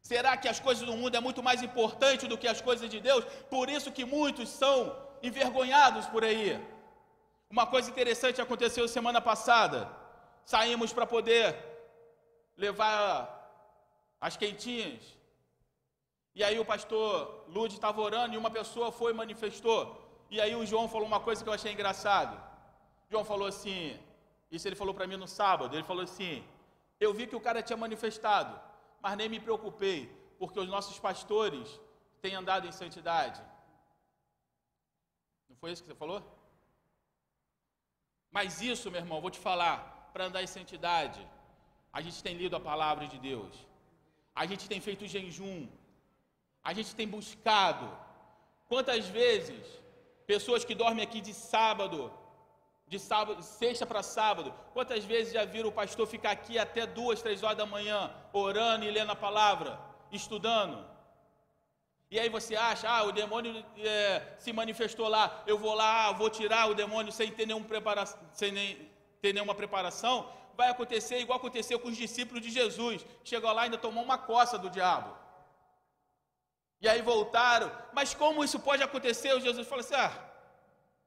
Será 0.00 0.36
que 0.36 0.48
as 0.48 0.60
coisas 0.60 0.86
do 0.86 0.96
mundo 0.96 1.16
é 1.16 1.20
muito 1.20 1.42
mais 1.42 1.60
importante 1.60 2.28
do 2.28 2.38
que 2.38 2.46
as 2.46 2.60
coisas 2.60 2.88
de 2.88 3.00
Deus? 3.00 3.24
Por 3.50 3.68
isso 3.68 3.90
que 3.90 4.04
muitos 4.04 4.48
são 4.48 5.07
envergonhados 5.22 6.06
por 6.06 6.24
aí. 6.24 6.60
Uma 7.50 7.66
coisa 7.66 7.90
interessante 7.90 8.40
aconteceu 8.40 8.86
semana 8.86 9.20
passada. 9.20 9.88
Saímos 10.44 10.92
para 10.92 11.06
poder 11.06 11.56
levar 12.56 13.10
as 14.20 14.36
quentinhas. 14.36 15.02
E 16.34 16.44
aí 16.44 16.58
o 16.58 16.64
pastor 16.64 17.44
Lude 17.48 17.74
estava 17.74 18.00
orando 18.00 18.34
e 18.34 18.38
uma 18.38 18.50
pessoa 18.50 18.92
foi 18.92 19.12
e 19.12 19.14
manifestou. 19.14 19.80
E 20.30 20.40
aí 20.40 20.54
o 20.54 20.66
João 20.66 20.88
falou 20.88 21.06
uma 21.06 21.20
coisa 21.20 21.42
que 21.42 21.48
eu 21.48 21.52
achei 21.52 21.72
engraçado. 21.72 22.38
João 23.10 23.24
falou 23.24 23.48
assim, 23.48 23.98
isso 24.50 24.68
ele 24.68 24.76
falou 24.76 24.94
para 24.94 25.06
mim 25.06 25.16
no 25.16 25.26
sábado, 25.26 25.74
ele 25.74 25.84
falou 25.84 26.04
assim: 26.04 26.44
"Eu 27.00 27.12
vi 27.12 27.26
que 27.26 27.36
o 27.36 27.40
cara 27.40 27.62
tinha 27.62 27.76
manifestado, 27.76 28.52
mas 29.02 29.16
nem 29.16 29.28
me 29.28 29.40
preocupei, 29.40 29.98
porque 30.38 30.60
os 30.60 30.68
nossos 30.68 30.98
pastores 30.98 31.80
têm 32.20 32.34
andado 32.34 32.66
em 32.66 32.72
santidade." 32.72 33.40
Foi 35.60 35.70
isso 35.70 35.82
que 35.82 35.88
você 35.88 36.02
falou? 36.04 36.20
Mas 38.36 38.60
isso, 38.72 38.90
meu 38.90 39.00
irmão, 39.00 39.20
vou 39.20 39.30
te 39.36 39.40
falar, 39.48 39.76
para 40.12 40.26
andar 40.26 40.42
em 40.42 40.54
santidade, 40.56 41.20
a 41.92 42.00
gente 42.00 42.22
tem 42.26 42.34
lido 42.42 42.56
a 42.56 42.66
palavra 42.70 43.06
de 43.12 43.18
Deus. 43.18 43.54
A 44.34 44.44
gente 44.50 44.68
tem 44.68 44.80
feito 44.80 45.12
jejum. 45.14 45.68
A 46.62 46.72
gente 46.72 46.94
tem 46.94 47.08
buscado. 47.16 47.86
Quantas 48.68 49.06
vezes 49.08 49.64
pessoas 50.26 50.64
que 50.64 50.74
dormem 50.74 51.04
aqui 51.04 51.20
de 51.28 51.34
sábado, 51.34 52.12
de 52.86 52.98
sábado, 52.98 53.42
sexta 53.42 53.84
para 53.86 54.02
sábado, 54.02 54.52
quantas 54.74 55.04
vezes 55.04 55.32
já 55.32 55.44
viram 55.44 55.70
o 55.70 55.78
pastor 55.80 56.06
ficar 56.06 56.32
aqui 56.32 56.58
até 56.58 56.86
duas, 56.86 57.22
três 57.22 57.42
horas 57.42 57.58
da 57.58 57.66
manhã, 57.66 58.14
orando 58.32 58.84
e 58.84 58.90
lendo 58.90 59.12
a 59.12 59.16
palavra, 59.16 59.78
estudando? 60.12 60.76
E 62.10 62.18
aí 62.18 62.28
você 62.30 62.56
acha, 62.56 62.88
ah, 62.88 63.02
o 63.02 63.12
demônio 63.12 63.64
é, 63.76 64.36
se 64.38 64.50
manifestou 64.52 65.08
lá, 65.08 65.42
eu 65.46 65.58
vou 65.58 65.74
lá, 65.74 66.10
vou 66.12 66.30
tirar 66.30 66.70
o 66.70 66.74
demônio 66.74 67.12
sem 67.12 67.30
ter, 67.30 67.46
nenhum 67.46 67.62
prepara 67.62 68.06
sem 68.32 68.50
nem, 68.50 68.90
ter 69.20 69.34
nenhuma 69.34 69.54
preparação. 69.54 70.32
Vai 70.56 70.70
acontecer 70.70 71.18
igual 71.18 71.38
aconteceu 71.38 71.78
com 71.78 71.88
os 71.88 71.96
discípulos 71.96 72.42
de 72.42 72.50
Jesus. 72.50 73.04
Chegou 73.22 73.52
lá 73.52 73.62
e 73.62 73.64
ainda 73.64 73.78
tomou 73.78 74.02
uma 74.02 74.16
coça 74.16 74.58
do 74.58 74.70
diabo. 74.70 75.14
E 76.80 76.88
aí 76.88 77.02
voltaram. 77.02 77.70
Mas 77.92 78.14
como 78.14 78.42
isso 78.42 78.58
pode 78.58 78.82
acontecer? 78.82 79.34
O 79.34 79.40
Jesus 79.40 79.68
falou 79.68 79.84
assim: 79.84 79.94
ah, 79.94 80.12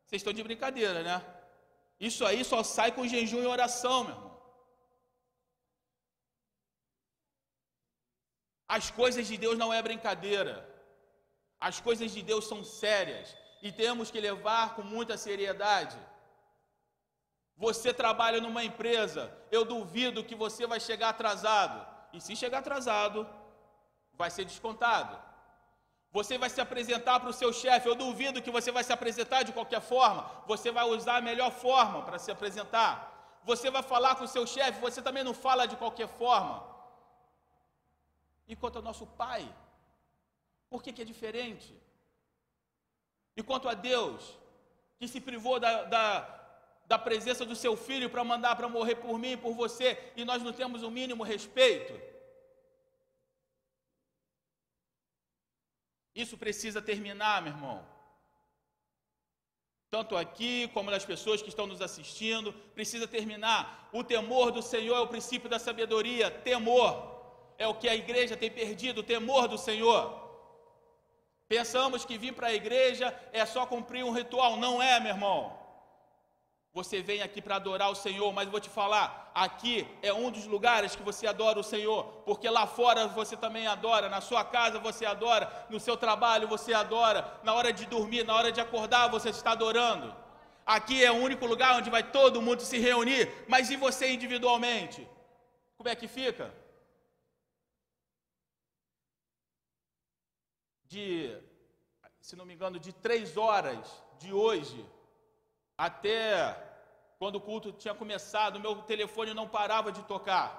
vocês 0.05 0.21
estão 0.21 0.31
de 0.31 0.43
brincadeira, 0.43 1.01
né? 1.01 1.25
Isso 1.99 2.25
aí 2.25 2.45
só 2.45 2.63
sai 2.63 2.91
com 2.91 3.07
jejum 3.07 3.41
e 3.41 3.45
oração, 3.45 4.03
meu 4.03 4.15
irmão. 4.15 4.31
As 8.67 8.89
coisas 8.89 9.27
de 9.27 9.35
Deus 9.35 9.57
não 9.57 9.73
é 9.73 9.81
brincadeira. 9.81 10.70
As 11.69 11.79
coisas 11.79 12.11
de 12.11 12.21
Deus 12.29 12.45
são 12.51 12.63
sérias 12.63 13.37
e 13.61 13.71
temos 13.71 14.09
que 14.09 14.19
levar 14.19 14.75
com 14.75 14.81
muita 14.81 15.15
seriedade. 15.25 15.97
Você 17.65 17.93
trabalha 17.93 18.41
numa 18.41 18.63
empresa, 18.69 19.31
eu 19.51 19.63
duvido 19.63 20.23
que 20.29 20.33
você 20.43 20.65
vai 20.65 20.79
chegar 20.79 21.09
atrasado. 21.09 21.79
E 22.11 22.19
se 22.19 22.35
chegar 22.35 22.59
atrasado, 22.59 23.19
vai 24.21 24.31
ser 24.31 24.45
descontado. 24.45 25.15
Você 26.11 26.37
vai 26.37 26.49
se 26.49 26.59
apresentar 26.59 27.19
para 27.19 27.29
o 27.29 27.37
seu 27.41 27.53
chefe. 27.53 27.87
Eu 27.87 27.95
duvido 27.95 28.41
que 28.41 28.51
você 28.57 28.71
vai 28.71 28.83
se 28.83 28.91
apresentar 28.91 29.43
de 29.43 29.53
qualquer 29.53 29.81
forma. 29.81 30.23
Você 30.47 30.71
vai 30.71 30.85
usar 30.85 31.17
a 31.17 31.27
melhor 31.29 31.51
forma 31.51 32.01
para 32.07 32.19
se 32.19 32.31
apresentar. 32.35 32.93
Você 33.43 33.69
vai 33.75 33.83
falar 33.83 34.15
com 34.15 34.25
o 34.25 34.33
seu 34.35 34.45
chefe. 34.45 34.81
Você 34.81 35.01
também 35.01 35.23
não 35.23 35.33
fala 35.33 35.67
de 35.67 35.77
qualquer 35.77 36.09
forma. 36.09 36.55
E 38.47 38.55
quanto 38.55 38.77
ao 38.77 38.87
nosso 38.89 39.05
pai, 39.23 39.43
por 40.71 40.81
que, 40.81 40.93
que 40.93 41.01
é 41.01 41.05
diferente? 41.05 41.69
E 43.35 43.43
quanto 43.43 43.67
a 43.67 43.73
Deus, 43.73 44.39
que 44.97 45.07
se 45.07 45.19
privou 45.19 45.59
da, 45.59 45.83
da, 45.83 46.07
da 46.85 46.97
presença 46.97 47.45
do 47.45 47.57
seu 47.57 47.75
filho 47.75 48.09
para 48.09 48.23
mandar 48.23 48.55
para 48.55 48.69
morrer 48.69 48.95
por 48.95 49.19
mim 49.19 49.33
e 49.33 49.37
por 49.37 49.53
você, 49.53 49.99
e 50.15 50.23
nós 50.23 50.41
não 50.41 50.53
temos 50.53 50.81
o 50.81 50.89
mínimo 50.89 51.23
respeito? 51.23 51.93
Isso 56.15 56.37
precisa 56.37 56.81
terminar, 56.81 57.41
meu 57.41 57.51
irmão. 57.51 57.85
Tanto 59.89 60.15
aqui 60.15 60.69
como 60.69 60.89
nas 60.89 61.03
pessoas 61.03 61.41
que 61.41 61.49
estão 61.49 61.67
nos 61.67 61.81
assistindo, 61.81 62.53
precisa 62.73 63.05
terminar. 63.05 63.89
O 63.91 64.05
temor 64.05 64.49
do 64.53 64.61
Senhor 64.61 64.95
é 64.95 65.01
o 65.01 65.07
princípio 65.07 65.49
da 65.49 65.59
sabedoria. 65.59 66.31
Temor 66.31 66.89
é 67.57 67.67
o 67.67 67.75
que 67.75 67.89
a 67.89 67.95
igreja 67.95 68.37
tem 68.37 68.49
perdido, 68.49 69.01
o 69.01 69.03
temor 69.03 69.49
do 69.49 69.57
Senhor. 69.57 70.20
Pensamos 71.51 72.05
que 72.05 72.17
vir 72.17 72.33
para 72.33 72.47
a 72.47 72.53
igreja 72.53 73.13
é 73.33 73.45
só 73.45 73.65
cumprir 73.65 74.05
um 74.05 74.13
ritual. 74.13 74.55
Não 74.55 74.81
é, 74.81 75.01
meu 75.01 75.09
irmão. 75.09 75.59
Você 76.73 77.01
vem 77.01 77.21
aqui 77.21 77.41
para 77.41 77.57
adorar 77.57 77.91
o 77.91 77.95
Senhor, 78.05 78.31
mas 78.31 78.47
vou 78.47 78.61
te 78.61 78.69
falar, 78.69 79.29
aqui 79.35 79.85
é 80.01 80.13
um 80.13 80.31
dos 80.31 80.45
lugares 80.45 80.95
que 80.95 81.03
você 81.03 81.27
adora 81.27 81.59
o 81.59 81.63
Senhor, 81.63 82.05
porque 82.25 82.49
lá 82.49 82.65
fora 82.65 83.05
você 83.09 83.35
também 83.35 83.67
adora, 83.67 84.07
na 84.07 84.21
sua 84.21 84.45
casa 84.45 84.79
você 84.79 85.05
adora, 85.05 85.51
no 85.69 85.77
seu 85.77 85.97
trabalho 85.97 86.47
você 86.47 86.73
adora, 86.73 87.29
na 87.43 87.53
hora 87.53 87.73
de 87.73 87.85
dormir, 87.85 88.23
na 88.23 88.33
hora 88.33 88.49
de 88.49 88.61
acordar 88.61 89.09
você 89.09 89.27
está 89.27 89.51
adorando. 89.51 90.15
Aqui 90.65 91.03
é 91.03 91.11
o 91.11 91.15
único 91.15 91.45
lugar 91.45 91.75
onde 91.75 91.89
vai 91.89 92.03
todo 92.03 92.41
mundo 92.41 92.61
se 92.61 92.77
reunir, 92.77 93.29
mas 93.49 93.69
e 93.69 93.75
você 93.75 94.09
individualmente? 94.09 95.05
Como 95.75 95.89
é 95.89 95.95
que 95.97 96.07
fica? 96.07 96.60
De, 100.91 101.01
se 102.19 102.35
não 102.35 102.45
me 102.47 102.53
engano, 102.53 102.77
de 102.77 102.91
três 103.05 103.37
horas 103.37 103.85
de 104.19 104.33
hoje 104.33 104.79
até 105.87 106.17
quando 107.17 107.37
o 107.37 107.41
culto 107.49 107.71
tinha 107.71 107.95
começado, 108.01 108.59
meu 108.59 108.73
telefone 108.81 109.33
não 109.33 109.47
parava 109.47 109.89
de 109.91 110.03
tocar. 110.03 110.49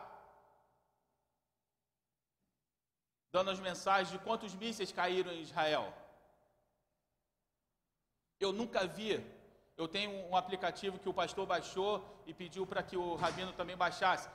Dando 3.30 3.50
as 3.50 3.60
mensagens 3.60 4.10
de 4.10 4.18
quantos 4.26 4.54
mísseis 4.54 4.90
caíram 4.90 5.32
em 5.32 5.42
Israel. 5.42 5.92
Eu 8.40 8.52
nunca 8.52 8.86
vi. 8.86 9.12
Eu 9.76 9.86
tenho 9.86 10.10
um 10.30 10.34
aplicativo 10.34 10.98
que 10.98 11.10
o 11.10 11.18
pastor 11.20 11.46
baixou 11.46 11.92
e 12.26 12.32
pediu 12.32 12.66
para 12.66 12.82
que 12.82 12.96
o 12.96 13.16
rabino 13.16 13.52
também 13.52 13.76
baixasse. 13.76 14.30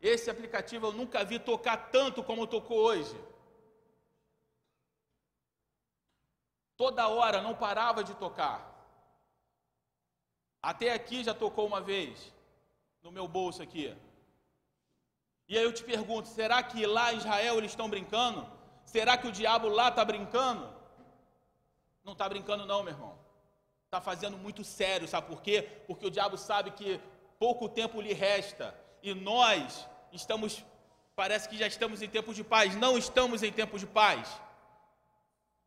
Esse 0.00 0.30
aplicativo 0.30 0.86
eu 0.86 0.92
nunca 0.92 1.24
vi 1.24 1.38
tocar 1.38 1.76
tanto 1.90 2.24
como 2.24 2.46
tocou 2.46 2.78
hoje. 2.78 3.31
Toda 6.76 7.08
hora 7.08 7.40
não 7.40 7.54
parava 7.54 8.02
de 8.02 8.14
tocar. 8.14 8.72
Até 10.62 10.92
aqui 10.92 11.24
já 11.24 11.34
tocou 11.34 11.66
uma 11.66 11.80
vez, 11.80 12.32
no 13.02 13.10
meu 13.10 13.26
bolso 13.26 13.62
aqui. 13.62 13.96
E 15.48 15.58
aí 15.58 15.64
eu 15.64 15.72
te 15.72 15.82
pergunto: 15.82 16.28
será 16.28 16.62
que 16.62 16.86
lá 16.86 17.12
em 17.12 17.18
Israel 17.18 17.58
eles 17.58 17.72
estão 17.72 17.88
brincando? 17.88 18.50
Será 18.84 19.16
que 19.16 19.26
o 19.26 19.32
diabo 19.32 19.68
lá 19.68 19.88
está 19.88 20.04
brincando? 20.04 20.72
Não 22.04 22.12
está 22.12 22.28
brincando, 22.28 22.66
não, 22.66 22.82
meu 22.82 22.92
irmão. 22.92 23.18
Está 23.84 24.00
fazendo 24.00 24.38
muito 24.38 24.64
sério, 24.64 25.06
sabe 25.06 25.26
por 25.26 25.42
quê? 25.42 25.68
Porque 25.86 26.06
o 26.06 26.10
diabo 26.10 26.38
sabe 26.38 26.70
que 26.70 27.00
pouco 27.38 27.68
tempo 27.68 28.00
lhe 28.00 28.12
resta 28.12 28.74
e 29.02 29.12
nós 29.14 29.86
estamos, 30.12 30.64
parece 31.14 31.48
que 31.48 31.58
já 31.58 31.66
estamos 31.66 32.00
em 32.02 32.08
tempos 32.08 32.36
de 32.36 32.44
paz. 32.44 32.74
Não 32.76 32.96
estamos 32.96 33.42
em 33.42 33.52
tempos 33.52 33.80
de 33.80 33.86
paz, 33.86 34.40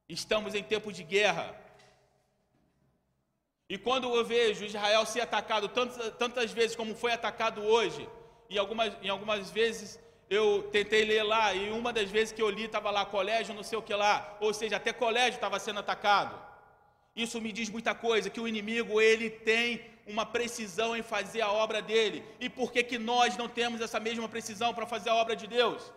estamos 0.07 0.53
em 0.53 0.63
tempo 0.63 0.91
de 0.91 1.03
guerra. 1.03 1.55
E 3.67 3.77
quando 3.77 4.13
eu 4.13 4.23
vejo 4.23 4.63
Israel 4.65 5.05
ser 5.05 5.21
atacado 5.21 5.67
tantas, 5.67 6.13
tantas 6.17 6.51
vezes 6.51 6.75
como 6.75 6.95
foi 6.95 7.11
atacado 7.11 7.63
hoje, 7.63 8.07
e 8.49 8.59
algumas, 8.59 8.93
em 9.01 9.09
algumas 9.09 9.49
vezes 9.49 9.99
eu 10.29 10.69
tentei 10.71 11.03
ler 11.03 11.23
lá, 11.23 11.53
e 11.53 11.71
uma 11.71 11.91
das 11.91 12.09
vezes 12.09 12.31
que 12.31 12.41
eu 12.41 12.49
li 12.49 12.65
estava 12.65 12.91
lá, 12.91 13.05
colégio, 13.05 13.55
não 13.55 13.63
sei 13.63 13.77
o 13.77 13.81
que 13.81 13.93
lá, 13.93 14.37
ou 14.39 14.53
seja, 14.53 14.75
até 14.75 14.93
colégio 14.93 15.37
estava 15.37 15.59
sendo 15.59 15.79
atacado. 15.79 16.39
Isso 17.15 17.41
me 17.41 17.51
diz 17.51 17.69
muita 17.69 17.95
coisa, 17.95 18.29
que 18.29 18.39
o 18.39 18.47
inimigo 18.47 19.01
ele 19.01 19.29
tem 19.29 19.81
uma 20.05 20.25
precisão 20.25 20.95
em 20.95 21.01
fazer 21.01 21.41
a 21.41 21.51
obra 21.51 21.81
dele. 21.81 22.23
E 22.39 22.49
por 22.49 22.71
que, 22.71 22.83
que 22.83 22.99
nós 22.99 23.35
não 23.37 23.47
temos 23.47 23.81
essa 23.81 23.99
mesma 23.99 24.29
precisão 24.29 24.73
para 24.73 24.85
fazer 24.85 25.09
a 25.09 25.15
obra 25.15 25.35
de 25.35 25.47
Deus? 25.47 25.91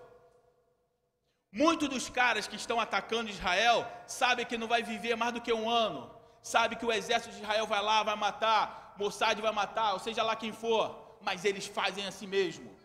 Muitos 1.50 1.88
dos 1.88 2.08
caras 2.08 2.46
que 2.46 2.56
estão 2.56 2.78
atacando 2.78 3.30
Israel 3.30 3.86
sabem 4.06 4.44
que 4.44 4.58
não 4.58 4.68
vai 4.68 4.82
viver 4.82 5.16
mais 5.16 5.32
do 5.32 5.40
que 5.40 5.52
um 5.52 5.68
ano, 5.68 6.10
sabe 6.42 6.76
que 6.76 6.84
o 6.84 6.92
exército 6.92 7.34
de 7.34 7.42
Israel 7.42 7.66
vai 7.66 7.82
lá, 7.82 8.02
vai 8.02 8.16
matar, 8.16 8.94
Mossad 8.98 9.40
vai 9.40 9.52
matar, 9.52 9.94
ou 9.94 9.98
seja 9.98 10.22
lá 10.22 10.36
quem 10.36 10.52
for, 10.52 11.16
mas 11.22 11.44
eles 11.44 11.66
fazem 11.66 12.06
assim 12.06 12.26
mesmo. 12.26 12.76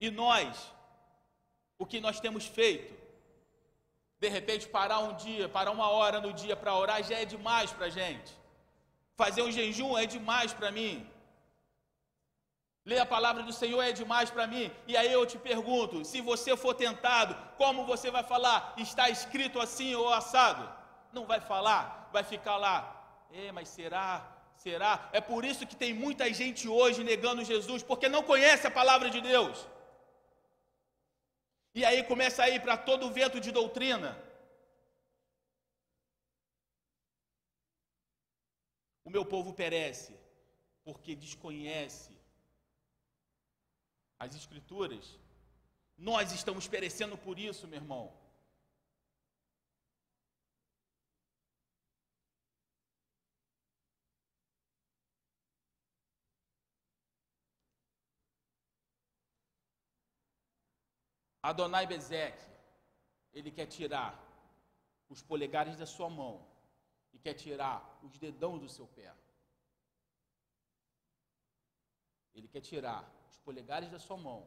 E 0.00 0.10
nós, 0.10 0.72
o 1.78 1.86
que 1.86 2.00
nós 2.00 2.20
temos 2.20 2.46
feito? 2.46 2.94
De 4.18 4.28
repente, 4.28 4.68
parar 4.68 5.00
um 5.00 5.14
dia, 5.14 5.48
parar 5.48 5.70
uma 5.70 5.88
hora 5.88 6.20
no 6.20 6.32
dia 6.32 6.56
para 6.56 6.74
orar 6.74 7.02
já 7.02 7.18
é 7.18 7.24
demais 7.24 7.72
para 7.72 7.86
a 7.86 7.90
gente. 7.90 8.32
Fazer 9.16 9.42
um 9.42 9.52
jejum 9.52 9.96
é 9.98 10.06
demais 10.06 10.52
para 10.52 10.70
mim. 10.70 11.06
Ler 12.90 12.98
a 12.98 13.06
palavra 13.06 13.42
do 13.42 13.52
Senhor 13.52 13.80
é 13.82 13.92
demais 13.92 14.30
para 14.30 14.46
mim. 14.46 14.70
E 14.86 14.96
aí 14.96 15.10
eu 15.12 15.24
te 15.24 15.38
pergunto: 15.38 16.04
se 16.04 16.20
você 16.20 16.56
for 16.56 16.74
tentado, 16.74 17.34
como 17.56 17.86
você 17.86 18.10
vai 18.10 18.22
falar? 18.22 18.74
Está 18.76 19.08
escrito 19.08 19.58
assim 19.58 19.94
ou 19.94 20.12
assado? 20.12 20.64
Não 21.12 21.24
vai 21.24 21.40
falar, 21.40 22.10
vai 22.12 22.22
ficar 22.22 22.56
lá. 22.56 22.76
É, 23.32 23.50
mas 23.52 23.68
será? 23.68 24.30
Será? 24.56 25.08
É 25.12 25.20
por 25.20 25.44
isso 25.44 25.66
que 25.66 25.76
tem 25.76 25.94
muita 25.94 26.32
gente 26.32 26.68
hoje 26.68 27.02
negando 27.02 27.44
Jesus, 27.44 27.82
porque 27.82 28.08
não 28.08 28.22
conhece 28.22 28.66
a 28.66 28.70
palavra 28.70 29.08
de 29.08 29.20
Deus. 29.20 29.66
E 31.74 31.84
aí 31.84 32.02
começa 32.04 32.42
a 32.42 32.50
ir 32.50 32.60
para 32.60 32.76
todo 32.76 33.10
vento 33.10 33.40
de 33.40 33.50
doutrina. 33.50 34.16
O 39.04 39.10
meu 39.10 39.24
povo 39.24 39.52
perece 39.52 40.12
porque 40.84 41.14
desconhece 41.14 42.14
as 44.18 44.34
Escrituras. 44.34 45.18
Nós 45.96 46.32
estamos 46.32 46.66
perecendo 46.66 47.16
por 47.16 47.38
isso, 47.38 47.68
meu 47.68 47.78
irmão. 47.78 48.12
Adonai 61.42 61.86
Bezeque, 61.86 62.42
ele 63.34 63.50
quer 63.50 63.66
tirar 63.66 64.18
os 65.10 65.22
polegares 65.22 65.76
da 65.76 65.84
sua 65.84 66.08
mão 66.08 66.34
e 67.12 67.18
quer 67.18 67.34
tirar 67.34 68.00
os 68.02 68.16
dedão 68.18 68.58
do 68.58 68.66
seu 68.66 68.86
pé. 68.86 69.14
Ele 72.34 72.48
quer 72.48 72.62
tirar 72.62 73.04
os 73.34 73.40
polegares 73.48 73.90
da 73.90 73.98
sua 73.98 74.16
mão 74.16 74.40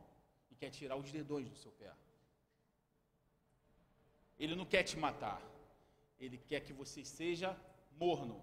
e 0.51 0.55
quer 0.55 0.71
tirar 0.77 0.95
os 0.95 1.11
dedões 1.11 1.49
do 1.49 1.57
seu 1.63 1.71
pé. 1.71 1.93
Ele 4.39 4.55
não 4.55 4.65
quer 4.73 4.83
te 4.83 4.97
matar. 5.05 5.41
Ele 6.19 6.37
quer 6.49 6.61
que 6.61 6.73
você 6.81 7.03
seja 7.03 7.49
morno. 8.03 8.37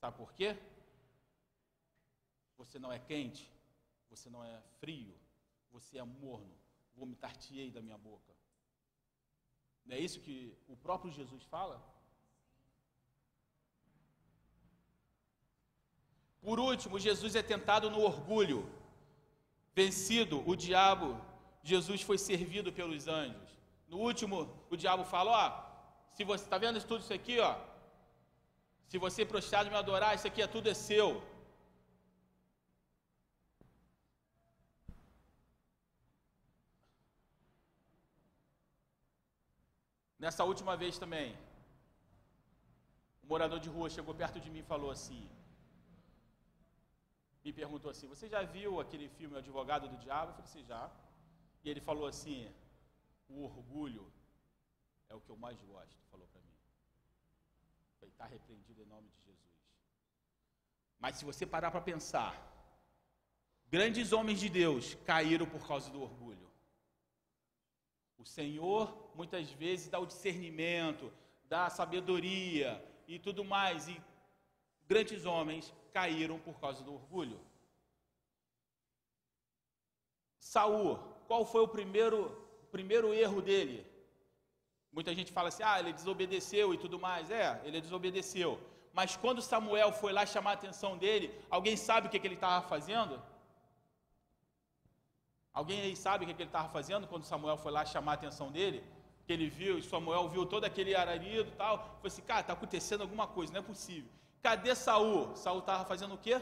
Sabe 0.00 0.16
por 0.16 0.32
quê? 0.32 0.56
Você 2.56 2.78
não 2.78 2.92
é 2.92 2.98
quente, 2.98 3.44
você 4.08 4.30
não 4.30 4.44
é 4.44 4.54
frio, 4.80 5.14
você 5.72 5.98
é 5.98 6.04
morno 6.04 6.54
vomitar-te-ei 6.94 7.70
da 7.70 7.80
minha 7.86 7.98
boca. 7.98 8.32
Não 9.84 9.96
é 9.96 9.98
isso 9.98 10.20
que 10.20 10.56
o 10.68 10.76
próprio 10.76 11.10
Jesus 11.10 11.42
fala? 11.44 11.76
Por 16.40 16.60
último, 16.60 16.98
Jesus 16.98 17.34
é 17.34 17.42
tentado 17.42 17.90
no 17.90 18.00
orgulho. 18.00 18.70
Vencido 19.74 20.36
o 20.48 20.54
diabo, 20.54 21.20
Jesus 21.62 22.00
foi 22.02 22.18
servido 22.18 22.72
pelos 22.72 23.08
anjos. 23.08 23.48
No 23.88 23.98
último, 23.98 24.36
o 24.70 24.76
diabo 24.76 25.04
fala: 25.04 25.30
Ó, 25.42 25.46
se 26.12 26.22
você 26.22 26.44
está 26.44 26.58
vendo 26.58 26.82
tudo 26.90 27.02
isso 27.02 27.12
aqui, 27.12 27.38
ó, 27.40 27.56
se 28.88 28.98
você 28.98 29.24
prostrar 29.24 29.66
e 29.66 29.70
me 29.70 29.76
adorar, 29.76 30.14
isso 30.14 30.26
aqui 30.26 30.40
é 30.42 30.46
tudo 30.46 30.68
é 30.68 30.74
seu. 30.74 31.08
Nessa 40.24 40.44
última 40.44 40.74
vez 40.82 40.96
também, 40.96 41.36
um 43.22 43.28
morador 43.32 43.58
de 43.58 43.68
rua 43.68 43.90
chegou 43.90 44.14
perto 44.14 44.38
de 44.44 44.48
mim 44.50 44.60
e 44.60 44.70
falou 44.74 44.90
assim: 44.90 45.28
me 47.44 47.52
perguntou 47.52 47.90
assim: 47.90 48.08
Você 48.08 48.28
já 48.28 48.42
viu 48.42 48.80
aquele 48.80 49.08
filme 49.08 49.34
O 49.34 49.38
Advogado 49.38 49.88
do 49.88 49.98
Diabo? 49.98 50.30
Eu 50.30 50.34
falei 50.34 50.50
assim: 50.50 50.64
Já. 50.64 50.90
E 51.62 51.70
ele 51.70 51.80
falou 51.80 52.06
assim: 52.06 52.50
O 53.28 53.44
orgulho 53.44 54.10
é 55.08 55.14
o 55.14 55.20
que 55.20 55.30
eu 55.30 55.36
mais 55.36 55.60
gosto, 55.62 56.02
falou 56.10 56.26
para 56.28 56.40
mim. 56.40 56.56
Falei: 57.98 58.12
Está 58.12 58.26
repreendido 58.26 58.82
em 58.82 58.86
nome 58.86 59.08
de 59.08 59.20
Jesus. 59.26 59.54
Mas 60.98 61.16
se 61.16 61.24
você 61.24 61.44
parar 61.44 61.70
para 61.70 61.82
pensar, 61.82 62.32
grandes 63.68 64.12
homens 64.12 64.40
de 64.40 64.48
Deus 64.48 64.94
caíram 65.04 65.46
por 65.46 65.66
causa 65.66 65.90
do 65.90 66.00
orgulho. 66.00 66.50
O 68.16 68.24
Senhor 68.24 69.12
muitas 69.14 69.50
vezes 69.50 69.90
dá 69.90 69.98
o 69.98 70.06
discernimento, 70.06 71.12
dá 71.46 71.66
a 71.66 71.70
sabedoria 71.70 72.82
e 73.06 73.18
tudo 73.18 73.44
mais. 73.44 73.86
E 73.86 74.00
grandes 74.88 75.24
homens 75.24 75.72
caíram 75.92 76.38
por 76.38 76.58
causa 76.60 76.82
do 76.82 76.94
orgulho. 76.94 77.40
Saul, 80.38 80.98
qual 81.26 81.44
foi 81.44 81.62
o 81.62 81.68
primeiro, 81.68 82.18
o 82.64 82.66
primeiro 82.76 83.14
erro 83.14 83.40
dele? 83.40 83.86
Muita 84.92 85.14
gente 85.14 85.32
fala 85.32 85.48
assim: 85.48 85.62
ah, 85.62 85.78
ele 85.80 85.92
desobedeceu 85.92 86.72
e 86.74 86.78
tudo 86.78 86.98
mais. 86.98 87.30
É, 87.30 87.60
ele 87.64 87.80
desobedeceu. 87.80 88.60
Mas 88.92 89.16
quando 89.16 89.42
Samuel 89.42 89.92
foi 89.92 90.12
lá 90.12 90.24
chamar 90.24 90.50
a 90.50 90.54
atenção 90.54 90.96
dele, 90.96 91.26
alguém 91.50 91.76
sabe 91.76 92.06
o 92.06 92.10
que, 92.10 92.18
que 92.18 92.26
ele 92.26 92.36
estava 92.36 92.66
fazendo? 92.68 93.20
Alguém 95.52 95.80
aí 95.80 95.96
sabe 95.96 96.24
o 96.24 96.26
que 96.26 96.32
ele 96.32 96.48
estava 96.48 96.68
fazendo 96.68 97.06
quando 97.06 97.24
Samuel 97.24 97.56
foi 97.56 97.72
lá 97.72 97.84
chamar 97.84 98.12
a 98.12 98.14
atenção 98.14 98.50
dele? 98.50 98.84
Que 99.24 99.32
ele 99.32 99.48
viu, 99.48 99.78
e 99.78 99.82
Samuel 99.82 100.28
viu 100.28 100.44
todo 100.44 100.64
aquele 100.64 100.94
ararido 100.94 101.48
e 101.48 101.56
tal. 101.62 101.98
Foi 102.00 102.08
assim, 102.08 102.22
cara, 102.22 102.40
está 102.40 102.52
acontecendo 102.52 103.00
alguma 103.00 103.26
coisa, 103.26 103.52
não 103.52 103.60
é 103.60 103.62
possível. 103.62 104.10
Cadê 104.44 104.74
Saul? 104.74 105.34
Saul 105.36 105.60
estava 105.60 105.86
fazendo 105.86 106.16
o 106.16 106.18
quê? 106.18 106.34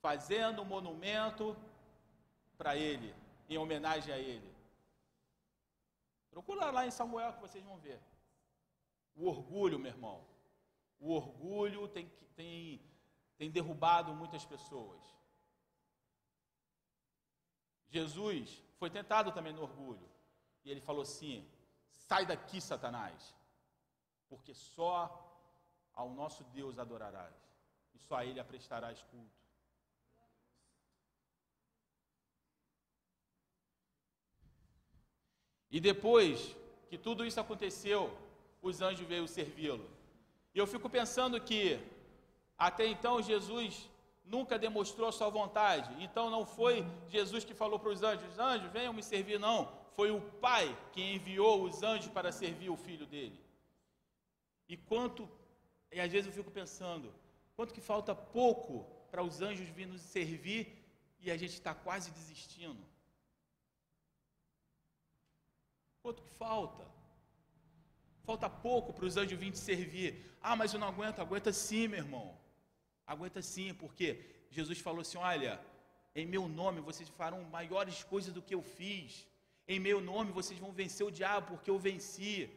Fazendo 0.00 0.62
um 0.62 0.64
monumento 0.64 1.56
para 2.58 2.76
ele, 2.76 3.14
em 3.48 3.56
homenagem 3.56 4.12
a 4.12 4.18
ele. 4.18 4.52
Procura 6.32 6.72
lá 6.72 6.84
em 6.84 6.90
Samuel 6.90 7.34
que 7.34 7.40
vocês 7.40 7.62
vão 7.62 7.78
ver. 7.78 8.00
O 9.14 9.28
orgulho, 9.28 9.78
meu 9.78 9.92
irmão. 9.92 10.26
O 10.98 11.12
orgulho 11.12 11.86
tem, 11.86 12.10
tem, 12.34 12.82
tem 13.38 13.48
derrubado 13.48 14.12
muitas 14.12 14.44
pessoas. 14.44 15.00
Jesus 17.88 18.60
foi 18.80 18.90
tentado 18.90 19.30
também 19.30 19.52
no 19.52 19.62
orgulho. 19.62 20.10
E 20.64 20.70
ele 20.72 20.80
falou 20.80 21.02
assim: 21.02 21.48
sai 21.92 22.26
daqui, 22.26 22.60
Satanás, 22.60 23.32
porque 24.28 24.52
só 24.52 25.24
ao 25.94 26.10
nosso 26.10 26.42
Deus 26.44 26.78
adorarás, 26.78 27.34
e 27.94 27.98
só 27.98 28.16
a 28.16 28.24
Ele 28.26 28.40
a 28.40 28.44
prestarás 28.44 29.02
culto. 29.10 29.44
E 35.70 35.80
depois 35.80 36.56
que 36.88 36.96
tudo 36.96 37.26
isso 37.26 37.40
aconteceu, 37.40 38.16
os 38.62 38.80
anjos 38.80 39.06
veio 39.06 39.26
servi-lo. 39.26 39.88
E 40.54 40.58
eu 40.58 40.66
fico 40.66 40.88
pensando 40.88 41.40
que 41.40 41.80
até 42.56 42.86
então 42.86 43.20
Jesus 43.20 43.90
nunca 44.24 44.58
demonstrou 44.58 45.10
sua 45.10 45.28
vontade. 45.28 45.90
Então 46.02 46.30
não 46.30 46.46
foi 46.46 46.86
Jesus 47.08 47.44
que 47.44 47.54
falou 47.54 47.78
para 47.78 47.90
os 47.90 48.02
anjos: 48.02 48.38
anjos, 48.38 48.70
venham 48.70 48.92
me 48.92 49.02
servir, 49.02 49.38
não. 49.38 49.70
Foi 49.96 50.10
o 50.10 50.20
Pai 50.20 50.76
que 50.92 51.02
enviou 51.02 51.64
os 51.64 51.82
anjos 51.82 52.08
para 52.08 52.32
servir 52.32 52.70
o 52.70 52.76
filho 52.76 53.06
dele. 53.06 53.38
E 54.68 54.76
quanto, 54.76 55.28
e 55.94 56.00
às 56.00 56.10
vezes 56.10 56.26
eu 56.26 56.36
fico 56.38 56.50
pensando, 56.50 57.08
quanto 57.56 57.74
que 57.76 57.80
falta 57.80 58.14
pouco 58.14 58.72
para 59.10 59.22
os 59.22 59.40
anjos 59.48 59.68
vir 59.68 59.86
nos 59.86 60.02
servir 60.02 60.62
e 61.20 61.30
a 61.30 61.36
gente 61.36 61.54
está 61.54 61.72
quase 61.86 62.10
desistindo. 62.10 62.84
Quanto 66.02 66.22
que 66.22 66.32
falta? 66.44 66.84
Falta 68.24 68.48
pouco 68.50 68.92
para 68.92 69.06
os 69.06 69.16
anjos 69.16 69.38
virem 69.38 69.52
te 69.52 69.58
servir. 69.58 70.08
Ah, 70.42 70.56
mas 70.56 70.72
eu 70.72 70.80
não 70.80 70.88
aguento. 70.88 71.20
Aguenta 71.20 71.52
sim, 71.52 71.86
meu 71.88 72.00
irmão. 72.04 72.26
Aguenta 73.06 73.40
sim, 73.40 73.72
porque 73.82 74.06
Jesus 74.50 74.78
falou 74.80 75.02
assim: 75.02 75.18
olha, 75.18 75.60
em 76.14 76.26
meu 76.26 76.44
nome 76.60 76.80
vocês 76.80 77.08
farão 77.20 77.42
maiores 77.44 78.02
coisas 78.02 78.34
do 78.34 78.42
que 78.42 78.54
eu 78.54 78.62
fiz. 78.62 79.26
Em 79.66 79.80
meu 79.80 80.00
nome 80.00 80.32
vocês 80.32 80.58
vão 80.58 80.72
vencer 80.72 81.06
o 81.06 81.10
diabo, 81.20 81.46
porque 81.52 81.70
eu 81.70 81.78
venci. 81.78 82.50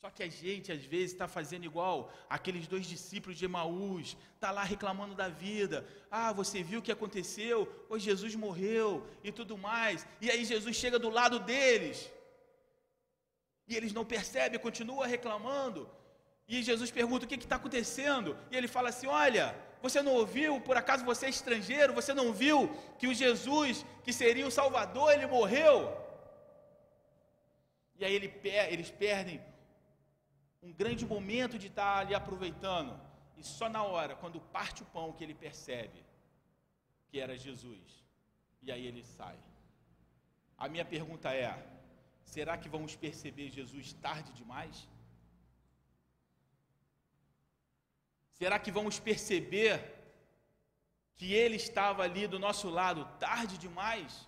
Só 0.00 0.08
que 0.08 0.22
a 0.22 0.28
gente, 0.28 0.72
às 0.72 0.82
vezes, 0.82 1.12
está 1.12 1.28
fazendo 1.28 1.66
igual 1.66 2.10
aqueles 2.36 2.66
dois 2.66 2.86
discípulos 2.86 3.36
de 3.36 3.44
Emaús, 3.44 4.16
está 4.34 4.50
lá 4.50 4.64
reclamando 4.64 5.14
da 5.14 5.28
vida. 5.28 5.86
Ah, 6.10 6.32
você 6.32 6.62
viu 6.62 6.80
o 6.80 6.82
que 6.82 6.90
aconteceu? 6.90 7.68
Hoje 7.86 8.06
Jesus 8.06 8.34
morreu 8.34 9.06
e 9.22 9.30
tudo 9.30 9.58
mais. 9.58 10.06
E 10.18 10.30
aí 10.30 10.42
Jesus 10.42 10.74
chega 10.74 10.98
do 10.98 11.10
lado 11.10 11.38
deles. 11.38 12.10
E 13.68 13.76
eles 13.76 13.92
não 13.92 14.06
percebem, 14.06 14.58
continua 14.58 15.06
reclamando. 15.06 15.86
E 16.48 16.62
Jesus 16.62 16.90
pergunta: 16.90 17.26
o 17.26 17.28
que 17.28 17.34
está 17.34 17.56
acontecendo? 17.56 18.38
E 18.50 18.56
ele 18.56 18.68
fala 18.68 18.88
assim: 18.88 19.06
Olha, 19.06 19.54
você 19.82 20.00
não 20.00 20.14
ouviu? 20.14 20.62
Por 20.62 20.78
acaso 20.78 21.04
você 21.04 21.26
é 21.26 21.28
estrangeiro? 21.28 21.92
Você 21.92 22.14
não 22.14 22.32
viu 22.32 22.74
que 22.98 23.06
o 23.06 23.12
Jesus, 23.12 23.84
que 24.02 24.14
seria 24.14 24.46
o 24.46 24.50
Salvador, 24.50 25.12
ele 25.12 25.26
morreu? 25.26 25.94
E 27.98 28.04
aí 28.06 28.14
ele, 28.14 28.32
eles 28.70 28.90
perdem 28.90 29.38
um 30.62 30.72
grande 30.72 31.06
momento 31.06 31.58
de 31.58 31.68
estar 31.68 31.98
ali 31.98 32.14
aproveitando. 32.14 32.98
E 33.36 33.44
só 33.44 33.68
na 33.68 33.82
hora, 33.82 34.14
quando 34.14 34.40
parte 34.40 34.82
o 34.82 34.86
pão, 34.86 35.12
que 35.12 35.24
ele 35.24 35.34
percebe 35.34 36.04
que 37.08 37.18
era 37.18 37.36
Jesus. 37.36 38.04
E 38.62 38.70
aí 38.70 38.86
ele 38.86 39.02
sai. 39.02 39.38
A 40.56 40.68
minha 40.68 40.84
pergunta 40.84 41.32
é: 41.34 41.50
será 42.22 42.56
que 42.58 42.68
vamos 42.68 42.94
perceber 42.94 43.48
Jesus 43.50 43.92
tarde 43.94 44.32
demais? 44.32 44.88
Será 48.32 48.58
que 48.58 48.70
vamos 48.70 48.98
perceber 48.98 49.74
que 51.14 51.34
Ele 51.34 51.56
estava 51.56 52.02
ali 52.02 52.26
do 52.26 52.38
nosso 52.38 52.70
lado 52.70 53.04
tarde 53.18 53.58
demais? 53.58 54.26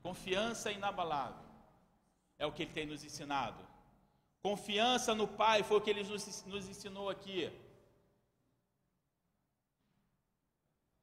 Confiança 0.00 0.70
inabalável 0.70 1.47
é 2.38 2.46
o 2.46 2.52
que 2.52 2.62
Ele 2.62 2.72
tem 2.72 2.86
nos 2.86 3.04
ensinado. 3.04 3.66
Confiança 4.40 5.14
no 5.14 5.26
Pai 5.26 5.62
foi 5.62 5.78
o 5.78 5.80
que 5.80 5.90
Ele 5.90 6.04
nos, 6.04 6.68
ensinou 6.68 7.10
aqui. 7.10 7.50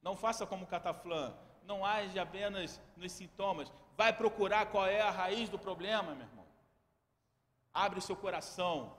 Não 0.00 0.16
faça 0.16 0.46
como 0.46 0.66
Cataflã, 0.66 1.34
não 1.64 1.84
age 1.84 2.18
apenas 2.18 2.80
nos 2.96 3.12
sintomas, 3.12 3.72
vai 3.96 4.12
procurar 4.12 4.66
qual 4.66 4.86
é 4.86 5.00
a 5.00 5.10
raiz 5.10 5.48
do 5.48 5.58
problema, 5.58 6.14
meu 6.14 6.26
irmão. 6.26 6.46
Abre 7.72 7.98
o 7.98 8.02
seu 8.02 8.16
coração, 8.16 8.96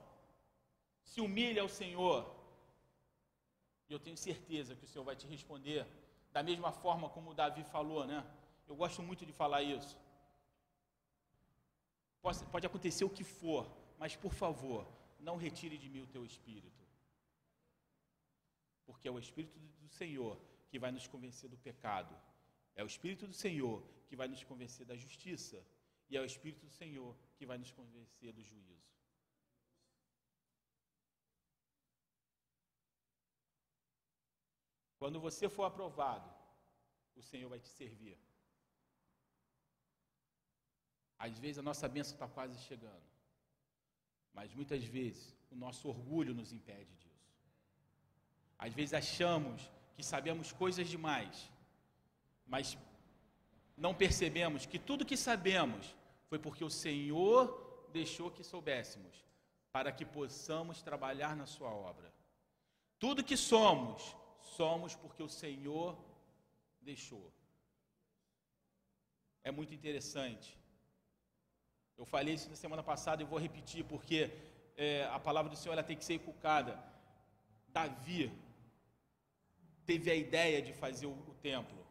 se 1.02 1.20
humilha 1.20 1.62
ao 1.62 1.68
Senhor. 1.68 2.30
E 3.88 3.92
eu 3.92 3.98
tenho 3.98 4.16
certeza 4.16 4.76
que 4.76 4.84
o 4.84 4.88
Senhor 4.88 5.04
vai 5.04 5.16
te 5.16 5.26
responder 5.26 5.86
da 6.30 6.42
mesma 6.42 6.70
forma 6.70 7.08
como 7.08 7.34
Davi 7.34 7.64
falou, 7.64 8.06
né? 8.06 8.24
Eu 8.68 8.76
gosto 8.76 9.02
muito 9.02 9.24
de 9.24 9.32
falar 9.32 9.62
isso. 9.62 9.98
Pode, 12.28 12.44
pode 12.54 12.66
acontecer 12.66 13.04
o 13.06 13.16
que 13.18 13.24
for, 13.24 13.64
mas 13.98 14.14
por 14.14 14.34
favor, 14.34 14.86
não 15.18 15.36
retire 15.38 15.78
de 15.78 15.88
mim 15.88 16.02
o 16.02 16.06
teu 16.06 16.26
espírito. 16.26 16.84
Porque 18.84 19.08
é 19.08 19.10
o 19.10 19.18
espírito 19.18 19.58
do 19.58 19.88
Senhor 19.88 20.38
que 20.68 20.78
vai 20.78 20.90
nos 20.92 21.06
convencer 21.06 21.48
do 21.48 21.56
pecado. 21.56 22.14
É 22.74 22.84
o 22.84 22.86
espírito 22.86 23.26
do 23.26 23.32
Senhor 23.32 23.82
que 24.06 24.14
vai 24.14 24.28
nos 24.28 24.44
convencer 24.44 24.84
da 24.84 24.94
justiça. 24.94 25.58
E 26.10 26.18
é 26.18 26.20
o 26.20 26.26
espírito 26.26 26.66
do 26.66 26.70
Senhor 26.70 27.16
que 27.38 27.46
vai 27.46 27.56
nos 27.56 27.72
convencer 27.72 28.30
do 28.30 28.44
juízo. 28.44 28.92
Quando 34.98 35.18
você 35.18 35.48
for 35.48 35.64
aprovado, 35.64 36.30
o 37.16 37.22
Senhor 37.22 37.48
vai 37.48 37.58
te 37.58 37.68
servir. 37.68 38.18
Às 41.18 41.38
vezes 41.38 41.58
a 41.58 41.62
nossa 41.62 41.88
bênção 41.88 42.14
está 42.14 42.28
quase 42.28 42.58
chegando, 42.60 43.02
mas 44.32 44.54
muitas 44.54 44.84
vezes 44.84 45.36
o 45.50 45.56
nosso 45.56 45.88
orgulho 45.88 46.34
nos 46.34 46.52
impede 46.52 46.94
disso. 46.94 47.08
Às 48.58 48.72
vezes 48.72 48.94
achamos 48.94 49.70
que 49.94 50.02
sabemos 50.02 50.52
coisas 50.52 50.88
demais, 50.88 51.50
mas 52.46 52.78
não 53.76 53.94
percebemos 53.94 54.66
que 54.66 54.78
tudo 54.78 55.04
que 55.04 55.16
sabemos 55.16 55.94
foi 56.28 56.38
porque 56.38 56.64
o 56.64 56.70
Senhor 56.70 57.88
deixou 57.92 58.30
que 58.30 58.44
soubéssemos, 58.44 59.24
para 59.72 59.92
que 59.92 60.04
possamos 60.04 60.82
trabalhar 60.82 61.36
na 61.36 61.46
Sua 61.46 61.70
obra. 61.70 62.12
Tudo 62.98 63.24
que 63.24 63.36
somos 63.36 64.16
somos 64.42 64.94
porque 64.94 65.22
o 65.22 65.28
Senhor 65.28 65.96
deixou. 66.80 67.32
É 69.44 69.50
muito 69.50 69.72
interessante. 69.72 70.57
Eu 71.98 72.06
falei 72.06 72.34
isso 72.34 72.48
na 72.48 72.56
semana 72.56 72.82
passada 72.82 73.22
e 73.22 73.26
vou 73.26 73.38
repetir, 73.38 73.84
porque 73.84 74.30
é, 74.76 75.08
a 75.12 75.18
palavra 75.18 75.50
do 75.50 75.56
Senhor 75.56 75.74
ela 75.74 75.82
tem 75.82 75.96
que 75.96 76.04
ser 76.04 76.14
inculcada. 76.14 76.78
Davi 77.68 78.32
teve 79.84 80.10
a 80.10 80.14
ideia 80.14 80.62
de 80.62 80.72
fazer 80.72 81.06
o, 81.06 81.10
o 81.10 81.34
templo, 81.42 81.84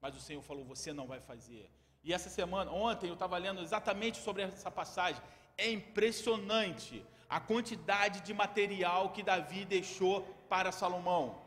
mas 0.00 0.14
o 0.16 0.20
Senhor 0.20 0.42
falou: 0.42 0.64
Você 0.64 0.92
não 0.92 1.06
vai 1.06 1.20
fazer. 1.20 1.68
E 2.04 2.12
essa 2.12 2.30
semana, 2.30 2.70
ontem, 2.70 3.08
eu 3.08 3.14
estava 3.14 3.36
lendo 3.36 3.60
exatamente 3.60 4.18
sobre 4.18 4.42
essa 4.42 4.70
passagem. 4.70 5.22
É 5.58 5.70
impressionante 5.70 7.04
a 7.28 7.38
quantidade 7.40 8.20
de 8.20 8.32
material 8.32 9.10
que 9.10 9.22
Davi 9.22 9.64
deixou 9.64 10.22
para 10.48 10.72
Salomão 10.72 11.42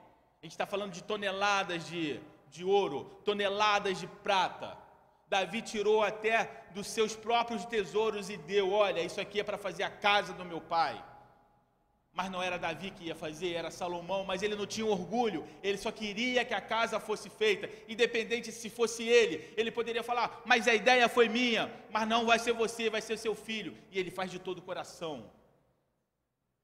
gente 0.45 0.51
está 0.53 0.65
falando 0.67 0.91
de 0.91 1.03
toneladas 1.03 1.87
de, 1.87 2.19
de 2.51 2.63
ouro, 2.63 3.05
toneladas 3.25 3.99
de 3.99 4.07
prata. 4.07 4.77
Davi 5.35 5.61
tirou 5.61 5.99
até 6.11 6.37
dos 6.75 6.87
seus 6.95 7.13
próprios 7.25 7.65
tesouros 7.73 8.29
e 8.29 8.37
deu: 8.37 8.71
Olha, 8.71 9.01
isso 9.01 9.19
aqui 9.19 9.37
é 9.39 9.43
para 9.43 9.57
fazer 9.65 9.83
a 9.83 9.89
casa 10.07 10.31
do 10.39 10.45
meu 10.51 10.61
pai. 10.75 10.95
Mas 12.17 12.31
não 12.33 12.41
era 12.41 12.57
Davi 12.57 12.89
que 12.91 13.07
ia 13.09 13.15
fazer, 13.23 13.51
era 13.51 13.69
Salomão, 13.69 14.21
mas 14.29 14.41
ele 14.41 14.55
não 14.55 14.65
tinha 14.65 14.85
orgulho, 14.85 15.41
ele 15.61 15.77
só 15.77 15.91
queria 15.91 16.45
que 16.45 16.53
a 16.53 16.61
casa 16.61 16.97
fosse 17.07 17.29
feita, 17.29 17.69
independente 17.93 18.53
se 18.53 18.69
fosse 18.69 19.03
ele. 19.03 19.35
Ele 19.57 19.69
poderia 19.69 20.01
falar, 20.01 20.41
mas 20.45 20.65
a 20.69 20.73
ideia 20.73 21.09
foi 21.09 21.27
minha, 21.27 21.63
mas 21.95 22.07
não 22.07 22.25
vai 22.25 22.39
ser 22.39 22.53
você, 22.53 22.89
vai 22.89 23.01
ser 23.01 23.17
seu 23.17 23.35
filho. 23.35 23.77
E 23.91 23.99
ele 23.99 24.11
faz 24.11 24.31
de 24.31 24.39
todo 24.39 24.59
o 24.59 24.67
coração. 24.69 25.15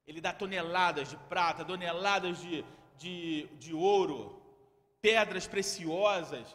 Ele 0.07 0.21
dá 0.21 0.31
toneladas 0.31 1.09
de 1.09 1.17
prata, 1.31 1.65
toneladas 1.65 2.39
de, 2.39 2.63
de, 2.97 3.47
de 3.59 3.73
ouro, 3.73 4.41
pedras 5.01 5.45
preciosas, 5.47 6.47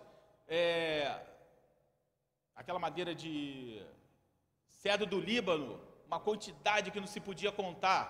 é, 0.49 1.15
aquela 2.57 2.79
madeira 2.79 3.15
de 3.15 3.83
cedro 4.69 5.07
do 5.07 5.21
Líbano, 5.21 5.79
uma 6.07 6.19
quantidade 6.19 6.91
que 6.91 6.99
não 6.99 7.07
se 7.07 7.21
podia 7.21 7.53
contar. 7.53 8.07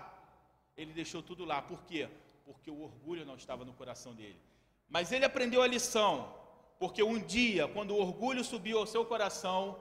Ele 0.77 0.93
deixou 0.93 1.23
tudo 1.23 1.45
lá. 1.45 1.61
Por 1.61 1.83
quê? 1.85 2.09
Porque 2.45 2.71
o 2.71 2.83
orgulho 2.83 3.25
não 3.25 3.37
estava 3.37 3.65
no 3.65 3.73
coração 3.73 4.15
dele. 4.15 4.41
Mas 4.89 5.11
ele 5.11 5.25
aprendeu 5.25 5.63
a 5.63 5.67
lição, 5.67 6.33
porque 6.79 7.03
um 7.03 7.19
dia, 7.19 7.67
quando 7.67 7.91
o 7.91 8.01
orgulho 8.01 8.45
subiu 8.45 8.79
ao 8.79 8.87
seu 8.87 9.05
coração, 9.05 9.81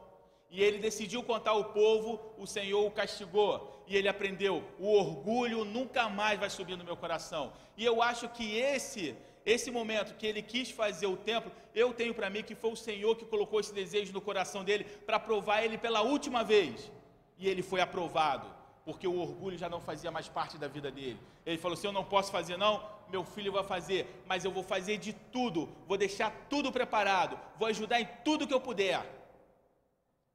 e 0.50 0.64
ele 0.64 0.80
decidiu 0.80 1.22
contar 1.22 1.52
ao 1.52 1.66
povo, 1.66 2.34
o 2.38 2.48
Senhor 2.48 2.86
o 2.86 2.92
castigou. 2.92 3.84
E 3.88 3.96
ele 3.96 4.08
aprendeu: 4.08 4.64
o 4.80 4.88
orgulho 4.94 5.66
nunca 5.66 6.10
mais 6.10 6.40
vai 6.40 6.50
subir 6.50 6.78
no 6.78 6.84
meu 6.84 6.98
coração. 6.98 7.54
E 7.78 7.86
eu 7.86 8.02
acho 8.02 8.30
que 8.30 8.58
esse 8.58 9.16
esse 9.46 9.70
momento 9.70 10.16
que 10.16 10.26
ele 10.26 10.42
quis 10.42 10.72
fazer 10.72 11.08
o 11.08 11.18
templo, 11.18 11.52
eu 11.74 11.94
tenho 11.94 12.14
para 12.14 12.30
mim 12.30 12.44
que 12.44 12.56
foi 12.56 12.72
o 12.72 12.76
Senhor 12.76 13.16
que 13.16 13.26
colocou 13.26 13.60
esse 13.60 13.74
desejo 13.74 14.12
no 14.12 14.22
coração 14.22 14.64
dele 14.64 14.84
para 14.84 15.20
provar 15.20 15.64
ele 15.64 15.78
pela 15.78 16.02
última 16.02 16.44
vez. 16.44 16.92
E 17.38 17.48
ele 17.48 17.62
foi 17.62 17.82
aprovado, 17.82 18.48
porque 18.84 19.08
o 19.08 19.20
orgulho 19.20 19.58
já 19.58 19.70
não 19.70 19.82
fazia 19.82 20.10
mais 20.10 20.28
parte 20.28 20.58
da 20.58 20.68
vida 20.68 20.90
dele. 20.90 21.20
Ele 21.46 21.58
falou: 21.58 21.78
"Se 21.78 21.86
eu 21.86 21.92
não 21.92 22.04
posso 22.04 22.32
fazer 22.32 22.58
não, 22.58 22.84
meu 23.10 23.24
filho 23.24 23.52
vai 23.52 23.64
fazer, 23.64 24.08
mas 24.26 24.44
eu 24.44 24.52
vou 24.52 24.64
fazer 24.64 24.98
de 24.98 25.14
tudo, 25.14 25.70
vou 25.88 25.98
deixar 25.98 26.32
tudo 26.50 26.72
preparado, 26.72 27.40
vou 27.58 27.68
ajudar 27.68 28.02
em 28.02 28.08
tudo 28.24 28.48
que 28.48 28.54
eu 28.54 28.62
puder." 28.62 29.16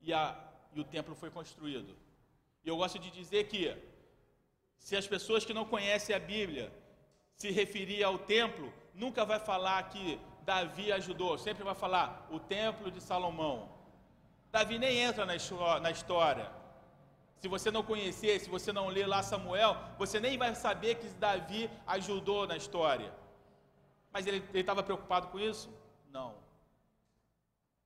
e, 0.01 0.13
a, 0.13 0.37
e 0.75 0.81
o 0.81 0.85
templo 0.85 1.15
foi 1.15 1.31
construído. 1.31 1.97
E 2.65 2.69
eu 2.69 2.77
gosto 2.77 2.99
de 2.99 3.11
dizer 3.11 3.45
que, 3.49 3.77
se 4.79 4.97
as 4.97 5.07
pessoas 5.07 5.45
que 5.45 5.55
não 5.55 5.65
conhecem 5.65 6.15
a 6.15 6.19
Bíblia 6.19 6.73
se 7.35 7.51
referir 7.51 8.03
ao 8.03 8.19
templo, 8.19 8.73
nunca 8.95 9.25
vai 9.25 9.39
falar 9.39 9.83
que 9.89 10.21
Davi 10.45 10.93
ajudou, 10.93 11.39
sempre 11.39 11.63
vai 11.63 11.75
falar 11.75 12.27
o 12.31 12.39
templo 12.39 12.91
de 12.91 13.01
Salomão. 13.01 13.69
Davi 14.51 14.79
nem 14.79 14.99
entra 14.99 15.25
na, 15.25 15.37
história. 15.37 16.51
Se 17.39 17.47
você 17.49 17.71
não 17.71 17.83
conhecer, 17.83 18.41
se 18.41 18.51
você 18.51 18.73
não 18.73 18.89
ler 18.89 19.07
lá 19.07 19.23
Samuel, 19.23 19.77
você 19.97 20.19
nem 20.19 20.37
vai 20.37 20.55
saber 20.55 20.97
que 20.97 21.09
Davi 21.11 21.71
ajudou 21.87 22.47
na 22.47 22.57
história. 22.57 23.15
Mas 24.13 24.27
ele 24.27 24.45
estava 24.53 24.83
preocupado 24.83 25.29
com 25.29 25.39
isso? 25.39 25.73
Não. 26.09 26.35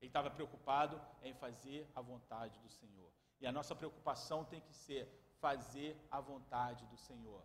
Ele 0.00 0.09
estava 0.09 0.30
preocupado 0.30 1.00
em 1.22 1.34
fazer 1.34 1.86
a 1.94 2.00
vontade 2.00 2.59
do 2.61 2.70
Senhor. 2.70 3.11
E 3.40 3.46
a 3.46 3.52
nossa 3.52 3.74
preocupação 3.74 4.44
tem 4.44 4.61
que 4.61 4.74
ser 4.74 5.07
fazer 5.38 5.96
a 6.11 6.20
vontade 6.20 6.86
do 6.86 6.96
Senhor. 6.96 7.42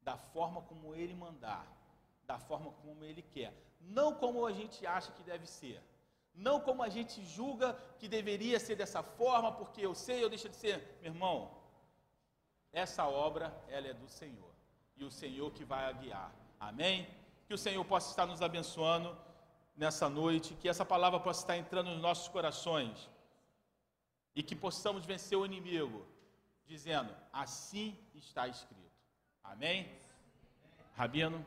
Da 0.00 0.16
forma 0.16 0.62
como 0.62 0.94
Ele 0.94 1.14
mandar, 1.14 1.66
da 2.30 2.38
forma 2.48 2.70
como 2.82 3.04
Ele 3.08 3.22
quer. 3.34 3.52
Não 3.98 4.08
como 4.22 4.46
a 4.50 4.52
gente 4.58 4.78
acha 4.96 5.10
que 5.16 5.22
deve 5.32 5.46
ser. 5.58 5.78
Não 6.46 6.56
como 6.66 6.80
a 6.88 6.90
gente 6.96 7.16
julga 7.36 7.68
que 7.98 8.08
deveria 8.16 8.58
ser 8.66 8.76
dessa 8.82 9.02
forma, 9.02 9.50
porque 9.58 9.80
eu 9.88 9.94
sei 10.06 10.18
ou 10.22 10.30
deixa 10.34 10.48
de 10.52 10.56
ser. 10.64 10.76
Meu 11.02 11.12
irmão, 11.12 11.36
essa 12.72 13.04
obra, 13.28 13.46
ela 13.68 13.88
é 13.92 13.94
do 14.02 14.08
Senhor. 14.08 14.52
E 14.96 15.02
o 15.04 15.10
Senhor 15.10 15.48
que 15.56 15.64
vai 15.72 15.84
a 15.86 15.92
guiar. 16.00 16.30
Amém? 16.68 16.96
Que 17.46 17.54
o 17.54 17.62
Senhor 17.66 17.84
possa 17.92 18.10
estar 18.10 18.26
nos 18.26 18.42
abençoando 18.48 19.10
nessa 19.82 20.08
noite, 20.08 20.54
que 20.60 20.68
essa 20.68 20.84
palavra 20.84 21.18
possa 21.18 21.40
estar 21.40 21.56
entrando 21.56 21.90
nos 21.90 22.02
nossos 22.08 22.28
corações 22.28 23.08
e 24.36 24.42
que 24.42 24.54
possamos 24.54 25.04
vencer 25.04 25.36
o 25.36 25.46
inimigo, 25.50 26.06
dizendo: 26.72 27.12
assim 27.32 27.88
está 28.14 28.46
escrito. 28.46 28.98
Amém? 29.42 29.78
Rabino. 30.94 31.44